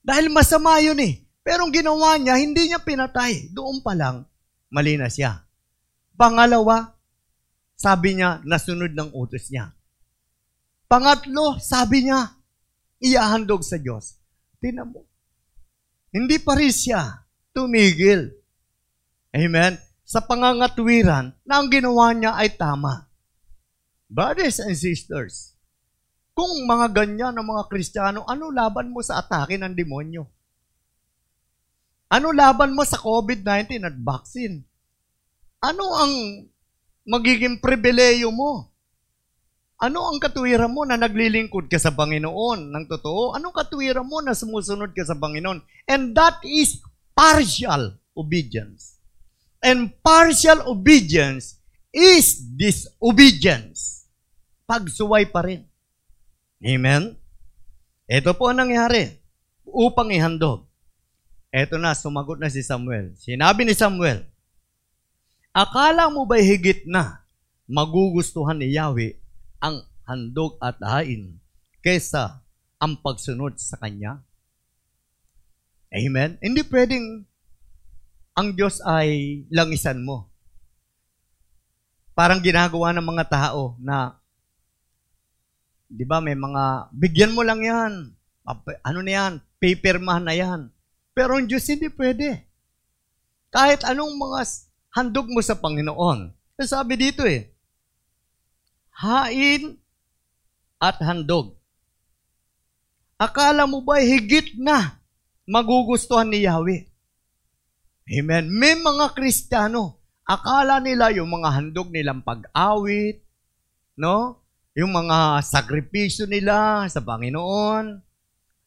Dahil 0.00 0.32
masama 0.32 0.80
yun 0.80 0.96
eh. 1.04 1.20
Pero 1.44 1.68
ang 1.68 1.72
ginawa 1.72 2.16
niya, 2.16 2.40
hindi 2.40 2.72
niya 2.72 2.80
pinatay. 2.80 3.52
Doon 3.52 3.84
pa 3.84 3.92
lang, 3.92 4.24
mali 4.72 4.96
na 4.96 5.12
siya. 5.12 5.44
Pangalawa, 6.16 6.96
sabi 7.76 8.16
niya, 8.16 8.40
nasunod 8.40 8.96
ng 8.96 9.12
utos 9.12 9.52
niya. 9.52 9.76
Pangatlo, 10.88 11.60
sabi 11.60 12.08
niya, 12.08 12.40
iahandog 13.04 13.60
sa 13.60 13.76
Diyos. 13.76 14.16
Tinan 14.56 14.96
mo. 14.96 15.04
Hindi 16.08 16.40
pa 16.40 16.56
rin 16.56 16.72
siya 16.72 17.28
tumigil. 17.60 18.32
Amen? 19.36 19.76
Sa 20.08 20.24
pangangatwiran 20.24 21.36
na 21.44 21.54
ang 21.60 21.68
ginawa 21.68 22.16
niya 22.16 22.32
ay 22.34 22.56
tama. 22.56 23.06
Brothers 24.10 24.58
and 24.64 24.74
sisters, 24.74 25.54
kung 26.34 26.66
mga 26.66 26.90
ganyan 26.96 27.36
ang 27.36 27.46
mga 27.46 27.68
Kristiyano, 27.68 28.24
ano 28.24 28.48
laban 28.48 28.90
mo 28.90 29.04
sa 29.04 29.20
atake 29.20 29.60
ng 29.60 29.76
demonyo? 29.76 30.24
Ano 32.10 32.34
laban 32.34 32.74
mo 32.74 32.82
sa 32.82 32.98
COVID-19 32.98 33.86
at 33.86 33.94
vaccine? 33.94 34.66
Ano 35.62 35.94
ang 35.94 36.12
magiging 37.06 37.62
pribileyo 37.62 38.34
mo? 38.34 38.66
Ano 39.78 40.10
ang 40.10 40.18
katwiran 40.18 40.74
mo 40.74 40.82
na 40.82 40.98
naglilingkod 40.98 41.70
ka 41.70 41.78
sa 41.78 41.94
Panginoon 41.94 42.74
ng 42.74 42.84
totoo? 42.90 43.38
Anong 43.38 43.54
katwiran 43.54 44.04
mo 44.04 44.18
na 44.20 44.34
sumusunod 44.34 44.90
ka 44.90 45.06
sa 45.06 45.14
Panginoon? 45.14 45.62
And 45.86 46.12
that 46.18 46.42
is 46.42 46.82
partial 47.12 47.96
obedience. 48.16 49.00
And 49.60 49.92
partial 50.00 50.64
obedience 50.66 51.60
is 51.92 52.40
disobedience. 52.40 54.08
Pagsuway 54.64 55.28
pa 55.28 55.44
rin. 55.44 55.66
Amen? 56.62 57.18
Ito 58.10 58.34
po 58.34 58.50
ang 58.50 58.64
nangyari 58.64 59.20
upang 59.66 60.10
ihandog. 60.10 60.66
Ito 61.50 61.78
na, 61.82 61.98
sumagot 61.98 62.38
na 62.38 62.46
si 62.46 62.62
Samuel. 62.62 63.18
Sinabi 63.18 63.66
ni 63.66 63.74
Samuel, 63.74 64.22
Akala 65.50 66.06
mo 66.14 66.22
ba 66.30 66.38
higit 66.38 66.86
na 66.86 67.26
magugustuhan 67.66 68.54
ni 68.54 68.70
Yahweh 68.70 69.18
ang 69.58 69.82
handog 70.06 70.54
at 70.62 70.78
hain 70.78 71.42
kaysa 71.82 72.38
ang 72.78 72.94
pagsunod 73.02 73.58
sa 73.58 73.74
Kanya? 73.82 74.22
Amen? 75.90 76.38
Hindi 76.38 76.62
pwedeng 76.70 77.26
ang 78.38 78.54
Diyos 78.54 78.78
ay 78.86 79.42
langisan 79.50 80.06
mo. 80.06 80.30
Parang 82.14 82.38
ginagawa 82.38 82.94
ng 82.94 83.06
mga 83.06 83.24
tao 83.26 83.74
na 83.82 84.20
'Di 85.90 86.06
ba 86.06 86.22
may 86.22 86.38
mga 86.38 86.94
bigyan 86.94 87.34
mo 87.34 87.42
lang 87.42 87.66
'yan. 87.66 88.14
Ano 88.86 89.00
na 89.02 89.10
'yan? 89.10 89.32
Paperman 89.58 90.22
na 90.22 90.34
'yan. 90.38 90.70
Pero 91.10 91.34
ang 91.34 91.50
Diyos 91.50 91.66
hindi 91.66 91.90
pwede. 91.90 92.46
Kahit 93.50 93.82
anong 93.82 94.14
mga 94.14 94.46
handog 94.94 95.26
mo 95.26 95.42
sa 95.42 95.58
Panginoon. 95.58 96.30
Sabi 96.60 96.94
dito 96.94 97.26
eh, 97.26 97.50
hain 98.94 99.74
at 100.78 101.02
handog. 101.02 101.58
Akala 103.18 103.66
mo 103.66 103.82
ba 103.82 103.98
higit 103.98 104.54
na 104.60 104.99
magugustuhan 105.50 106.30
ni 106.30 106.46
Yahweh? 106.46 106.86
Amen. 108.10 108.46
May 108.46 108.78
mga 108.78 109.10
Kristiyano, 109.18 109.98
akala 110.22 110.78
nila 110.78 111.10
yung 111.10 111.26
mga 111.26 111.50
handog 111.50 111.90
nilang 111.90 112.22
pag-awit, 112.22 113.18
no? 113.98 114.40
yung 114.78 114.94
mga 114.94 115.42
sakripisyo 115.42 116.30
nila 116.30 116.86
sa 116.86 117.02
Panginoon, 117.02 117.98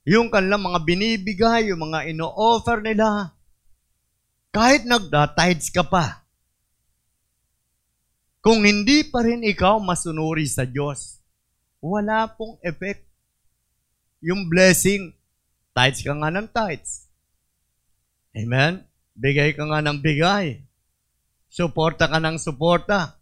yung 0.04 0.28
kanilang 0.28 0.68
mga 0.68 0.80
binibigay, 0.84 1.72
yung 1.72 1.88
mga 1.90 2.12
ino-offer 2.12 2.84
nila, 2.84 3.32
kahit 4.52 4.84
nagda-tides 4.84 5.72
ka 5.72 5.88
pa, 5.88 6.28
kung 8.44 8.68
hindi 8.68 9.08
pa 9.08 9.24
rin 9.24 9.40
ikaw 9.40 9.80
masunuri 9.80 10.44
sa 10.44 10.68
Diyos, 10.68 11.24
wala 11.80 12.28
pong 12.28 12.60
effect. 12.60 13.08
Yung 14.20 14.52
blessing, 14.52 15.16
tides 15.74 16.00
ka 16.06 16.14
nga 16.14 16.30
ng 16.30 16.48
tides. 16.50 17.10
Amen? 18.34 18.86
Bigay 19.14 19.54
ka 19.54 19.66
nga 19.70 19.82
ng 19.82 19.98
bigay. 20.02 20.62
Suporta 21.50 22.10
ka 22.10 22.18
ng 22.18 22.38
suporta. 22.42 23.18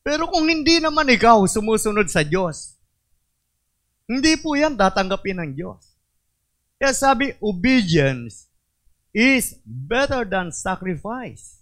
Pero 0.00 0.30
kung 0.30 0.48
hindi 0.48 0.80
naman 0.80 1.10
ikaw 1.10 1.44
sumusunod 1.44 2.06
sa 2.08 2.22
Diyos, 2.22 2.78
hindi 4.06 4.38
po 4.38 4.54
yan 4.54 4.78
tatanggapin 4.78 5.42
ng 5.42 5.50
Diyos. 5.52 5.82
Kaya 6.78 6.94
sabi, 6.94 7.34
obedience 7.42 8.46
is 9.10 9.58
better 9.66 10.22
than 10.22 10.54
sacrifice. 10.54 11.58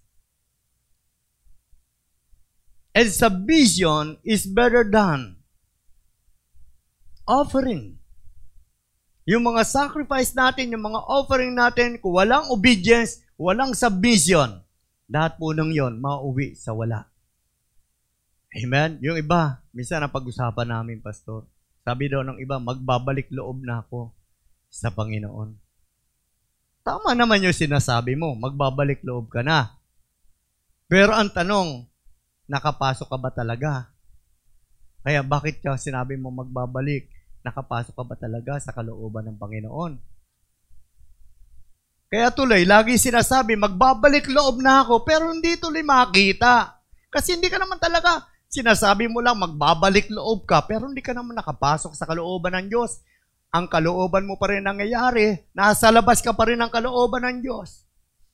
And 2.95 3.11
submission 3.11 4.23
is 4.23 4.47
better 4.47 4.87
than 4.87 5.41
offering. 7.27 7.99
Yung 9.25 9.41
mga 9.41 9.65
sacrifice 9.65 10.37
natin, 10.37 10.77
yung 10.77 10.85
mga 10.85 11.01
offering 11.09 11.57
natin, 11.57 11.97
kung 11.97 12.13
walang 12.13 12.45
obedience, 12.53 13.25
walang 13.41 13.73
submission, 13.73 14.61
lahat 15.09 15.41
po 15.41 15.57
nang 15.57 15.73
yon 15.73 15.97
mauwi 15.97 16.53
sa 16.53 16.77
wala. 16.77 17.09
Amen? 18.55 19.01
Yung 19.01 19.17
iba, 19.17 19.65
minsan 19.73 20.05
ang 20.05 20.13
pag-usapan 20.13 20.69
namin, 20.69 21.01
Pastor, 21.01 21.49
Sabi 21.85 22.09
daw 22.09 22.25
ng 22.25 22.41
iba, 22.41 22.57
magbabalik 22.57 23.29
loob 23.29 23.61
na 23.61 23.85
ako 23.85 24.09
sa 24.73 24.89
Panginoon. 24.89 25.53
Tama 26.81 27.13
naman 27.13 27.45
yung 27.45 27.53
sinasabi 27.53 28.17
mo, 28.17 28.33
magbabalik 28.33 29.05
loob 29.05 29.29
ka 29.29 29.45
na. 29.45 29.77
Pero 30.89 31.13
ang 31.13 31.29
tanong, 31.29 31.85
nakapasok 32.49 33.05
ka 33.05 33.19
ba 33.21 33.29
talaga? 33.29 33.93
Kaya 35.05 35.21
bakit 35.21 35.61
ka 35.61 35.77
sinabi 35.77 36.17
mo 36.17 36.33
magbabalik? 36.33 37.13
Nakapasok 37.45 37.93
ka 37.93 38.05
ba 38.09 38.17
talaga 38.17 38.57
sa 38.57 38.73
kalooban 38.73 39.29
ng 39.29 39.37
Panginoon? 39.37 39.93
Kaya 42.09 42.33
tuloy, 42.33 42.65
lagi 42.65 42.97
sinasabi, 42.97 43.53
magbabalik 43.59 44.33
loob 44.33 44.65
na 44.65 44.81
ako, 44.81 45.05
pero 45.05 45.29
hindi 45.29 45.61
tuloy 45.61 45.85
makita. 45.85 46.81
Kasi 47.13 47.37
hindi 47.37 47.53
ka 47.53 47.61
naman 47.61 47.77
talaga, 47.77 48.25
sinasabi 48.49 49.13
mo 49.13 49.21
lang, 49.21 49.37
magbabalik 49.37 50.09
loob 50.09 50.49
ka, 50.49 50.65
pero 50.65 50.89
hindi 50.89 51.05
ka 51.05 51.13
naman 51.13 51.37
nakapasok 51.37 51.93
sa 51.93 52.09
kalooban 52.09 52.57
ng 52.57 52.67
Diyos. 52.73 53.05
Ang 53.53 53.69
kalooban 53.69 54.25
mo 54.25 54.41
pa 54.41 54.51
rin 54.51 54.65
nangyayari, 54.65 55.53
nasa 55.53 55.93
labas 55.93 56.25
ka 56.25 56.33
pa 56.33 56.49
rin 56.49 56.59
ng 56.65 56.73
kalooban 56.73 57.29
ng 57.29 57.39
Diyos. 57.45 57.85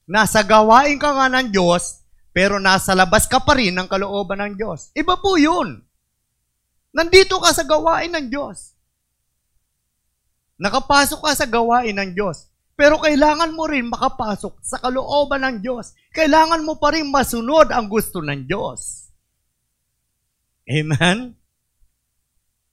Nasa 0.07 0.47
gawain 0.47 1.01
ka 1.03 1.11
nga 1.13 1.27
ng 1.29 1.51
Diyos, 1.51 2.07
pero 2.31 2.63
nasa 2.63 2.95
labas 2.95 3.27
ka 3.27 3.43
pa 3.43 3.59
rin 3.59 3.75
ng 3.75 3.91
kalooban 3.91 4.39
ng 4.45 4.55
Diyos. 4.55 4.95
Iba 4.95 5.19
po 5.19 5.35
yun. 5.35 5.83
Nandito 6.95 7.41
ka 7.43 7.51
sa 7.51 7.67
gawain 7.67 8.13
ng 8.13 8.29
Diyos. 8.31 8.80
Nakapasok 10.61 11.25
ka 11.25 11.33
sa 11.33 11.49
gawain 11.49 11.97
ng 11.97 12.13
Diyos. 12.13 12.53
Pero 12.77 13.01
kailangan 13.01 13.57
mo 13.57 13.65
rin 13.65 13.89
makapasok 13.89 14.61
sa 14.61 14.77
kalooban 14.81 15.41
ng 15.45 15.57
Diyos. 15.65 15.97
Kailangan 16.13 16.65
mo 16.65 16.77
pa 16.77 16.93
rin 16.93 17.09
masunod 17.09 17.73
ang 17.73 17.89
gusto 17.89 18.21
ng 18.21 18.45
Diyos. 18.45 19.09
Amen? 20.69 21.37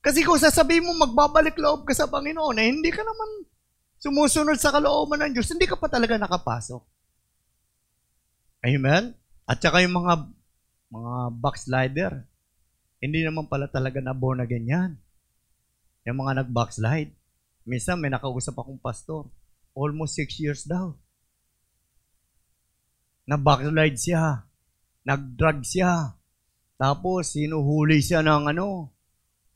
Kasi 0.04 0.22
kung 0.24 0.40
sasabihin 0.40 0.86
mo 0.86 0.96
magbabalik 0.96 1.56
loob 1.58 1.84
ka 1.84 1.92
sa 1.92 2.08
Panginoon, 2.08 2.56
eh 2.60 2.68
hindi 2.70 2.88
ka 2.88 3.02
naman 3.04 3.48
sumusunod 3.98 4.56
sa 4.56 4.70
kalooban 4.70 5.26
ng 5.26 5.32
Diyos, 5.34 5.50
hindi 5.50 5.66
ka 5.66 5.74
pa 5.74 5.90
talaga 5.90 6.14
nakapasok. 6.16 6.80
Amen? 8.64 9.12
At 9.48 9.58
saka 9.58 9.82
yung 9.82 9.96
mga 9.96 10.14
mga 10.88 11.14
backslider, 11.36 12.12
hindi 13.02 13.20
naman 13.26 13.50
pala 13.50 13.68
talaga 13.68 14.00
na 14.00 14.16
born 14.16 14.40
again 14.40 14.64
yan. 14.64 14.90
Yung 16.08 16.24
mga 16.24 16.44
nag-backslide. 16.44 17.17
Minsan 17.68 18.00
may 18.00 18.08
nakausap 18.08 18.56
akong 18.56 18.80
pastor, 18.80 19.28
almost 19.76 20.16
six 20.16 20.40
years 20.40 20.64
daw. 20.64 20.96
Na-backslide 23.28 24.00
siya. 24.00 24.48
Nag-drug 25.04 25.60
siya. 25.60 26.16
Tapos, 26.80 27.36
sinuhuli 27.36 28.00
siya 28.00 28.24
ng 28.24 28.48
ano, 28.56 28.88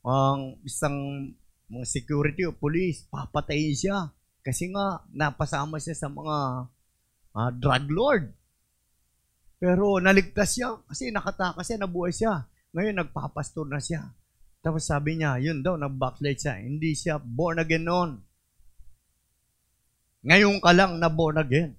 ang 0.05 0.61
isang 0.61 1.25
mga 1.73 1.85
security 1.89 2.45
o 2.45 2.53
police, 2.53 3.09
papatayin 3.09 3.73
siya. 3.73 4.13
Kasi 4.45 4.69
nga, 4.69 5.01
napasama 5.09 5.81
siya 5.81 5.97
sa 5.97 6.05
mga 6.05 6.69
uh, 7.33 7.49
drug 7.57 7.85
lord. 7.89 8.25
Pero 9.57 9.97
naligtas 9.97 10.59
siya 10.59 10.75
kasi 10.85 11.09
nakatakas 11.09 11.65
siya, 11.65 11.81
nabuhay 11.81 12.13
siya. 12.13 12.45
Ngayon, 12.77 12.99
nagpapastor 12.99 13.65
na 13.65 13.81
siya. 13.81 14.05
Tapos 14.63 14.87
sabi 14.87 15.19
niya, 15.19 15.43
yun 15.43 15.59
daw, 15.59 15.75
nag-backslide 15.75 16.39
siya. 16.39 16.55
Hindi 16.63 16.95
siya 16.95 17.19
born 17.19 17.59
again 17.59 17.83
noon. 17.83 18.15
Ngayon 20.23 20.63
ka 20.63 20.71
lang 20.71 21.03
na 21.03 21.11
born 21.11 21.35
again. 21.35 21.75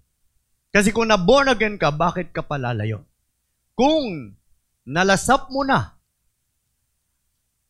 Kasi 0.69 0.93
kung 0.93 1.09
na 1.09 1.17
born 1.17 1.49
again 1.49 1.81
ka, 1.81 1.89
bakit 1.89 2.29
ka 2.29 2.45
palalayo? 2.45 3.09
Kung 3.73 4.37
nalasap 4.85 5.49
mo 5.49 5.65
na 5.65 5.97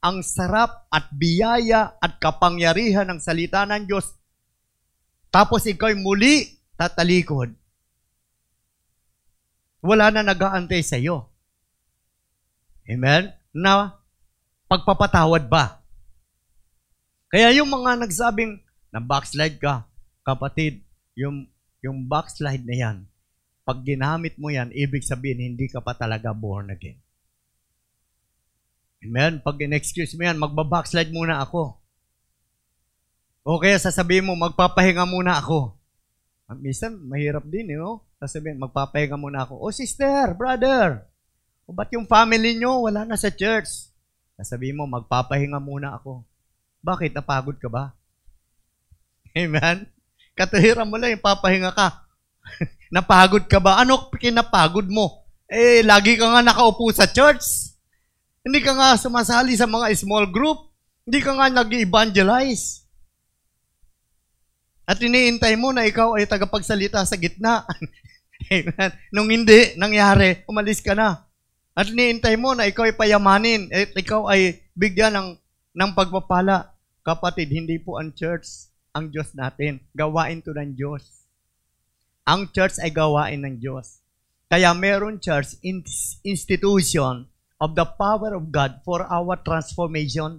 ang 0.03 0.19
sarap 0.21 0.91
at 0.91 1.15
biyaya 1.15 1.95
at 2.03 2.19
kapangyarihan 2.19 3.07
ng 3.07 3.23
salita 3.23 3.63
ng 3.65 3.87
Diyos, 3.87 4.19
tapos 5.31 5.63
ikaw'y 5.63 5.95
muli 5.95 6.59
tatalikod, 6.75 7.55
wala 9.79 10.11
na 10.11 10.27
nag-aantay 10.27 10.83
sa 10.83 10.99
iyo. 10.99 11.31
Amen? 12.91 13.31
Na 13.55 14.04
pagpapatawad 14.75 15.47
ba? 15.47 15.79
Kaya 17.31 17.55
yung 17.55 17.71
mga 17.71 18.03
nagsabing 18.03 18.59
na 18.91 18.99
backslide 18.99 19.59
ka, 19.63 19.87
Kapatid, 20.25 20.81
yung, 21.13 21.45
yung 21.85 22.09
backslide 22.09 22.65
na 22.65 22.73
yan, 22.73 22.97
pag 23.69 23.85
ginamit 23.85 24.41
mo 24.41 24.49
yan, 24.49 24.73
ibig 24.73 25.05
sabihin, 25.05 25.53
hindi 25.53 25.69
ka 25.69 25.85
pa 25.85 25.93
talaga 25.93 26.33
born 26.33 26.73
again. 26.73 26.97
Amen? 29.05 29.45
Pag 29.45 29.61
in-excuse 29.69 30.17
mo 30.17 30.25
yan, 30.25 30.41
magbabackslide 30.41 31.13
muna 31.13 31.45
ako. 31.45 31.77
O 33.45 33.61
kaya 33.61 33.77
sasabihin 33.77 34.25
mo, 34.25 34.33
magpapahinga 34.33 35.05
muna 35.05 35.37
ako. 35.37 35.77
Ah, 36.49 36.57
minsan, 36.57 36.97
mahirap 37.05 37.45
din, 37.45 37.77
you 37.77 37.81
know? 37.81 38.01
Sasabihin, 38.17 38.57
magpapahinga 38.57 39.21
muna 39.21 39.45
ako. 39.45 39.61
O 39.61 39.69
sister, 39.69 40.33
brother, 40.33 41.05
o 41.69 41.77
ba't 41.77 41.93
yung 41.93 42.09
family 42.09 42.57
nyo 42.57 42.89
wala 42.89 43.05
na 43.05 43.21
sa 43.21 43.29
church? 43.29 43.93
Sasabihin 44.35 44.79
mo, 44.79 44.85
magpapahinga 44.91 45.63
muna 45.63 45.95
ako. 45.95 46.27
Bakit? 46.83 47.15
Napagod 47.15 47.57
ka 47.63 47.71
ba? 47.71 47.95
Amen? 49.35 49.87
Katuhiran 50.35 50.87
mo 50.91 50.99
lang, 50.99 51.19
papahinga 51.19 51.71
ka. 51.71 52.03
Napagod 52.95 53.47
ka 53.47 53.63
ba? 53.63 53.79
Ano 53.83 54.11
kinapagod 54.15 54.87
mo? 54.91 55.27
Eh, 55.47 55.83
lagi 55.87 56.19
ka 56.19 56.27
nga 56.31 56.43
nakaupo 56.43 56.91
sa 56.91 57.07
church. 57.07 57.75
Hindi 58.45 58.61
ka 58.61 58.75
nga 58.75 58.99
sumasali 58.99 59.55
sa 59.57 59.71
mga 59.71 59.91
small 59.97 60.29
group. 60.29 60.71
Hindi 61.07 61.19
ka 61.23 61.33
nga 61.39 61.49
nag-evangelize. 61.49 62.85
At 64.85 65.01
iniintay 65.01 65.57
mo 65.57 65.73
na 65.73 65.89
ikaw 65.89 66.21
ay 66.21 66.29
tagapagsalita 66.29 67.01
sa 67.09 67.17
gitna. 67.17 67.65
Nung 69.15 69.33
hindi, 69.33 69.73
nangyari, 69.81 70.45
umalis 70.45 70.85
ka 70.85 70.93
na. 70.93 71.24
At 71.75 71.91
iniintay 71.91 72.39
mo 72.39 72.55
na 72.55 72.71
ikaw 72.71 72.87
ay 72.87 72.95
payamanin. 72.95 73.67
At 73.75 73.91
ikaw 73.99 74.31
ay 74.31 74.63
bigyan 74.79 75.19
ng, 75.19 75.29
ng 75.75 75.91
pagpapala. 75.93 76.71
Kapatid, 77.03 77.51
hindi 77.51 77.83
po 77.83 77.99
ang 77.99 78.15
church 78.15 78.71
ang 78.95 79.11
Diyos 79.11 79.35
natin. 79.35 79.83
Gawain 79.91 80.39
to 80.41 80.55
ng 80.55 80.79
Diyos. 80.79 81.03
Ang 82.25 82.49
church 82.55 82.79
ay 82.79 82.95
gawain 82.95 83.43
ng 83.43 83.59
Diyos. 83.59 84.01
Kaya 84.47 84.71
meron 84.71 85.19
church 85.19 85.59
institution 86.23 87.27
of 87.59 87.75
the 87.75 87.85
power 87.85 88.39
of 88.39 88.55
God 88.55 88.79
for 88.87 89.03
our 89.11 89.35
transformation. 89.43 90.39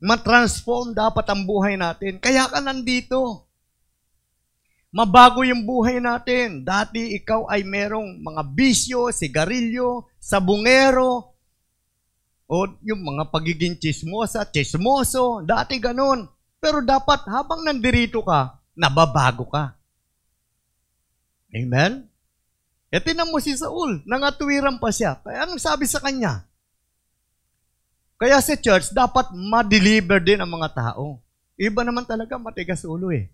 Matransform 0.00 0.96
dapat 0.96 1.26
ang 1.28 1.44
buhay 1.44 1.76
natin. 1.76 2.16
Kaya 2.16 2.48
ka 2.48 2.64
nandito. 2.64 3.47
Mabago 4.98 5.46
yung 5.46 5.62
buhay 5.62 6.02
natin. 6.02 6.66
Dati 6.66 7.14
ikaw 7.14 7.46
ay 7.46 7.62
merong 7.62 8.18
mga 8.18 8.42
bisyo, 8.50 9.14
sigarilyo, 9.14 10.10
sabungero, 10.18 11.38
o 12.50 12.66
yung 12.82 13.06
mga 13.06 13.30
pagiging 13.30 13.78
chismosa, 13.78 14.42
chismoso. 14.50 15.46
Dati 15.46 15.78
ganun. 15.78 16.26
Pero 16.58 16.82
dapat 16.82 17.22
habang 17.30 17.62
nandirito 17.62 18.26
ka, 18.26 18.58
nababago 18.74 19.46
ka. 19.46 19.78
Amen? 21.54 22.10
E 22.90 22.98
tinan 22.98 23.30
mo 23.30 23.38
si 23.38 23.54
Saul, 23.54 24.02
nangatwiran 24.02 24.82
pa 24.82 24.90
siya. 24.90 25.22
Kaya 25.22 25.46
anong 25.46 25.62
sabi 25.62 25.86
sa 25.86 26.02
kanya? 26.02 26.42
Kaya 28.18 28.42
sa 28.42 28.58
church, 28.58 28.90
dapat 28.90 29.30
ma-deliver 29.30 30.18
din 30.18 30.42
ang 30.42 30.50
mga 30.50 30.74
tao. 30.74 31.22
Iba 31.54 31.86
naman 31.86 32.02
talaga 32.02 32.34
matigas 32.34 32.82
ulo 32.82 33.14
eh. 33.14 33.30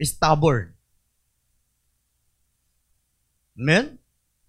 Stubborn. 0.00 0.74
Amen? 3.54 3.98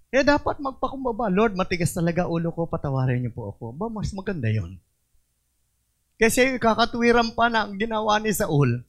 Eh 0.09 0.23
dapat 0.23 0.57
magpakumbaba. 0.63 1.27
Lord, 1.27 1.59
matigas 1.59 1.91
talaga 1.91 2.25
ulo 2.25 2.49
ko, 2.55 2.65
patawarin 2.65 3.21
niyo 3.21 3.35
po 3.35 3.51
ako. 3.51 3.75
Ba, 3.75 3.91
mas 3.91 4.15
maganda 4.15 4.47
yon. 4.47 4.79
Kasi 6.15 6.55
kakatuwiran 6.55 7.35
pa 7.35 7.51
na 7.51 7.67
ang 7.67 7.75
ginawa 7.75 8.17
ni 8.23 8.31
Saul. 8.31 8.79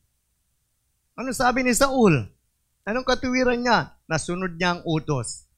Ano 1.19 1.35
sabi 1.35 1.67
ni 1.67 1.75
Saul? 1.75 2.31
Anong 2.87 3.03
katuwiran 3.03 3.59
niya? 3.59 3.99
Nasunod 4.07 4.55
niya 4.55 4.79
ang 4.79 4.83
utos. 4.87 5.51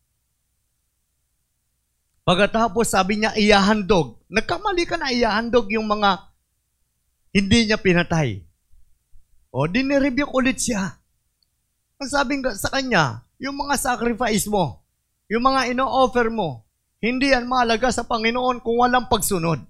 Pagkatapos 2.24 2.88
sabi 2.88 3.20
niya, 3.20 3.36
iyahandog. 3.36 4.24
Nagkamali 4.32 4.88
ka 4.88 4.96
na 4.96 5.12
iyahandog 5.12 5.68
yung 5.68 5.84
mga 5.84 6.32
hindi 7.36 7.68
niya 7.68 7.76
pinatay. 7.76 8.47
O, 9.49 9.64
dinirebuke 9.64 10.34
ulit 10.36 10.61
siya. 10.61 11.01
Ang 11.99 12.09
sabi 12.09 12.38
sa 12.55 12.68
kanya, 12.70 13.24
yung 13.40 13.57
mga 13.57 13.74
sacrifice 13.80 14.46
mo, 14.46 14.84
yung 15.30 15.44
mga 15.44 15.72
ino-offer 15.72 16.28
mo, 16.28 16.68
hindi 16.99 17.30
yan 17.30 17.46
mahalaga 17.46 17.88
sa 17.94 18.05
Panginoon 18.05 18.61
kung 18.61 18.76
walang 18.82 19.07
pagsunod. 19.07 19.62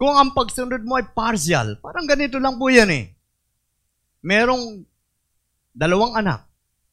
Kung 0.00 0.14
ang 0.16 0.32
pagsunod 0.32 0.80
mo 0.84 0.96
ay 0.96 1.12
partial, 1.12 1.76
parang 1.80 2.08
ganito 2.08 2.40
lang 2.40 2.56
po 2.56 2.72
yan 2.72 2.88
eh. 2.88 3.12
Merong 4.24 4.84
dalawang 5.76 6.16
anak. 6.16 6.48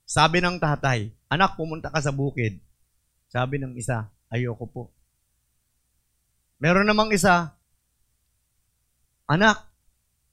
Sabi 0.07 0.39
ng 0.39 0.59
tatay, 0.59 1.11
anak, 1.27 1.59
pumunta 1.59 1.91
ka 1.91 1.99
sa 1.99 2.15
bukid. 2.15 2.59
Sabi 3.27 3.59
ng 3.59 3.75
isa, 3.75 4.07
ayoko 4.31 4.65
po. 4.67 4.83
Meron 6.59 6.87
namang 6.87 7.11
isa, 7.11 7.53
anak, 9.27 9.67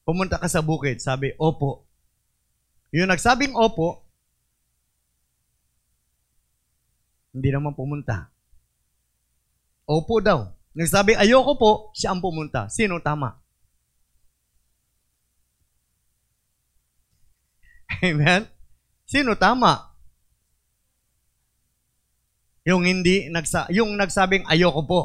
pumunta 0.05 0.37
ka 0.39 0.47
sa 0.47 0.61
bukid. 0.61 1.01
Sabi, 1.01 1.33
opo. 1.41 1.89
Yung 2.95 3.11
nagsabing 3.11 3.57
opo, 3.59 4.07
hindi 7.35 7.51
naman 7.51 7.75
pumunta. 7.75 8.31
Opo 9.85 10.23
daw. 10.23 10.55
Nagsabi, 10.75 11.19
ayoko 11.19 11.53
po, 11.59 11.71
siya 11.97 12.15
ang 12.15 12.23
pumunta. 12.23 12.71
Sino 12.71 13.03
tama? 13.03 13.43
Amen? 18.07 18.47
Sino 19.05 19.35
tama? 19.35 19.93
Yung 22.65 22.89
hindi 22.89 23.29
nagsa 23.29 23.69
yung 23.69 23.93
nagsabing 23.99 24.49
ayoko 24.49 24.83
po. 24.89 25.01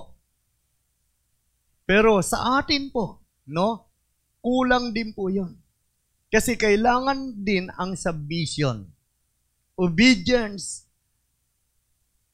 Pero 1.84 2.24
sa 2.24 2.62
atin 2.62 2.88
po, 2.88 3.20
no? 3.50 3.89
Kulang 4.40 4.96
din 4.96 5.12
po 5.12 5.28
'yon. 5.28 5.56
Kasi 6.30 6.56
kailangan 6.56 7.42
din 7.42 7.74
ang 7.74 7.98
submission. 7.98 8.86
Obedience 9.80 10.86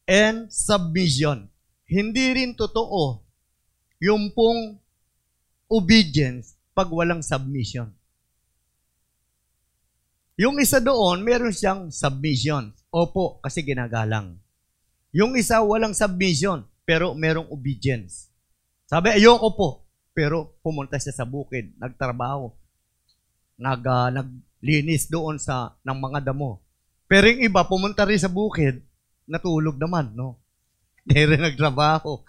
and 0.04 0.52
submission. 0.52 1.48
Hindi 1.86 2.34
rin 2.34 2.52
totoo 2.58 3.22
yung 4.02 4.34
pong 4.34 4.78
obedience 5.70 6.58
pag 6.76 6.92
walang 6.92 7.24
submission. 7.24 7.90
Yung 10.36 10.60
isa 10.60 10.84
doon, 10.84 11.24
meron 11.24 11.56
siyang 11.56 11.88
submission. 11.88 12.76
Opo, 12.92 13.40
kasi 13.40 13.64
ginagalang. 13.64 14.36
Yung 15.16 15.32
isa, 15.40 15.64
walang 15.64 15.96
submission, 15.96 16.68
pero 16.84 17.16
merong 17.16 17.48
obedience. 17.48 18.28
Sabi, 18.84 19.16
ayoko 19.16 19.50
po. 19.56 19.70
Pero 20.16 20.56
pumunta 20.64 20.96
siya 20.96 21.12
sa 21.12 21.28
bukid, 21.28 21.76
nagtrabaho, 21.76 22.56
nag, 23.60 23.84
uh, 23.84 24.10
naglinis 24.16 25.12
doon 25.12 25.36
sa 25.36 25.76
ng 25.84 26.00
mga 26.00 26.32
damo. 26.32 26.64
Pero 27.06 27.28
yung 27.28 27.44
iba, 27.44 27.68
pumunta 27.68 28.08
rin 28.08 28.18
sa 28.18 28.32
bukid, 28.32 28.80
natulog 29.28 29.76
naman, 29.76 30.16
no? 30.16 30.40
Hindi 31.04 31.36
rin 31.36 31.44
nagtrabaho. 31.44 32.24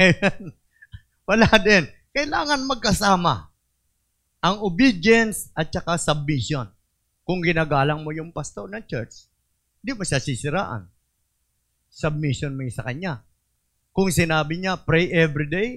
Wala 1.28 1.48
din. 1.60 1.84
Kailangan 2.16 2.64
magkasama 2.64 3.52
ang 4.44 4.60
obedience 4.64 5.52
at 5.52 5.68
saka 5.68 6.00
submission. 6.00 6.68
Kung 7.24 7.40
ginagalang 7.40 8.04
mo 8.04 8.12
yung 8.12 8.28
pastor 8.32 8.68
ng 8.68 8.84
church, 8.84 9.28
di 9.80 9.96
mo 9.96 10.04
siya 10.04 10.20
sisiraan. 10.20 10.84
Submission 11.88 12.52
mo 12.52 12.64
sa 12.68 12.84
kanya. 12.84 13.24
Kung 13.94 14.12
sinabi 14.12 14.60
niya, 14.60 14.76
pray 14.76 15.08
every 15.14 15.48
day, 15.48 15.68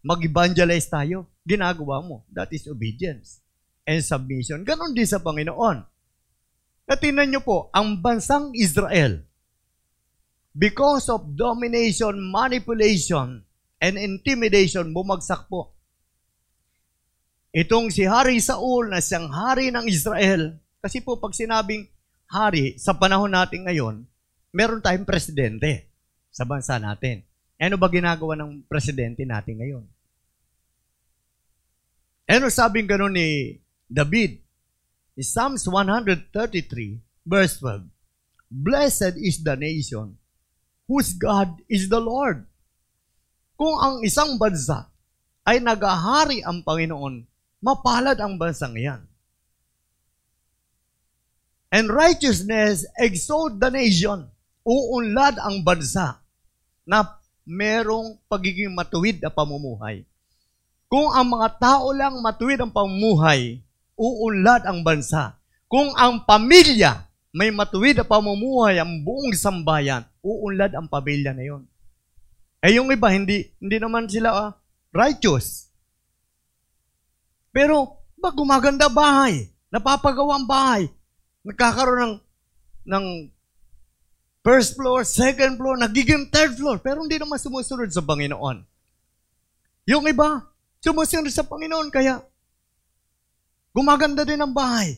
mag-evangelize 0.00 0.88
tayo, 0.88 1.28
ginagawa 1.44 2.00
mo. 2.00 2.24
That 2.32 2.52
is 2.52 2.68
obedience 2.68 3.40
and 3.84 4.00
submission. 4.00 4.64
Ganon 4.64 4.96
din 4.96 5.08
sa 5.08 5.20
Panginoon. 5.20 5.84
At 6.90 6.98
tingnan 6.98 7.30
niyo 7.30 7.40
po, 7.46 7.70
ang 7.70 8.02
bansang 8.02 8.50
Israel, 8.58 9.22
because 10.50 11.06
of 11.06 11.38
domination, 11.38 12.18
manipulation, 12.18 13.46
and 13.78 13.94
intimidation, 13.94 14.90
bumagsak 14.90 15.46
po. 15.46 15.78
Itong 17.54 17.94
si 17.94 18.06
Hari 18.06 18.42
Saul 18.42 18.90
na 18.90 18.98
siyang 18.98 19.30
hari 19.30 19.70
ng 19.70 19.86
Israel, 19.86 20.58
kasi 20.82 20.98
po 21.02 21.18
pag 21.18 21.34
sinabing 21.34 21.86
hari, 22.30 22.78
sa 22.78 22.94
panahon 22.94 23.30
natin 23.30 23.66
ngayon, 23.66 24.06
meron 24.50 24.82
tayong 24.82 25.06
presidente 25.06 25.90
sa 26.30 26.46
bansa 26.46 26.78
natin. 26.78 27.26
Ano 27.60 27.76
ba 27.76 27.92
ginagawa 27.92 28.32
ng 28.40 28.64
presidente 28.64 29.20
natin 29.28 29.60
ngayon? 29.60 29.84
Ano 32.24 32.48
sabing 32.48 32.88
gano'n 32.88 33.12
ni 33.12 33.60
David? 33.84 34.40
In 35.20 35.26
Psalms 35.26 35.68
133, 35.68 36.32
verse 37.28 37.60
12, 37.60 37.84
Blessed 38.48 39.14
is 39.20 39.44
the 39.44 39.52
nation 39.60 40.16
whose 40.88 41.12
God 41.12 41.60
is 41.68 41.92
the 41.92 42.00
Lord. 42.00 42.48
Kung 43.60 43.76
ang 43.76 44.00
isang 44.00 44.40
bansa 44.40 44.88
ay 45.44 45.60
nagahari 45.60 46.40
ang 46.40 46.64
Panginoon, 46.64 47.28
mapalad 47.60 48.16
ang 48.16 48.40
bansang 48.40 48.72
iyan 48.72 49.04
and 51.70 51.86
righteousness 51.88 52.84
exalt 52.98 53.62
the 53.62 53.70
nation. 53.70 54.26
Uunlad 54.66 55.38
ang 55.40 55.62
bansa 55.62 56.20
na 56.84 57.19
merong 57.50 58.14
pagiging 58.30 58.70
matuwid 58.70 59.18
na 59.18 59.26
pamumuhay. 59.26 60.06
Kung 60.86 61.10
ang 61.10 61.26
mga 61.34 61.58
tao 61.58 61.90
lang 61.90 62.14
matuwid 62.22 62.62
ang 62.62 62.70
pamumuhay, 62.70 63.58
uunlad 63.98 64.62
ang 64.70 64.86
bansa. 64.86 65.34
Kung 65.66 65.90
ang 65.98 66.22
pamilya 66.22 67.10
may 67.34 67.50
matuwid 67.50 67.98
na 67.98 68.06
pamumuhay, 68.06 68.78
ang 68.78 69.02
buong 69.02 69.34
sambayan, 69.34 70.06
uunlad 70.22 70.74
ang 70.74 70.86
pamilya 70.86 71.34
na 71.34 71.46
yon. 71.46 71.62
Eh 72.62 72.74
yung 72.78 72.90
iba, 72.90 73.06
hindi, 73.10 73.50
hindi 73.58 73.78
naman 73.78 74.06
sila 74.10 74.30
uh, 74.30 74.50
righteous. 74.90 75.70
Pero, 77.54 78.02
ba 78.18 78.34
gumaganda 78.34 78.90
bahay? 78.90 79.46
Napapagawa 79.70 80.38
ang 80.38 80.46
bahay? 80.46 80.82
nagkakaroon 81.44 82.00
ng, 82.04 82.14
ng 82.84 83.06
first 84.40 84.76
floor, 84.76 85.04
second 85.04 85.60
floor, 85.60 85.76
nagiging 85.76 86.28
third 86.32 86.56
floor, 86.56 86.80
pero 86.80 87.04
hindi 87.04 87.20
naman 87.20 87.36
sumusunod 87.36 87.88
sa 87.92 88.04
Panginoon. 88.04 88.64
Yung 89.88 90.04
iba, 90.08 90.48
sumusunod 90.80 91.32
sa 91.32 91.44
Panginoon, 91.44 91.88
kaya 91.92 92.24
gumaganda 93.72 94.24
din 94.24 94.40
ang 94.40 94.52
bahay. 94.52 94.96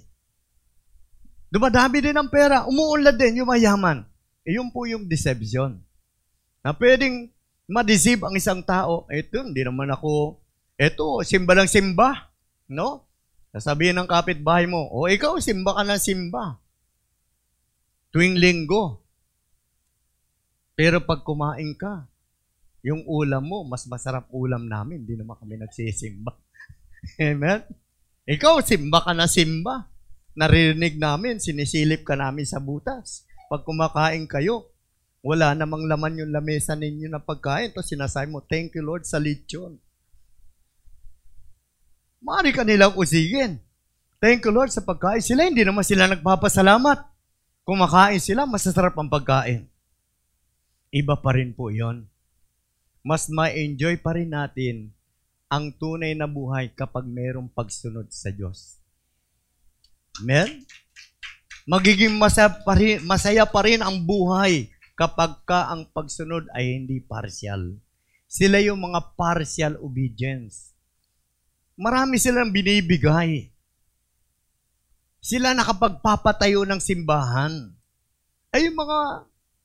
Dumadami 1.53 2.01
din 2.01 2.17
ang 2.17 2.33
pera, 2.33 2.65
umuunlad 2.65 3.19
din 3.19 3.45
yung 3.45 3.51
mayaman. 3.53 4.09
E 4.43 4.57
yun 4.57 4.73
po 4.73 4.89
yung 4.89 5.05
deception. 5.05 5.77
Na 6.65 6.73
pwedeng 6.73 7.29
ma-deceive 7.69 8.23
ang 8.25 8.35
isang 8.35 8.63
tao, 8.65 9.05
eto, 9.13 9.45
hindi 9.45 9.61
naman 9.61 9.91
ako, 9.93 10.41
eto, 10.81 11.21
simba 11.27 11.53
lang 11.53 11.69
simba. 11.69 12.33
No? 12.73 13.05
Sasabihin 13.53 14.01
ng 14.01 14.09
kapitbahay 14.09 14.65
mo, 14.65 14.89
o 14.89 15.05
ikaw, 15.13 15.37
simba 15.45 15.77
ka 15.77 15.85
ng 15.85 16.01
simba. 16.01 16.57
Tuwing 18.13 18.41
linggo. 18.41 19.02
Pero 20.73 21.05
pag 21.05 21.21
kumain 21.21 21.77
ka, 21.77 22.09
yung 22.83 23.07
ulam 23.07 23.47
mo, 23.47 23.63
mas 23.63 23.87
masarap 23.87 24.27
ulam 24.35 24.67
namin. 24.67 25.07
Hindi 25.07 25.15
naman 25.15 25.39
kami 25.39 25.55
nagsisimba. 25.61 26.35
Amen? 27.31 27.63
Ikaw, 28.27 28.59
simba 28.67 29.03
ka 29.03 29.15
na 29.15 29.31
simba. 29.31 29.87
Naririnig 30.33 30.97
namin, 30.97 31.39
sinisilip 31.39 32.03
ka 32.03 32.19
namin 32.19 32.49
sa 32.49 32.59
butas. 32.59 33.29
Pag 33.53 33.63
kumakain 33.69 34.25
kayo, 34.27 34.73
wala 35.23 35.55
namang 35.55 35.87
laman 35.87 36.19
yung 36.19 36.33
lamesa 36.35 36.75
ninyo 36.75 37.07
na 37.07 37.23
pagkain. 37.23 37.71
Tapos 37.71 37.93
sinasabi 37.93 38.33
mo, 38.33 38.43
thank 38.43 38.75
you 38.75 38.83
Lord 38.83 39.07
sa 39.07 39.23
lechon. 39.23 39.79
Mari 42.23 42.51
ka 42.55 42.67
nilang 42.67 42.99
usigin. 42.99 43.63
Thank 44.23 44.47
you 44.47 44.55
Lord 44.55 44.71
sa 44.71 44.83
pagkain. 44.83 45.23
Sila 45.23 45.47
hindi 45.47 45.63
naman 45.63 45.87
sila 45.87 46.11
nagpapasalamat. 46.11 46.99
Kumakain 47.63 48.19
sila, 48.19 48.47
masasarap 48.47 48.95
ang 48.99 49.11
pagkain. 49.11 49.72
Iba 50.93 51.17
pa 51.17 51.33
rin 51.33 51.57
po 51.57 51.73
yon. 51.73 52.05
Mas 53.01 53.33
ma-enjoy 53.33 53.97
pa 54.05 54.13
rin 54.13 54.29
natin 54.29 54.93
ang 55.49 55.73
tunay 55.73 56.13
na 56.13 56.29
buhay 56.29 56.69
kapag 56.77 57.09
mayroong 57.09 57.49
pagsunod 57.49 58.13
sa 58.13 58.29
Diyos. 58.29 58.77
Amen? 60.21 60.69
Magiging 61.65 62.21
masaya 62.21 62.53
pa 62.53 62.77
rin, 62.77 63.01
masaya 63.09 63.49
pa 63.49 63.65
rin 63.65 63.81
ang 63.81 64.05
buhay 64.05 64.69
kapag 64.93 65.41
ka 65.49 65.73
ang 65.73 65.89
pagsunod 65.89 66.45
ay 66.53 66.77
hindi 66.77 67.01
partial. 67.01 67.81
Sila 68.29 68.61
yung 68.61 68.85
mga 68.85 69.17
partial 69.17 69.81
obedience. 69.81 70.77
Marami 71.77 72.21
silang 72.21 72.53
binibigay. 72.53 73.49
Sila 75.25 75.57
nakapagpapatayo 75.57 76.69
ng 76.69 76.81
simbahan. 76.81 77.73
Ay 78.53 78.69
yung 78.69 78.77
mga 78.77 78.99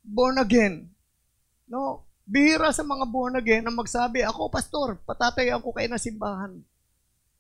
born 0.08 0.40
again. 0.40 0.88
No, 1.68 2.08
bihira 2.24 2.72
sa 2.72 2.84
mga 2.84 3.06
born 3.08 3.40
again 3.40 3.64
na 3.68 3.72
magsabi, 3.76 4.24
ako 4.24 4.48
pastor, 4.48 5.00
patatayan 5.04 5.60
ko 5.60 5.76
kayo 5.76 5.88
ng 5.92 6.00
simbahan. 6.00 6.52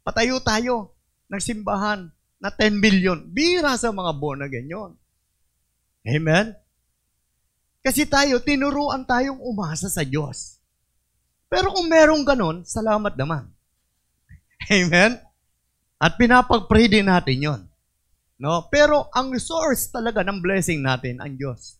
Patayo 0.03 0.39
tayo 0.43 0.95
ng 1.27 1.41
simbahan 1.43 2.11
na 2.39 2.49
10 2.51 2.83
billion. 2.83 3.19
Bihira 3.27 3.75
sa 3.75 3.91
mga 3.91 4.11
born 4.15 4.43
again 4.43 4.67
yon. 4.71 4.91
Amen? 6.07 6.55
Kasi 7.83 8.07
tayo, 8.07 8.39
tinuruan 8.43 9.03
tayong 9.03 9.39
umasa 9.43 9.91
sa 9.91 10.03
Diyos. 10.03 10.59
Pero 11.47 11.71
kung 11.71 11.87
merong 11.87 12.23
ganon, 12.27 12.57
salamat 12.67 13.15
naman. 13.15 13.47
Amen? 14.71 15.19
At 15.95 16.19
pinapag-pray 16.19 16.91
din 16.91 17.07
natin 17.07 17.39
yon. 17.39 17.61
No? 18.37 18.67
Pero 18.69 19.07
ang 19.15 19.33
source 19.39 19.89
talaga 19.89 20.21
ng 20.23 20.39
blessing 20.43 20.83
natin, 20.83 21.23
ang 21.23 21.35
Diyos. 21.35 21.79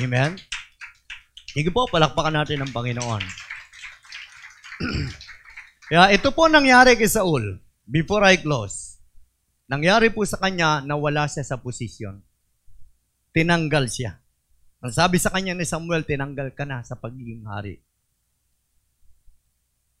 Amen? 0.00 0.38
Sige 1.52 1.68
po, 1.68 1.84
palakpakan 1.84 2.40
natin 2.40 2.64
ang 2.64 2.72
Panginoon. 2.72 3.22
Kaya 5.92 6.08
ito 6.16 6.32
po 6.32 6.48
nangyari 6.48 6.96
kay 6.96 7.12
Saul, 7.12 7.60
before 7.84 8.24
I 8.24 8.40
close. 8.40 8.96
Nangyari 9.68 10.08
po 10.08 10.24
sa 10.24 10.40
kanya 10.40 10.80
na 10.80 10.96
wala 10.96 11.28
siya 11.28 11.44
sa 11.44 11.60
posisyon. 11.60 12.24
Tinanggal 13.36 13.84
siya. 13.92 14.16
Ang 14.80 14.92
sabi 14.96 15.20
sa 15.20 15.28
kanya 15.28 15.52
ni 15.52 15.68
Samuel, 15.68 16.08
tinanggal 16.08 16.56
ka 16.56 16.64
na 16.64 16.80
sa 16.80 16.96
pagiging 16.96 17.44
hari. 17.44 17.84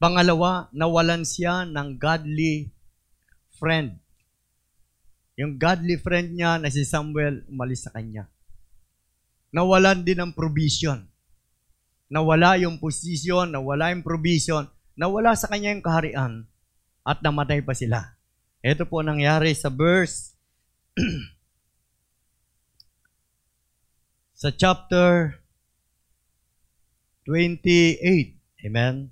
Pangalawa, 0.00 0.72
nawalan 0.72 1.22
siya 1.22 1.68
ng 1.68 2.00
godly 2.00 2.72
friend. 3.60 4.00
Yung 5.36 5.60
godly 5.60 6.00
friend 6.00 6.32
niya 6.32 6.56
na 6.56 6.72
si 6.72 6.88
Samuel, 6.88 7.44
umalis 7.46 7.84
sa 7.84 7.92
kanya. 7.92 8.24
Nawalan 9.52 10.00
din 10.00 10.16
ng 10.16 10.32
provision. 10.32 11.11
Nawala 12.12 12.60
yung 12.60 12.76
posisyon, 12.76 13.56
nawala 13.56 13.88
yung 13.96 14.04
provision, 14.04 14.68
nawala 14.92 15.32
sa 15.32 15.48
kanya 15.48 15.72
yung 15.72 15.80
kaharian, 15.80 16.44
at 17.08 17.24
namatay 17.24 17.64
pa 17.64 17.72
sila. 17.72 18.12
Ito 18.60 18.84
po 18.84 19.00
nangyari 19.00 19.56
sa 19.56 19.72
verse 19.72 20.36
sa 24.44 24.52
chapter 24.52 25.40
28. 27.26 27.96
Amen? 28.68 29.10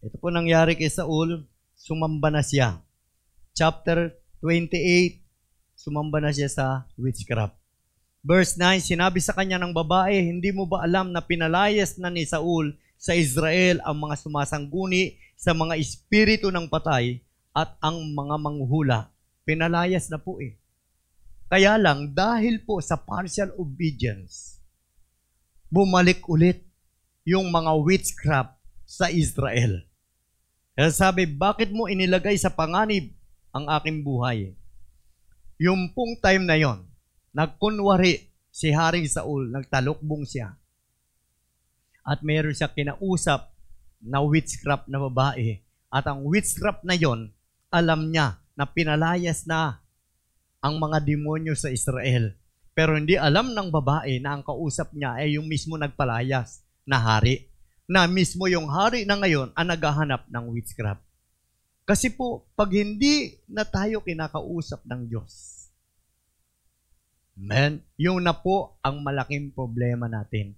Ito 0.00 0.16
po 0.16 0.32
nangyari 0.32 0.80
kay 0.80 0.88
Saul, 0.88 1.44
sumamba 1.76 2.32
na 2.32 2.40
siya. 2.40 2.80
Chapter 3.52 4.16
28, 4.40 5.20
sumamba 5.76 6.24
na 6.24 6.32
siya 6.32 6.48
sa 6.48 6.88
witchcraft. 6.96 7.59
Verse 8.20 8.60
9, 8.60 8.84
sinabi 8.84 9.16
sa 9.24 9.32
kanya 9.32 9.56
ng 9.56 9.72
babae, 9.72 10.12
hindi 10.20 10.52
mo 10.52 10.68
ba 10.68 10.84
alam 10.84 11.08
na 11.08 11.24
pinalayas 11.24 11.96
na 11.96 12.12
ni 12.12 12.28
Saul 12.28 12.76
sa 13.00 13.16
Israel 13.16 13.80
ang 13.80 13.96
mga 13.96 14.20
sumasangguni 14.20 15.16
sa 15.40 15.56
mga 15.56 15.80
espiritu 15.80 16.52
ng 16.52 16.68
patay 16.68 17.24
at 17.56 17.80
ang 17.80 17.96
mga 18.12 18.36
manghuhula? 18.36 19.08
Pinalayas 19.48 20.12
na 20.12 20.20
po 20.20 20.36
eh. 20.36 20.60
Kaya 21.48 21.80
lang, 21.80 22.12
dahil 22.12 22.60
po 22.60 22.84
sa 22.84 23.00
partial 23.00 23.56
obedience, 23.56 24.60
bumalik 25.72 26.20
ulit 26.28 26.60
yung 27.24 27.48
mga 27.48 27.72
witchcraft 27.80 28.52
sa 28.84 29.08
Israel. 29.08 29.80
Kaya 30.76 30.92
sabi, 30.92 31.24
bakit 31.24 31.72
mo 31.72 31.88
inilagay 31.88 32.36
sa 32.36 32.52
panganib 32.52 33.16
ang 33.56 33.64
aking 33.80 34.04
buhay? 34.04 34.52
Yung 35.56 35.88
pong 35.96 36.20
time 36.20 36.44
na 36.44 36.60
yon, 36.60 36.89
nagkunwari 37.34 38.30
si 38.50 38.74
Haring 38.74 39.06
Saul, 39.06 39.50
nagtalukbong 39.54 40.26
siya. 40.26 40.54
At 42.02 42.26
meron 42.26 42.56
siya 42.56 42.72
kinausap 42.72 43.54
na 44.02 44.24
witchcraft 44.24 44.88
na 44.88 44.98
babae. 44.98 45.60
At 45.92 46.08
ang 46.08 46.26
witchcraft 46.26 46.82
na 46.82 46.96
yon, 46.96 47.30
alam 47.70 48.10
niya 48.10 48.40
na 48.58 48.66
pinalayas 48.66 49.46
na 49.46 49.78
ang 50.60 50.76
mga 50.76 51.00
demonyo 51.04 51.54
sa 51.54 51.70
Israel. 51.70 52.34
Pero 52.74 52.96
hindi 52.96 53.18
alam 53.18 53.52
ng 53.52 53.68
babae 53.68 54.22
na 54.22 54.38
ang 54.38 54.42
kausap 54.46 54.94
niya 54.96 55.18
ay 55.20 55.36
yung 55.36 55.46
mismo 55.46 55.76
nagpalayas 55.76 56.64
na 56.88 56.98
hari. 56.98 57.50
Na 57.90 58.06
mismo 58.06 58.46
yung 58.46 58.70
hari 58.70 59.02
na 59.02 59.18
ngayon 59.18 59.50
ang 59.52 59.66
naghahanap 59.66 60.30
ng 60.30 60.44
witchcraft. 60.54 61.02
Kasi 61.82 62.14
po, 62.14 62.46
pag 62.54 62.70
hindi 62.70 63.34
na 63.50 63.66
tayo 63.66 63.98
kinakausap 64.06 64.86
ng 64.86 65.10
Diyos, 65.10 65.59
Amen. 67.40 67.80
Yung 67.96 68.20
na 68.20 68.36
po 68.36 68.76
ang 68.84 69.00
malaking 69.00 69.56
problema 69.56 70.12
natin. 70.12 70.52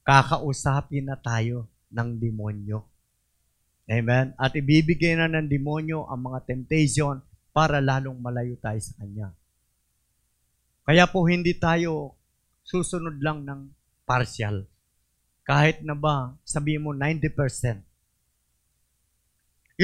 Kakausapin 0.00 1.12
na 1.12 1.20
tayo 1.20 1.68
ng 1.92 2.16
demonyo. 2.16 2.80
Amen. 3.84 4.32
At 4.40 4.56
ibibigay 4.56 5.12
na 5.20 5.28
ng 5.28 5.44
demonyo 5.44 6.08
ang 6.08 6.32
mga 6.32 6.48
temptation 6.48 7.20
para 7.52 7.84
lalong 7.84 8.16
malayo 8.16 8.56
tayo 8.56 8.80
sa 8.80 8.96
Kanya. 8.96 9.28
Kaya 10.88 11.04
po 11.04 11.28
hindi 11.28 11.52
tayo 11.60 12.16
susunod 12.64 13.20
lang 13.20 13.44
ng 13.44 13.68
partial. 14.08 14.64
Kahit 15.44 15.84
na 15.84 15.92
ba, 15.92 16.32
sabi 16.48 16.80
mo 16.80 16.96
90%. 16.96 17.84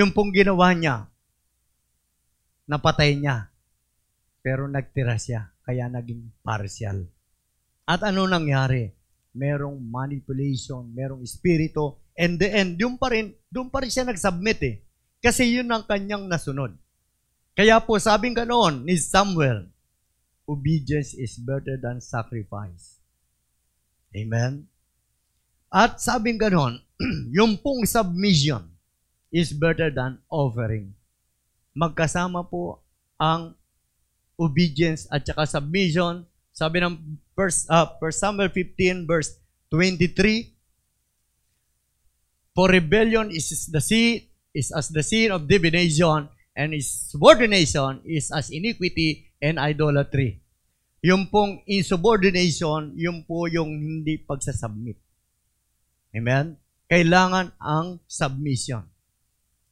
Yung 0.00 0.16
pong 0.16 0.32
ginawa 0.32 0.72
niya, 0.72 1.12
napatay 2.64 3.20
niya, 3.20 3.52
pero 4.40 4.64
nagtira 4.70 5.18
siya, 5.18 5.55
kaya 5.66 5.90
naging 5.90 6.30
partial. 6.46 7.10
At 7.82 8.06
ano 8.06 8.30
nangyari? 8.30 8.94
Merong 9.34 9.76
manipulation, 9.82 10.86
merong 10.94 11.26
espiritu, 11.26 11.98
and 12.16 12.38
the 12.40 12.48
end, 12.48 12.78
doon 12.78 12.94
pa 12.96 13.10
rin, 13.12 13.34
doon 13.50 13.68
pa 13.68 13.82
rin 13.82 13.90
siya 13.90 14.06
nag-submit 14.06 14.58
eh. 14.64 14.76
Kasi 15.20 15.50
yun 15.50 15.68
ang 15.68 15.84
kanyang 15.84 16.30
nasunod. 16.30 16.72
Kaya 17.52 17.82
po, 17.82 17.98
sabing 17.98 18.32
ganoon 18.32 18.86
ni 18.86 18.94
Samuel, 18.96 19.68
obedience 20.46 21.12
is 21.18 21.36
better 21.36 21.74
than 21.76 21.98
sacrifice. 22.00 23.02
Amen? 24.14 24.70
At 25.68 25.98
sabing 26.00 26.38
ganoon, 26.40 26.80
yung 27.36 27.58
pong 27.60 27.84
submission 27.84 28.70
is 29.34 29.52
better 29.52 29.92
than 29.92 30.22
offering. 30.30 30.94
Magkasama 31.76 32.46
po 32.48 32.80
ang 33.20 33.52
obedience 34.40 35.08
at 35.10 35.26
saka 35.26 35.44
submission. 35.48 36.24
Sabi 36.52 36.80
ng 36.80 36.96
first, 37.36 37.68
uh, 37.68 37.84
1 38.00 38.12
Samuel 38.12 38.48
15 38.48 39.04
verse 39.04 39.36
23, 39.72 40.56
For 42.56 42.72
rebellion 42.72 43.28
is 43.28 43.68
the 43.68 43.84
sin, 43.84 44.24
is 44.56 44.72
as 44.72 44.88
the 44.88 45.04
sin 45.04 45.28
of 45.28 45.44
divination, 45.44 46.32
and 46.56 46.72
his 46.72 46.88
subordination 47.12 48.00
is 48.08 48.32
as 48.32 48.48
iniquity 48.48 49.28
and 49.44 49.60
idolatry. 49.60 50.40
Yung 51.04 51.28
pong 51.28 51.60
insubordination, 51.68 52.96
yung 52.96 53.28
po 53.28 53.44
yung 53.44 53.68
hindi 53.76 54.16
pagsasubmit. 54.16 54.96
Amen? 56.16 56.56
Kailangan 56.88 57.52
ang 57.60 58.00
submission 58.08 58.88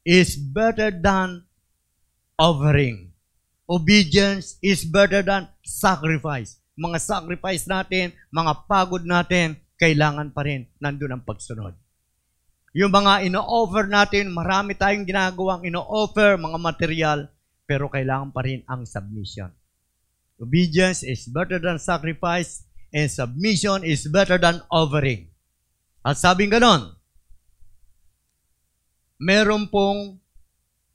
is 0.04 0.36
better 0.36 0.92
than 0.92 1.48
offering. 2.36 3.13
Obedience 3.64 4.60
is 4.60 4.84
better 4.84 5.24
than 5.24 5.48
sacrifice. 5.64 6.60
Mga 6.76 6.98
sacrifice 7.00 7.64
natin, 7.64 8.12
mga 8.28 8.68
pagod 8.68 9.00
natin, 9.08 9.56
kailangan 9.80 10.36
pa 10.36 10.44
rin 10.44 10.68
nandun 10.76 11.16
ang 11.16 11.24
pagsunod. 11.24 11.72
Yung 12.74 12.90
mga 12.90 13.24
ino-offer 13.30 13.86
natin, 13.86 14.34
marami 14.34 14.74
tayong 14.74 15.06
ginagawang 15.06 15.62
ino-offer, 15.62 16.34
mga 16.34 16.58
material, 16.58 17.18
pero 17.64 17.86
kailangan 17.86 18.34
pa 18.34 18.42
rin 18.42 18.66
ang 18.66 18.82
submission. 18.82 19.48
Obedience 20.36 21.06
is 21.06 21.30
better 21.30 21.62
than 21.62 21.78
sacrifice, 21.78 22.66
and 22.90 23.06
submission 23.06 23.86
is 23.86 24.04
better 24.10 24.36
than 24.36 24.58
offering. 24.68 25.30
At 26.02 26.18
sabing 26.18 26.50
ganon, 26.52 26.98
meron 29.16 29.70
pong 29.70 30.18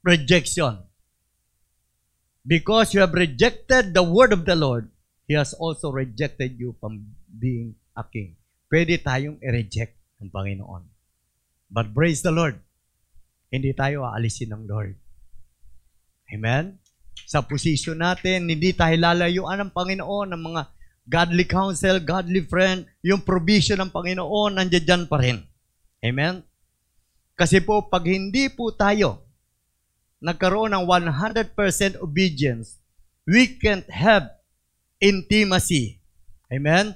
rejection. 0.04 0.89
Because 2.50 2.98
you 2.98 3.06
have 3.06 3.14
rejected 3.14 3.94
the 3.94 4.02
word 4.02 4.34
of 4.34 4.50
the 4.50 4.58
Lord, 4.58 4.90
He 5.30 5.38
has 5.38 5.54
also 5.54 5.94
rejected 5.94 6.58
you 6.58 6.74
from 6.82 7.14
being 7.30 7.78
a 7.94 8.02
king. 8.02 8.42
Pwede 8.66 8.98
tayong 8.98 9.38
i-reject 9.38 9.94
ng 10.18 10.34
Panginoon. 10.34 10.90
But 11.70 11.94
praise 11.94 12.26
the 12.26 12.34
Lord, 12.34 12.58
hindi 13.54 13.70
tayo 13.78 14.02
aalisin 14.02 14.50
ng 14.50 14.66
Lord. 14.66 14.98
Amen? 16.34 16.82
Sa 17.30 17.46
posisyon 17.46 18.02
natin, 18.02 18.50
hindi 18.50 18.74
tayo 18.74 18.98
lalayuan 18.98 19.70
ng 19.70 19.70
Panginoon, 19.70 20.34
ng 20.34 20.42
mga 20.42 20.62
godly 21.06 21.46
counsel, 21.46 22.02
godly 22.02 22.42
friend, 22.42 22.90
yung 23.06 23.22
provision 23.22 23.78
ng 23.78 23.94
Panginoon, 23.94 24.58
nandiyan 24.58 25.06
pa 25.06 25.22
rin. 25.22 25.46
Amen? 26.02 26.42
Kasi 27.38 27.62
po, 27.62 27.86
pag 27.86 28.10
hindi 28.10 28.50
po 28.50 28.74
tayo 28.74 29.29
nagkaroon 30.20 30.76
ng 30.76 30.86
100% 30.86 31.56
obedience, 32.00 32.80
we 33.24 33.48
can't 33.60 33.88
have 33.92 34.30
intimacy. 35.00 36.00
Amen? 36.52 36.96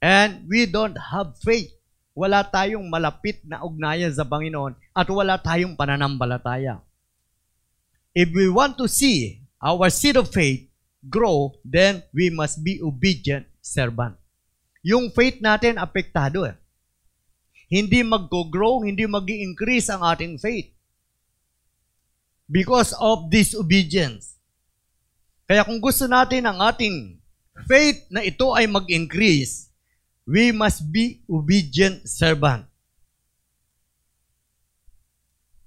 And 0.00 0.44
we 0.48 0.68
don't 0.68 0.96
have 0.96 1.36
faith. 1.40 1.72
Wala 2.14 2.46
tayong 2.46 2.86
malapit 2.86 3.42
na 3.42 3.64
ugnayan 3.64 4.12
sa 4.14 4.22
Panginoon 4.22 4.76
at 4.94 5.08
wala 5.10 5.40
tayong 5.40 5.74
pananampalataya. 5.74 6.78
If 8.14 8.30
we 8.30 8.46
want 8.46 8.78
to 8.78 8.86
see 8.86 9.42
our 9.58 9.90
seed 9.90 10.14
of 10.14 10.30
faith 10.30 10.70
grow, 11.10 11.58
then 11.66 12.06
we 12.14 12.30
must 12.30 12.62
be 12.62 12.78
obedient 12.78 13.50
servant. 13.58 14.14
Yung 14.86 15.10
faith 15.10 15.42
natin 15.42 15.80
apektado 15.80 16.46
eh 16.46 16.54
hindi 17.74 18.04
mag-grow, 18.04 18.84
hindi 18.84 19.08
mag 19.08 19.24
increase 19.26 19.88
ang 19.88 20.04
ating 20.04 20.36
faith. 20.36 20.70
Because 22.44 22.92
of 23.00 23.32
disobedience. 23.32 24.36
Kaya 25.44 25.64
kung 25.64 25.80
gusto 25.80 26.04
natin 26.08 26.44
ang 26.44 26.60
ating 26.60 27.20
faith 27.68 28.04
na 28.08 28.24
ito 28.24 28.52
ay 28.52 28.68
mag-increase, 28.68 29.72
we 30.24 30.52
must 30.52 30.84
be 30.88 31.24
obedient 31.28 32.04
servant. 32.08 32.64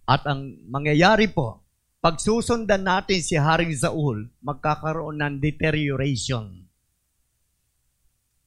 At 0.08 0.24
ang 0.24 0.56
mangyayari 0.72 1.28
po, 1.28 1.68
pag 2.00 2.22
susundan 2.24 2.88
natin 2.88 3.20
si 3.20 3.36
Haring 3.36 3.76
Saul, 3.76 4.32
magkakaroon 4.40 5.20
ng 5.20 5.44
deterioration 5.44 6.64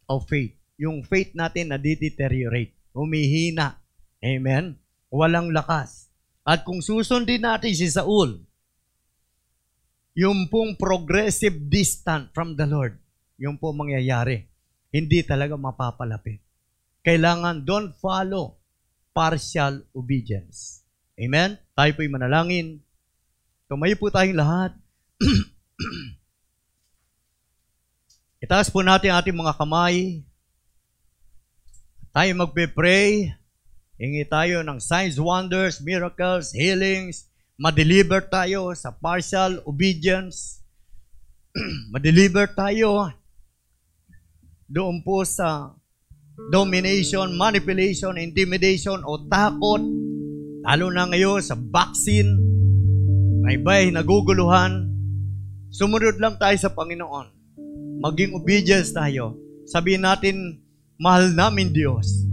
of 0.08 0.24
faith. 0.24 0.56
Yung 0.80 1.04
faith 1.04 1.36
natin 1.36 1.68
na 1.68 1.76
deteriorate, 1.76 2.72
humihina. 2.96 3.76
Amen? 4.24 4.80
Walang 5.12 5.52
lakas. 5.52 5.99
At 6.50 6.66
kung 6.66 6.82
susundin 6.82 7.46
natin 7.46 7.70
si 7.70 7.86
Saul, 7.86 8.42
yung 10.18 10.50
pong 10.50 10.74
progressive 10.74 11.54
distant 11.70 12.34
from 12.34 12.58
the 12.58 12.66
Lord, 12.66 12.98
yung 13.38 13.54
po 13.54 13.70
mangyayari, 13.70 14.50
hindi 14.90 15.22
talaga 15.22 15.54
mapapalapit. 15.54 16.42
Kailangan 17.06 17.62
don't 17.62 17.94
follow 17.94 18.58
partial 19.14 19.86
obedience. 19.94 20.82
Amen? 21.14 21.54
Tayo 21.78 21.94
po'y 21.94 22.10
manalangin. 22.10 22.82
Tumayo 23.70 23.94
po 23.94 24.10
tayong 24.10 24.34
lahat. 24.34 24.74
Itaas 28.44 28.66
po 28.74 28.82
natin 28.82 29.14
ating 29.14 29.38
mga 29.38 29.54
kamay. 29.54 30.26
Tayo 32.10 32.30
magpe-pray. 32.34 33.38
Hingi 34.00 34.24
tayo 34.24 34.64
ng 34.64 34.80
signs, 34.80 35.20
wonders, 35.20 35.84
miracles, 35.84 36.56
healings. 36.56 37.28
Ma-deliver 37.60 38.24
tayo 38.32 38.72
sa 38.72 38.96
partial 38.96 39.60
obedience. 39.68 40.64
Ma-deliver 41.92 42.48
tayo 42.56 43.12
doon 44.72 45.04
po 45.04 45.20
sa 45.28 45.76
domination, 46.48 47.36
manipulation, 47.36 48.16
intimidation 48.16 49.04
o 49.04 49.20
takot. 49.28 49.84
Lalo 50.64 50.86
na 50.88 51.04
ngayon 51.04 51.44
sa 51.44 51.52
vaccine. 51.52 52.40
May 53.44 53.60
bay 53.60 53.92
naguguluhan. 53.92 54.88
Sumunod 55.68 56.16
lang 56.16 56.40
tayo 56.40 56.56
sa 56.56 56.72
Panginoon. 56.72 57.36
Maging 58.00 58.32
obedience 58.32 58.96
tayo. 58.96 59.36
Sabihin 59.68 60.08
natin, 60.08 60.64
mahal 60.96 61.36
namin 61.36 61.68
Diyos. 61.68 62.30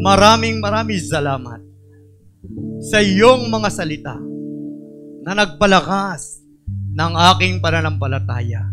Maraming 0.00 0.64
maraming 0.64 1.04
salamat 1.04 1.60
sa 2.88 3.04
iyong 3.04 3.52
mga 3.52 3.68
salita 3.68 4.16
na 5.20 5.36
nagpalakas 5.36 6.40
ng 6.96 7.12
aking 7.36 7.60
pananampalataya. 7.60 8.64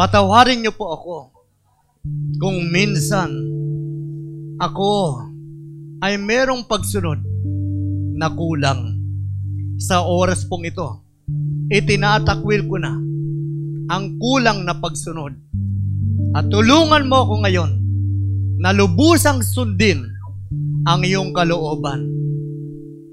Patawarin 0.00 0.64
niyo 0.64 0.72
po 0.72 0.96
ako 0.96 1.16
kung 2.40 2.72
minsan 2.72 3.28
ako 4.56 5.28
ay 6.00 6.16
merong 6.16 6.64
pagsunod 6.64 7.20
na 8.16 8.32
kulang 8.32 8.96
sa 9.76 10.08
oras 10.08 10.48
pong 10.48 10.72
ito. 10.72 11.04
Itinatakwil 11.68 12.64
ko 12.64 12.80
na 12.80 12.96
ang 13.92 14.16
kulang 14.16 14.64
na 14.64 14.72
pagsunod. 14.72 15.36
At 16.32 16.48
tulungan 16.48 17.12
mo 17.12 17.28
ako 17.28 17.34
ngayon 17.44 17.72
na 18.56 18.72
lubusang 18.72 19.44
sundin 19.44 20.15
ang 20.86 21.02
iyong 21.02 21.34
kalooban 21.34 22.06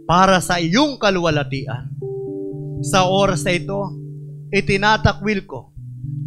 para 0.04 0.38
sa 0.44 0.60
iyong 0.60 1.00
kaluwalhatian. 1.00 1.90
Sa 2.84 3.08
oras 3.08 3.48
na 3.48 3.56
ito, 3.56 3.80
itinatakwil 4.52 5.48
ko 5.48 5.72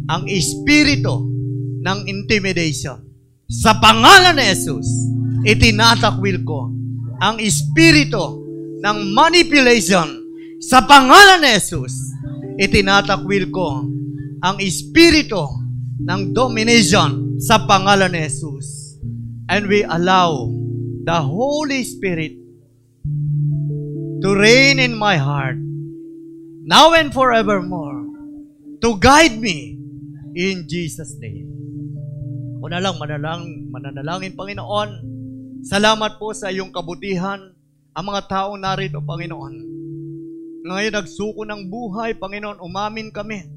ang 0.09 0.25
espiritu 0.27 1.23
ng 1.85 1.99
intimidation. 2.09 2.99
Sa 3.47 3.77
pangalan 3.79 4.35
ni 4.35 4.45
Jesus, 4.51 4.87
itinatakwil 5.47 6.43
ko 6.43 6.67
ang 7.23 7.39
espiritu 7.39 8.43
ng 8.83 8.97
manipulation. 9.13 10.09
Sa 10.59 10.83
pangalan 10.83 11.45
ni 11.45 11.55
Jesus, 11.55 11.93
itinatakwil 12.57 13.47
ko 13.53 13.85
ang 14.41 14.57
espiritu 14.59 15.45
ng 16.03 16.33
domination 16.33 17.37
sa 17.37 17.63
pangalan 17.63 18.11
ni 18.11 18.25
Jesus. 18.25 18.97
And 19.47 19.69
we 19.71 19.87
allow 19.87 20.51
the 21.07 21.23
Holy 21.23 21.87
Spirit 21.87 22.35
to 24.19 24.29
reign 24.35 24.75
in 24.75 24.91
my 24.91 25.15
heart 25.15 25.55
now 26.67 26.91
and 26.91 27.15
forevermore 27.15 28.03
to 28.83 28.99
guide 28.99 29.39
me 29.39 29.79
in 30.35 30.67
Jesus' 30.67 31.15
name. 31.15 31.47
Ako 32.59 32.67
na 32.67 32.83
lang, 32.83 32.99
manalang, 32.99 33.71
mananalangin, 33.71 34.35
Panginoon. 34.35 34.89
Salamat 35.63 36.19
po 36.19 36.35
sa 36.35 36.51
iyong 36.51 36.75
kabutihan, 36.75 37.55
ang 37.95 38.05
mga 38.11 38.27
taong 38.27 38.59
narito, 38.59 38.99
Panginoon. 38.99 39.55
Ngayon, 40.67 40.91
nagsuko 40.91 41.47
ng 41.47 41.71
buhay, 41.71 42.19
Panginoon, 42.19 42.59
umamin 42.59 43.15
kami. 43.15 43.47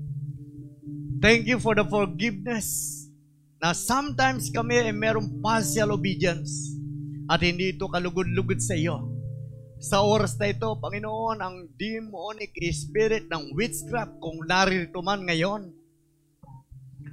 Thank 1.19 1.51
you 1.51 1.59
for 1.59 1.75
the 1.75 1.83
forgiveness 1.83 3.11
na 3.59 3.75
sometimes 3.75 4.55
kami 4.55 4.87
ay 4.87 4.95
merong 4.95 5.43
partial 5.43 5.99
obedience 5.99 6.80
at 7.31 7.47
hindi 7.47 7.79
ito 7.79 7.87
kalugod-lugod 7.87 8.59
sa 8.59 8.75
iyo. 8.75 9.07
Sa 9.79 10.03
oras 10.03 10.35
na 10.37 10.51
ito, 10.51 10.67
Panginoon, 10.83 11.39
ang 11.39 11.71
demonic 11.79 12.53
spirit 12.75 13.31
ng 13.31 13.55
witchcraft 13.55 14.19
kung 14.19 14.43
narito 14.45 14.99
man 14.99 15.23
ngayon, 15.25 15.71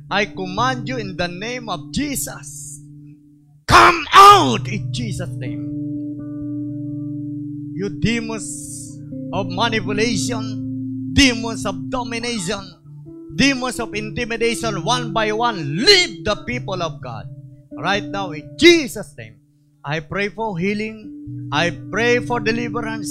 I 0.09 0.25
command 0.33 0.89
you 0.89 0.97
in 0.97 1.13
the 1.13 1.29
name 1.29 1.69
of 1.69 1.93
Jesus. 1.93 2.81
Come 3.69 4.03
out 4.09 4.65
in 4.65 4.89
Jesus' 4.89 5.37
name. 5.37 5.63
You 7.77 7.93
demons 8.01 8.49
of 9.31 9.53
manipulation, 9.53 11.13
demons 11.13 11.61
of 11.63 11.77
domination, 11.93 12.63
demons 13.37 13.77
of 13.77 13.93
intimidation, 13.93 14.81
one 14.81 15.13
by 15.13 15.29
one, 15.29 15.61
leave 15.77 16.25
the 16.25 16.41
people 16.49 16.81
of 16.81 16.97
God. 17.05 17.29
Right 17.77 18.03
now, 18.03 18.33
in 18.33 18.57
Jesus' 18.57 19.13
name, 19.13 19.36
I 19.87 20.01
pray 20.01 20.27
for 20.27 20.59
healing. 20.59 21.47
I 21.53 21.71
pray 21.71 22.19
for 22.19 22.41
deliverance. 22.41 23.07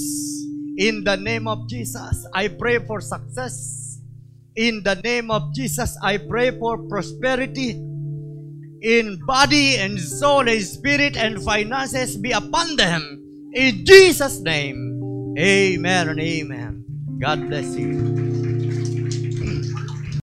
In 0.77 1.05
the 1.05 1.16
name 1.16 1.49
of 1.49 1.66
Jesus, 1.70 2.29
I 2.35 2.49
pray 2.49 2.85
for 2.85 3.01
success. 3.01 3.99
In 4.57 4.83
the 4.85 4.97
name 4.97 5.31
of 5.31 5.55
Jesus, 5.55 5.97
I 6.03 6.18
pray 6.18 6.51
for 6.51 6.77
prosperity 6.77 7.70
in 8.83 9.18
body 9.24 9.79
and 9.79 9.99
soul 9.99 10.47
and 10.47 10.62
spirit 10.62 11.16
and 11.16 11.43
finances 11.43 12.18
be 12.18 12.33
upon 12.33 12.77
them. 12.77 13.24
In 13.55 13.87
Jesus' 13.87 14.41
name, 14.41 15.33
amen 15.39 16.11
and 16.11 16.20
amen. 16.20 16.85
God 17.18 17.49
bless 17.49 17.74
you. 17.74 18.26